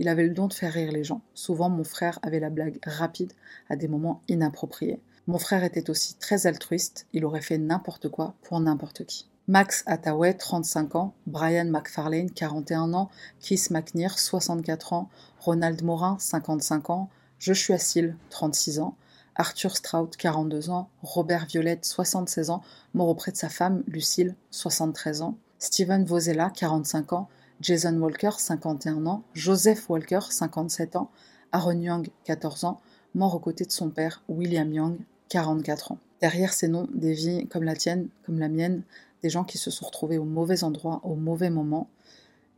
Il 0.00 0.08
avait 0.08 0.24
le 0.24 0.34
don 0.34 0.46
de 0.46 0.52
faire 0.52 0.72
rire 0.72 0.92
les 0.92 1.04
gens. 1.04 1.20
Souvent, 1.34 1.68
mon 1.68 1.84
frère 1.84 2.18
avait 2.22 2.40
la 2.40 2.50
blague 2.50 2.78
rapide 2.84 3.32
à 3.68 3.76
des 3.76 3.88
moments 3.88 4.22
inappropriés. 4.28 5.00
Mon 5.28 5.36
frère 5.38 5.62
était 5.62 5.90
aussi 5.90 6.14
très 6.14 6.46
altruiste, 6.46 7.06
il 7.12 7.26
aurait 7.26 7.42
fait 7.42 7.58
n'importe 7.58 8.08
quoi 8.08 8.32
pour 8.40 8.58
n'importe 8.60 9.04
qui. 9.04 9.28
Max 9.46 9.82
Attaway, 9.84 10.32
35 10.32 10.96
ans, 10.96 11.12
Brian 11.26 11.66
McFarlane, 11.66 12.30
41 12.30 12.94
ans, 12.94 13.10
Keith 13.38 13.70
McNear, 13.70 14.18
64 14.18 14.94
ans, 14.94 15.10
Ronald 15.38 15.84
Morin, 15.84 16.16
55 16.18 16.88
ans, 16.88 17.10
Joshua 17.38 17.76
Seal, 17.76 18.16
36 18.30 18.78
ans, 18.78 18.96
Arthur 19.34 19.76
Strout, 19.76 20.08
42 20.16 20.70
ans, 20.70 20.88
Robert 21.02 21.44
Violette, 21.44 21.84
76 21.84 22.48
ans, 22.48 22.62
mort 22.94 23.08
auprès 23.08 23.30
de 23.30 23.36
sa 23.36 23.50
femme, 23.50 23.84
Lucille, 23.86 24.34
73 24.50 25.20
ans, 25.20 25.36
Steven 25.58 26.06
Vozella, 26.06 26.48
45 26.48 27.12
ans, 27.12 27.28
Jason 27.60 27.94
Walker, 27.98 28.30
51 28.38 29.04
ans, 29.04 29.22
Joseph 29.34 29.90
Walker, 29.90 30.20
57 30.30 30.96
ans, 30.96 31.10
Aaron 31.52 31.78
Young, 31.78 32.08
14 32.24 32.64
ans, 32.64 32.80
mort 33.14 33.34
aux 33.34 33.40
côtés 33.40 33.66
de 33.66 33.72
son 33.72 33.90
père, 33.90 34.22
William 34.28 34.72
Young, 34.72 34.96
44 35.28 35.92
ans. 35.92 35.98
Derrière 36.20 36.52
ces 36.52 36.68
noms, 36.68 36.88
des 36.92 37.12
vies 37.12 37.46
comme 37.48 37.64
la 37.64 37.76
tienne, 37.76 38.08
comme 38.24 38.38
la 38.38 38.48
mienne, 38.48 38.82
des 39.22 39.30
gens 39.30 39.44
qui 39.44 39.58
se 39.58 39.70
sont 39.70 39.86
retrouvés 39.86 40.18
au 40.18 40.24
mauvais 40.24 40.64
endroit, 40.64 41.00
au 41.04 41.14
mauvais 41.14 41.50
moment. 41.50 41.88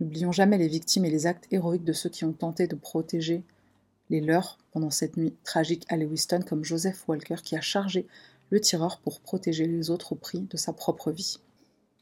N'oublions 0.01 0.33
jamais 0.33 0.59
les 0.59 0.69
victimes 0.69 1.05
et 1.05 1.11
les 1.11 1.27
actes 1.27 1.47
héroïques 1.51 1.85
de 1.85 1.93
ceux 1.93 2.09
qui 2.09 2.25
ont 2.25 2.33
tenté 2.33 2.67
de 2.67 2.75
protéger 2.75 3.43
les 4.09 4.21
leurs 4.21 4.59
pendant 4.73 4.91
cette 4.91 5.17
nuit 5.17 5.35
tragique 5.45 5.85
à 5.89 5.97
Lewiston, 5.97 6.41
comme 6.47 6.65
Joseph 6.65 7.07
Walker 7.09 7.37
qui 7.43 7.57
a 7.57 7.61
chargé 7.61 8.07
le 8.51 8.61
tireur 8.61 8.99
pour 8.99 9.21
protéger 9.21 9.67
les 9.67 9.91
autres 9.91 10.13
au 10.13 10.17
prix 10.17 10.41
de 10.41 10.57
sa 10.57 10.73
propre 10.73 11.13
vie. 11.13 11.39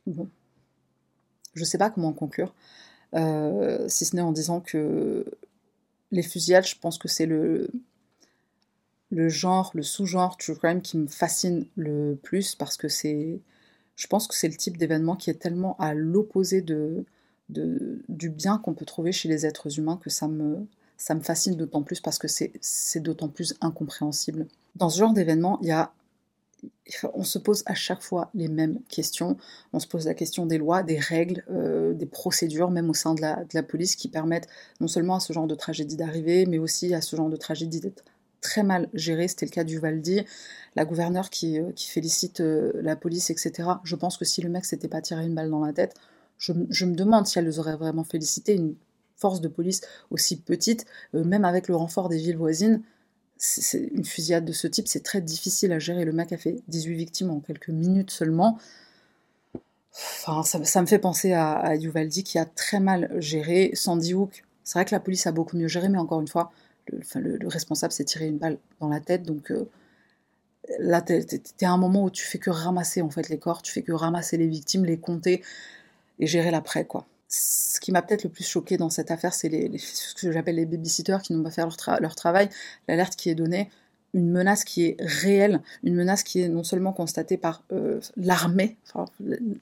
Bon. 0.07 0.29
Je 1.55 1.61
ne 1.61 1.67
sais 1.67 1.79
pas 1.79 1.91
comment 1.91 2.13
conclure, 2.13 2.55
euh, 3.15 3.89
si 3.89 4.05
ce 4.05 4.17
n'est 4.17 4.23
en 4.23 4.33
disant 4.33 4.61
que 4.61 5.25
les 6.11 6.23
fusillades, 6.23 6.67
je 6.67 6.77
pense 6.79 6.99
que 6.99 7.09
c'est 7.09 7.27
le, 7.27 7.71
le 9.11 9.29
genre, 9.29 9.71
le 9.75 9.83
sous-genre 9.83 10.37
true 10.37 10.57
crime 10.57 10.83
qui 10.83 10.99
me 10.99 11.07
fascine 11.07 11.67
le 11.77 12.15
plus 12.23 12.55
parce 12.55 12.77
que 12.77 12.89
c'est, 12.89 13.41
je 13.97 14.07
pense 14.07 14.27
que 14.27 14.35
c'est 14.35 14.49
le 14.49 14.57
type 14.57 14.77
d'événement 14.77 15.17
qui 15.17 15.31
est 15.31 15.41
tellement 15.41 15.77
à 15.79 15.95
l'opposé 15.95 16.61
de, 16.61 17.05
du 17.49 18.29
bien 18.29 18.59
qu'on 18.59 18.75
peut 18.75 18.85
trouver 18.85 19.13
chez 19.13 19.29
les 19.29 19.47
êtres 19.47 19.79
humains 19.79 19.99
que 20.03 20.11
ça 20.11 20.29
me, 20.29 20.67
fascine 21.23 21.57
d'autant 21.57 21.83
plus 21.83 22.01
parce 22.01 22.19
que 22.19 22.29
c'est, 22.29 23.01
d'autant 23.01 23.29
plus 23.29 23.55
incompréhensible. 23.61 24.47
Dans 24.77 24.91
ce 24.91 24.99
genre 24.99 25.15
d'événement, 25.15 25.59
on 27.15 27.25
se 27.25 27.39
pose 27.39 27.63
à 27.65 27.75
chaque 27.75 28.03
fois 28.03 28.31
les 28.35 28.49
mêmes 28.49 28.81
questions. 28.91 29.39
On 29.73 29.79
se 29.79 29.87
pose 29.87 30.05
la 30.07 30.15
question 30.15 30.45
des 30.45 30.59
lois, 30.59 30.83
des 30.83 30.99
règles, 30.99 31.45
euh, 31.51 31.95
des 31.95 32.07
procédures, 32.07 32.71
même 32.71 32.91
au 32.91 32.95
sein 32.95 33.15
de 33.15 33.23
la, 33.23 33.37
de 33.37 33.51
la, 33.55 33.63
police, 33.63 33.97
qui 33.97 34.09
permettent 34.09 34.49
non 34.81 34.89
seulement 34.89 35.15
à 35.15 35.21
ce 35.21 35.33
genre 35.33 35.47
de 35.47 35.55
tragédie 35.55 35.97
d'arriver, 35.97 36.45
mais 36.47 36.59
aussi 36.59 36.95
à 36.95 37.01
ce 37.01 37.17
genre 37.17 37.31
de 37.31 37.37
tragédie 37.37 37.81
d'être 37.81 38.05
très 38.41 38.63
mal 38.63 38.89
géré. 38.95 39.29
C'était 39.29 39.47
le 39.47 39.51
cas 39.51 39.65
du 39.65 39.79
Valdi, 39.79 40.25
la 40.77 40.85
gouverneure 40.85 41.31
qui, 41.31 41.59
euh, 41.59 41.71
félicite 41.77 42.41
euh, 42.41 42.73
la 42.83 42.97
police, 42.97 43.31
etc. 43.31 43.69
Je 43.85 43.97
pense 43.97 44.17
que 44.17 44.25
si 44.25 44.43
le 44.43 44.49
mec 44.49 44.65
s'était 44.65 44.89
pas 44.89 45.01
tiré 45.01 45.27
une 45.27 45.35
balle 45.35 45.51
dans 45.51 45.65
la 45.65 45.73
tête, 45.73 45.95
je, 46.39 46.53
me 46.53 46.95
demande 46.95 47.27
si 47.27 47.39
elle 47.39 47.47
les 47.47 47.59
aurait 47.59 47.77
vraiment 47.77 48.05
félicité. 48.05 48.55
Une 48.55 48.75
force 49.17 49.41
de 49.41 49.49
police 49.49 49.81
aussi 50.11 50.37
petite, 50.41 50.87
euh, 51.15 51.25
même 51.25 51.45
avec 51.45 51.69
le 51.69 51.77
renfort 51.77 52.09
des 52.09 52.19
villes 52.19 52.37
voisines, 52.37 52.83
c'est 53.37 53.91
une 53.95 54.05
fusillade 54.05 54.45
de 54.45 54.53
ce 54.53 54.67
type, 54.67 54.89
c'est 54.89 55.03
très 55.03 55.21
difficile 55.21 55.73
à 55.73 55.79
gérer. 55.79 56.05
Le 56.05 56.13
mec 56.13 56.33
a 56.33 56.39
fait 56.39 56.57
18 56.69 56.95
victimes 56.95 57.31
en 57.31 57.41
quelques 57.41 57.69
minutes 57.69 58.11
seulement. 58.11 58.59
Enfin, 59.93 60.43
ça, 60.43 60.65
ça 60.65 60.83
me 60.83 60.87
fait 60.87 60.99
penser 60.99 61.33
à, 61.33 61.53
à 61.53 61.77
Uvaldi 61.77 62.25
qui 62.25 62.39
a 62.39 62.45
très 62.45 62.81
mal 62.81 63.11
géré. 63.19 63.71
Sandy 63.75 64.15
Hook, 64.15 64.45
c'est 64.65 64.75
vrai 64.75 64.85
que 64.85 64.95
la 64.95 65.01
police 65.01 65.27
a 65.27 65.33
beaucoup 65.33 65.57
mieux 65.57 65.69
géré, 65.69 65.89
mais 65.89 65.99
encore 65.99 66.21
une 66.21 66.29
fois, 66.29 66.53
le, 66.91 67.49
responsable 67.49 67.93
s'est 67.93 68.05
tiré 68.05 68.27
une 68.27 68.39
balle 68.39 68.59
dans 68.81 68.89
la 68.89 69.01
tête, 69.01 69.23
donc 69.23 69.51
euh, 69.51 69.69
là, 70.79 71.03
t'es 71.03 71.23
à 71.63 71.71
un 71.71 71.79
moment 71.79 72.05
où 72.05 72.11
tu 72.11 72.25
fais 72.25 72.39
que 72.39 72.51
ramasser 72.51 73.03
en 73.03 73.11
fait 73.11 73.29
les 73.29 73.39
corps, 73.39 73.63
tu 73.63 73.73
fais 73.73 73.83
que 73.83 73.93
ramasser 73.93 74.37
les 74.37 74.47
victimes, 74.47 74.85
les 74.85 74.99
compter 74.99 75.43
et 76.19 76.27
gérer 76.27 76.51
l'après, 76.51 76.85
quoi. 76.85 77.07
Ce 77.29 77.79
qui 77.81 77.93
m'a 77.93 78.01
peut-être 78.01 78.25
le 78.25 78.31
plus 78.31 78.47
choqué 78.47 78.79
dans 78.79 78.89
cette 78.89 79.11
affaire, 79.11 79.35
c'est 79.35 79.51
les, 79.51 79.77
ce 79.79 80.15
que 80.15 80.33
j'appelle 80.33 80.57
les 80.57 80.65
babysitters 80.65 81.19
qui 81.23 81.35
n'ont 81.35 81.43
pas 81.43 81.51
fait 81.51 81.63
leur, 81.63 82.01
leur 82.01 82.15
travail, 82.15 82.49
l'alerte 82.89 83.17
qui 83.17 83.29
est 83.29 83.35
donnée, 83.35 83.71
une 84.15 84.31
menace 84.31 84.65
qui 84.65 84.85
est 84.85 84.97
réelle, 85.01 85.61
une 85.83 85.95
menace 85.95 86.23
qui 86.23 86.41
est 86.41 86.49
non 86.49 86.65
seulement 86.65 86.93
constatée 86.93 87.37
par 87.37 87.63
euh, 87.73 88.01
l'armée, 88.17 88.77
enfin, 88.87 89.05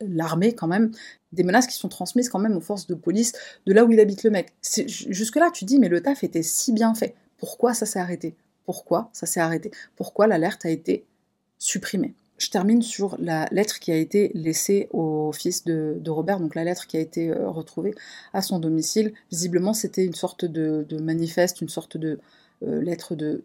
l'armée 0.00 0.54
quand 0.54 0.68
même, 0.68 0.92
des 1.32 1.42
menaces 1.42 1.66
qui 1.66 1.76
sont 1.76 1.88
transmises 1.88 2.28
quand 2.28 2.38
même 2.38 2.56
aux 2.56 2.60
forces 2.60 2.86
de 2.86 2.94
police 2.94 3.32
de 3.66 3.72
là 3.72 3.84
où 3.84 3.92
il 3.92 4.00
habite 4.00 4.22
le 4.22 4.30
mec. 4.30 4.52
Jusque-là, 4.86 5.50
tu 5.52 5.64
dis, 5.64 5.78
mais 5.78 5.88
le 5.88 6.00
taf 6.00 6.24
était 6.24 6.42
si 6.42 6.72
bien 6.72 6.94
fait. 6.94 7.14
Pourquoi 7.38 7.74
ça 7.74 7.86
s'est 7.86 7.98
arrêté? 7.98 8.34
Pourquoi 8.64 9.10
ça 9.12 9.26
s'est 9.26 9.40
arrêté? 9.40 9.70
Pourquoi 9.96 10.26
l'alerte 10.26 10.64
a 10.64 10.70
été 10.70 11.04
supprimée? 11.58 12.14
Je 12.38 12.50
termine 12.50 12.82
sur 12.82 13.16
la 13.18 13.46
lettre 13.50 13.78
qui 13.78 13.92
a 13.92 13.96
été 13.96 14.30
laissée 14.34 14.88
au 14.92 15.32
fils 15.32 15.64
de, 15.64 15.98
Robert, 16.06 16.38
donc 16.38 16.54
la 16.54 16.64
lettre 16.64 16.86
qui 16.86 16.98
a 16.98 17.00
été 17.00 17.30
euh, 17.30 17.48
retrouvée 17.48 17.94
à 18.34 18.42
son 18.42 18.58
domicile. 18.58 19.14
Visiblement, 19.30 19.72
c'était 19.72 20.04
une 20.04 20.14
sorte 20.14 20.44
de, 20.44 20.86
manifeste, 21.00 21.62
une 21.62 21.68
sorte 21.70 21.96
de 21.96 22.18
euh, 22.62 22.82
lettre 22.82 23.14
de 23.14 23.42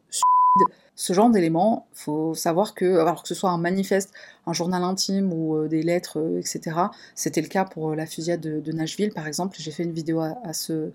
ce 1.02 1.14
genre 1.14 1.32
d'éléments, 1.32 1.88
faut 1.94 2.36
savoir 2.36 2.76
que, 2.76 3.00
alors 3.00 3.24
que 3.24 3.28
ce 3.28 3.34
soit 3.34 3.50
un 3.50 3.58
manifeste, 3.58 4.12
un 4.46 4.54
journal 4.54 4.84
intime 4.84 5.34
ou 5.34 5.56
euh, 5.56 5.68
des 5.68 5.82
lettres, 5.82 6.20
euh, 6.20 6.38
etc., 6.38 6.78
c'était 7.16 7.42
le 7.42 7.48
cas 7.48 7.66
pour 7.66 7.90
euh, 7.90 7.96
la 7.96 8.06
fusillade 8.06 8.40
de, 8.40 8.72
Nashville, 8.72 9.12
par 9.12 9.26
exemple. 9.26 9.58
J'ai 9.60 9.72
fait 9.72 9.82
une 9.82 9.94
vidéo 9.94 10.20
à, 10.20 10.54
ce 10.54 10.92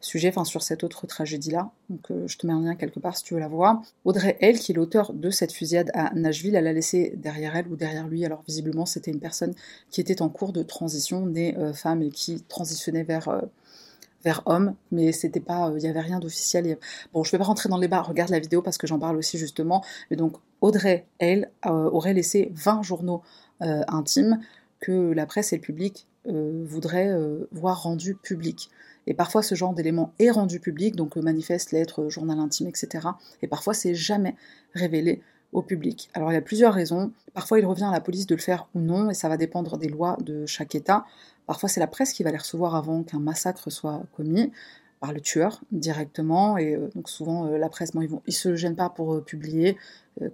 sujet, 0.00 0.28
enfin 0.28 0.44
sur 0.44 0.62
cette 0.62 0.84
autre 0.84 1.08
tragédie-là, 1.08 1.72
donc 1.90 2.06
je 2.26 2.38
te 2.38 2.46
mets 2.46 2.52
un 2.52 2.60
lien 2.60 2.76
quelque 2.76 3.00
part 3.00 3.16
si 3.16 3.24
tu 3.24 3.34
veux 3.34 3.40
la 3.40 3.48
voir. 3.48 3.82
Audrey 4.04 4.38
elle, 4.40 4.60
qui 4.60 4.70
est 4.70 4.76
l'auteur 4.76 5.12
de 5.12 5.28
cette 5.28 5.50
fusillade 5.50 5.90
à 5.92 6.14
Nashville, 6.14 6.54
elle 6.54 6.68
a 6.68 6.72
laissé 6.72 7.14
derrière 7.16 7.56
elle 7.56 7.66
ou 7.66 7.74
derrière 7.74 8.06
lui, 8.06 8.24
alors 8.24 8.44
visiblement 8.46 8.86
c'était 8.86 9.10
une 9.10 9.18
personne 9.18 9.54
qui 9.90 10.00
était 10.00 10.22
en 10.22 10.28
cours 10.28 10.52
de 10.52 10.62
transition, 10.62 11.26
née 11.26 11.56
femme 11.74 12.02
et 12.02 12.10
qui 12.10 12.42
transitionnait 12.42 13.02
vers 13.02 13.42
vers 14.24 14.42
homme, 14.46 14.74
mais 14.90 15.12
c'était 15.12 15.40
pas, 15.40 15.70
il 15.76 15.82
n'y 15.82 15.88
avait 15.88 16.00
rien 16.00 16.18
d'officiel. 16.18 16.78
Bon, 17.12 17.24
je 17.24 17.30
vais 17.30 17.38
pas 17.38 17.44
rentrer 17.44 17.68
dans 17.68 17.78
les 17.78 17.88
bas, 17.88 18.02
regarde 18.02 18.30
la 18.30 18.40
vidéo 18.40 18.62
parce 18.62 18.78
que 18.78 18.86
j'en 18.86 18.98
parle 18.98 19.16
aussi 19.16 19.38
justement. 19.38 19.84
Mais 20.10 20.16
donc, 20.16 20.36
Audrey, 20.60 21.06
elle, 21.18 21.50
euh, 21.66 21.90
aurait 21.90 22.14
laissé 22.14 22.50
20 22.54 22.82
journaux 22.82 23.22
euh, 23.62 23.82
intimes 23.88 24.40
que 24.80 25.12
la 25.12 25.26
presse 25.26 25.52
et 25.52 25.56
le 25.56 25.62
public 25.62 26.06
euh, 26.26 26.64
voudraient 26.66 27.16
voir 27.52 27.82
rendus 27.82 28.14
publics. 28.14 28.70
Et 29.06 29.14
parfois, 29.14 29.42
ce 29.42 29.54
genre 29.54 29.72
d'élément 29.72 30.12
est 30.18 30.30
rendu 30.30 30.60
public, 30.60 30.94
donc 30.94 31.16
manifeste, 31.16 31.72
lettre, 31.72 32.08
journal 32.08 32.38
intime, 32.38 32.66
etc. 32.68 33.08
Et 33.40 33.46
parfois, 33.46 33.72
c'est 33.72 33.94
jamais 33.94 34.36
révélé 34.74 35.22
au 35.52 35.62
public. 35.62 36.10
Alors 36.14 36.30
il 36.30 36.34
y 36.34 36.38
a 36.38 36.42
plusieurs 36.42 36.74
raisons. 36.74 37.12
Parfois 37.34 37.58
il 37.58 37.66
revient 37.66 37.84
à 37.84 37.92
la 37.92 38.00
police 38.00 38.26
de 38.26 38.34
le 38.34 38.40
faire 38.40 38.68
ou 38.74 38.80
non, 38.80 39.10
et 39.10 39.14
ça 39.14 39.28
va 39.28 39.36
dépendre 39.36 39.78
des 39.78 39.88
lois 39.88 40.16
de 40.20 40.46
chaque 40.46 40.74
État. 40.74 41.04
Parfois, 41.48 41.70
c'est 41.70 41.80
la 41.80 41.86
presse 41.86 42.12
qui 42.12 42.22
va 42.22 42.30
les 42.30 42.36
recevoir 42.36 42.74
avant 42.76 43.02
qu'un 43.02 43.20
massacre 43.20 43.70
soit 43.70 44.02
commis 44.14 44.52
par 45.00 45.14
le 45.14 45.20
tueur 45.22 45.62
directement. 45.72 46.58
Et 46.58 46.74
euh, 46.74 46.90
donc 46.94 47.08
souvent, 47.08 47.46
euh, 47.46 47.56
la 47.56 47.70
presse, 47.70 47.92
bon, 47.92 48.02
ils, 48.02 48.10
ne 48.26 48.32
se 48.32 48.54
gênent 48.54 48.76
pas 48.76 48.90
pour 48.90 49.14
euh, 49.14 49.20
publier. 49.22 49.78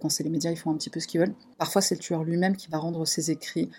quand 0.01 0.09
c'est 0.09 0.25
les 0.25 0.31
médias, 0.31 0.51
ils 0.51 0.57
font 0.57 0.73
un 0.73 0.77
petit 0.77 0.91
peu 0.91 0.99
ce 0.99 1.07
qu'ils 1.07 1.21
veulent. 1.21 1.35
Parfois, 1.57 1.83
c'est 1.83 1.95
le 1.95 2.01
tueur 2.01 2.25
lui-même 2.25 2.57
qui 2.57 2.69
va 2.69 2.79
rendre 2.79 3.07
ses 3.07 3.31
écrits 3.31 3.71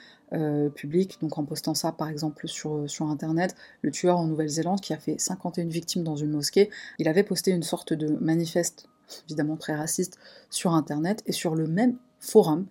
publics, 0.76 1.18
donc 1.22 1.38
en 1.38 1.46
postant 1.46 1.74
ça, 1.76 1.92
par 1.92 2.10
exemple, 2.10 2.48
sur, 2.48 2.90
sur 2.90 3.08
Internet. 3.08 3.56
Le 3.82 3.92
tueur 3.92 4.18
en 4.18 4.26
Nouvelle-Zélande, 4.28 4.82
qui 4.82 4.94
a 4.94 4.98
fait 4.98 5.16
51 5.18 5.66
victimes 5.66 6.04
dans 6.04 6.16
une 6.16 6.32
mosquée, 6.32 6.70
il 7.00 7.08
avait 7.08 7.24
posté 7.24 7.52
une 7.52 7.64
sorte 7.64 7.94
de 7.94 8.08
manifeste, 8.20 8.88
évidemment 9.28 9.58
très 9.58 9.76
raciste, 9.76 10.18
sur 10.50 10.74
Internet. 10.74 11.24
Et 11.26 11.32
sur 11.32 11.56
le 11.56 11.68
même 11.68 11.98
forum, 12.20 12.68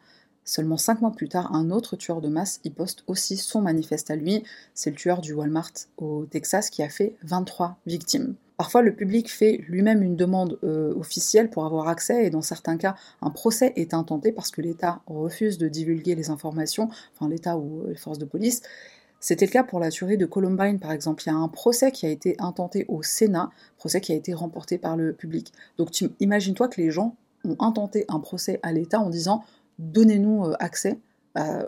Seulement 0.47 0.76
cinq 0.76 1.01
mois 1.01 1.11
plus 1.11 1.28
tard, 1.28 1.55
un 1.55 1.70
autre 1.70 1.97
tueur 1.97 2.20
de 2.20 2.28
masse 2.28 2.61
y 2.64 2.70
poste 2.70 3.03
aussi 3.07 3.39
son 3.39 3.62
manifeste 3.62 4.11
à 4.11 4.16
lui. 4.16 4.45
C'est 4.74 4.91
le 4.91 4.97
tueur 4.97 5.22
du 5.22 5.32
Walmart 5.32 5.72
au 5.97 6.26
Texas 6.26 6.68
qui 6.68 6.82
a 6.82 6.91
fait 6.91 7.16
23 7.22 7.78
victimes. 7.87 8.35
Parfois, 8.59 8.82
le 8.82 8.95
public 8.95 9.32
fait 9.32 9.64
lui-même 9.68 10.03
une 10.03 10.16
demande 10.16 10.59
euh, 10.62 10.95
officielle 10.95 11.51
pour 11.51 11.64
avoir 11.64 11.89
accès 11.89 12.26
et 12.26 12.30
dans 12.30 12.43
certains 12.43 12.76
cas, 12.76 12.95
un 13.20 13.30
procès 13.30 13.72
est 13.76 13.95
intenté 13.95 14.30
parce 14.30 14.51
que 14.51 14.61
l'État 14.61 15.01
refuse 15.07 15.59
de 15.59 15.66
divulguer 15.66 16.14
les 16.14 16.30
informations, 16.30 16.89
enfin 17.14 17.28
l'État 17.28 17.57
ou 17.57 17.82
euh, 17.82 17.89
les 17.89 17.97
forces 17.97 18.18
de 18.18 18.26
police. 18.26 18.62
C'était 19.25 19.47
le 19.47 19.53
cas 19.53 19.64
pour 19.64 19.81
la 19.81 19.91
tuerie 19.91 20.18
de 20.18 20.27
Columbine, 20.27 20.79
par 20.79 20.93
exemple. 20.93 21.22
Il 21.25 21.31
y 21.31 21.33
a 21.33 21.35
un 21.35 21.49
procès 21.49 21.91
qui 21.91 22.05
a 22.05 22.11
été 22.11 22.37
intenté 22.41 22.85
au 22.89 23.03
Sénat, 23.03 23.49
procès 23.79 24.03
qui 24.03 24.12
a 24.12 24.14
été 24.14 24.35
remporté 24.35 24.77
par 24.77 24.99
le 24.99 25.14
public. 25.14 25.51
Donc 25.79 25.99
imagine-toi 26.20 26.68
que 26.68 26.79
les 26.79 26.91
gens 26.91 27.16
ont 27.43 27.57
intenté 27.59 28.05
un 28.09 28.20
procès 28.20 28.61
à 28.62 28.70
l'État 28.70 29.01
en 29.01 29.09
disant 29.09 29.43
donnez-nous 29.79 30.53
accès 30.59 30.99
à 31.35 31.64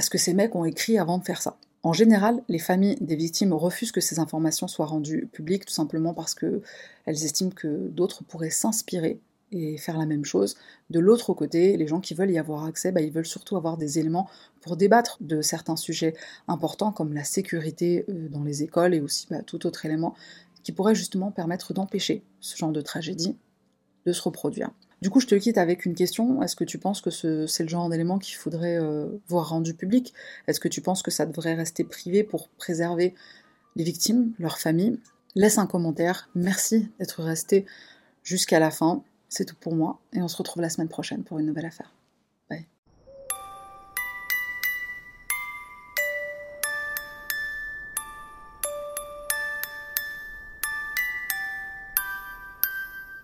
ce 0.00 0.10
que 0.10 0.18
ces 0.18 0.34
mecs 0.34 0.56
ont 0.56 0.64
écrit 0.64 0.98
avant 0.98 1.18
de 1.18 1.24
faire 1.24 1.40
ça. 1.40 1.56
En 1.84 1.92
général, 1.92 2.42
les 2.48 2.58
familles 2.58 2.96
des 3.00 3.14
victimes 3.14 3.52
refusent 3.52 3.92
que 3.92 4.00
ces 4.00 4.18
informations 4.18 4.66
soient 4.66 4.86
rendues 4.86 5.28
publiques, 5.30 5.66
tout 5.66 5.72
simplement 5.72 6.14
parce 6.14 6.34
qu'elles 6.34 6.62
estiment 7.06 7.50
que 7.50 7.86
d'autres 7.90 8.24
pourraient 8.24 8.50
s'inspirer 8.50 9.20
et 9.52 9.76
faire 9.76 9.98
la 9.98 10.06
même 10.06 10.24
chose. 10.24 10.56
De 10.90 10.98
l'autre 10.98 11.34
côté, 11.34 11.76
les 11.76 11.86
gens 11.86 12.00
qui 12.00 12.14
veulent 12.14 12.30
y 12.30 12.38
avoir 12.38 12.64
accès, 12.64 12.90
bah, 12.90 13.00
ils 13.00 13.12
veulent 13.12 13.26
surtout 13.26 13.56
avoir 13.56 13.76
des 13.76 13.98
éléments 13.98 14.28
pour 14.60 14.76
débattre 14.76 15.18
de 15.20 15.42
certains 15.42 15.76
sujets 15.76 16.14
importants 16.48 16.92
comme 16.92 17.12
la 17.12 17.24
sécurité 17.24 18.04
euh, 18.08 18.28
dans 18.28 18.42
les 18.42 18.62
écoles 18.62 18.94
et 18.94 19.00
aussi 19.00 19.26
bah, 19.30 19.42
tout 19.42 19.66
autre 19.66 19.86
élément 19.86 20.14
qui 20.62 20.72
pourrait 20.72 20.94
justement 20.94 21.30
permettre 21.30 21.72
d'empêcher 21.74 22.24
ce 22.40 22.56
genre 22.56 22.72
de 22.72 22.80
tragédie 22.80 23.36
de 24.06 24.12
se 24.12 24.22
reproduire. 24.22 24.70
Du 25.00 25.10
coup, 25.10 25.18
je 25.18 25.26
te 25.26 25.34
quitte 25.34 25.58
avec 25.58 25.84
une 25.84 25.94
question. 25.94 26.42
Est-ce 26.42 26.54
que 26.54 26.64
tu 26.64 26.78
penses 26.78 27.00
que 27.00 27.10
c'est 27.10 27.62
le 27.62 27.68
genre 27.68 27.88
d'élément 27.88 28.18
qu'il 28.18 28.36
faudrait 28.36 28.78
euh, 28.78 29.08
voir 29.26 29.48
rendu 29.48 29.74
public? 29.74 30.14
Est-ce 30.46 30.60
que 30.60 30.68
tu 30.68 30.80
penses 30.80 31.02
que 31.02 31.10
ça 31.10 31.26
devrait 31.26 31.54
rester 31.54 31.82
privé 31.82 32.22
pour 32.22 32.48
préserver 32.50 33.14
les 33.74 33.82
victimes, 33.82 34.32
leurs 34.38 34.58
familles? 34.58 35.00
Laisse 35.34 35.58
un 35.58 35.66
commentaire. 35.66 36.28
Merci 36.36 36.88
d'être 37.00 37.22
resté 37.22 37.66
jusqu'à 38.22 38.60
la 38.60 38.70
fin. 38.70 39.02
C'est 39.34 39.46
tout 39.46 39.56
pour 39.58 39.74
moi 39.74 39.98
et 40.12 40.20
on 40.20 40.28
se 40.28 40.36
retrouve 40.36 40.60
la 40.60 40.68
semaine 40.68 40.90
prochaine 40.90 41.24
pour 41.24 41.38
une 41.38 41.46
nouvelle 41.46 41.64
affaire. 41.64 41.90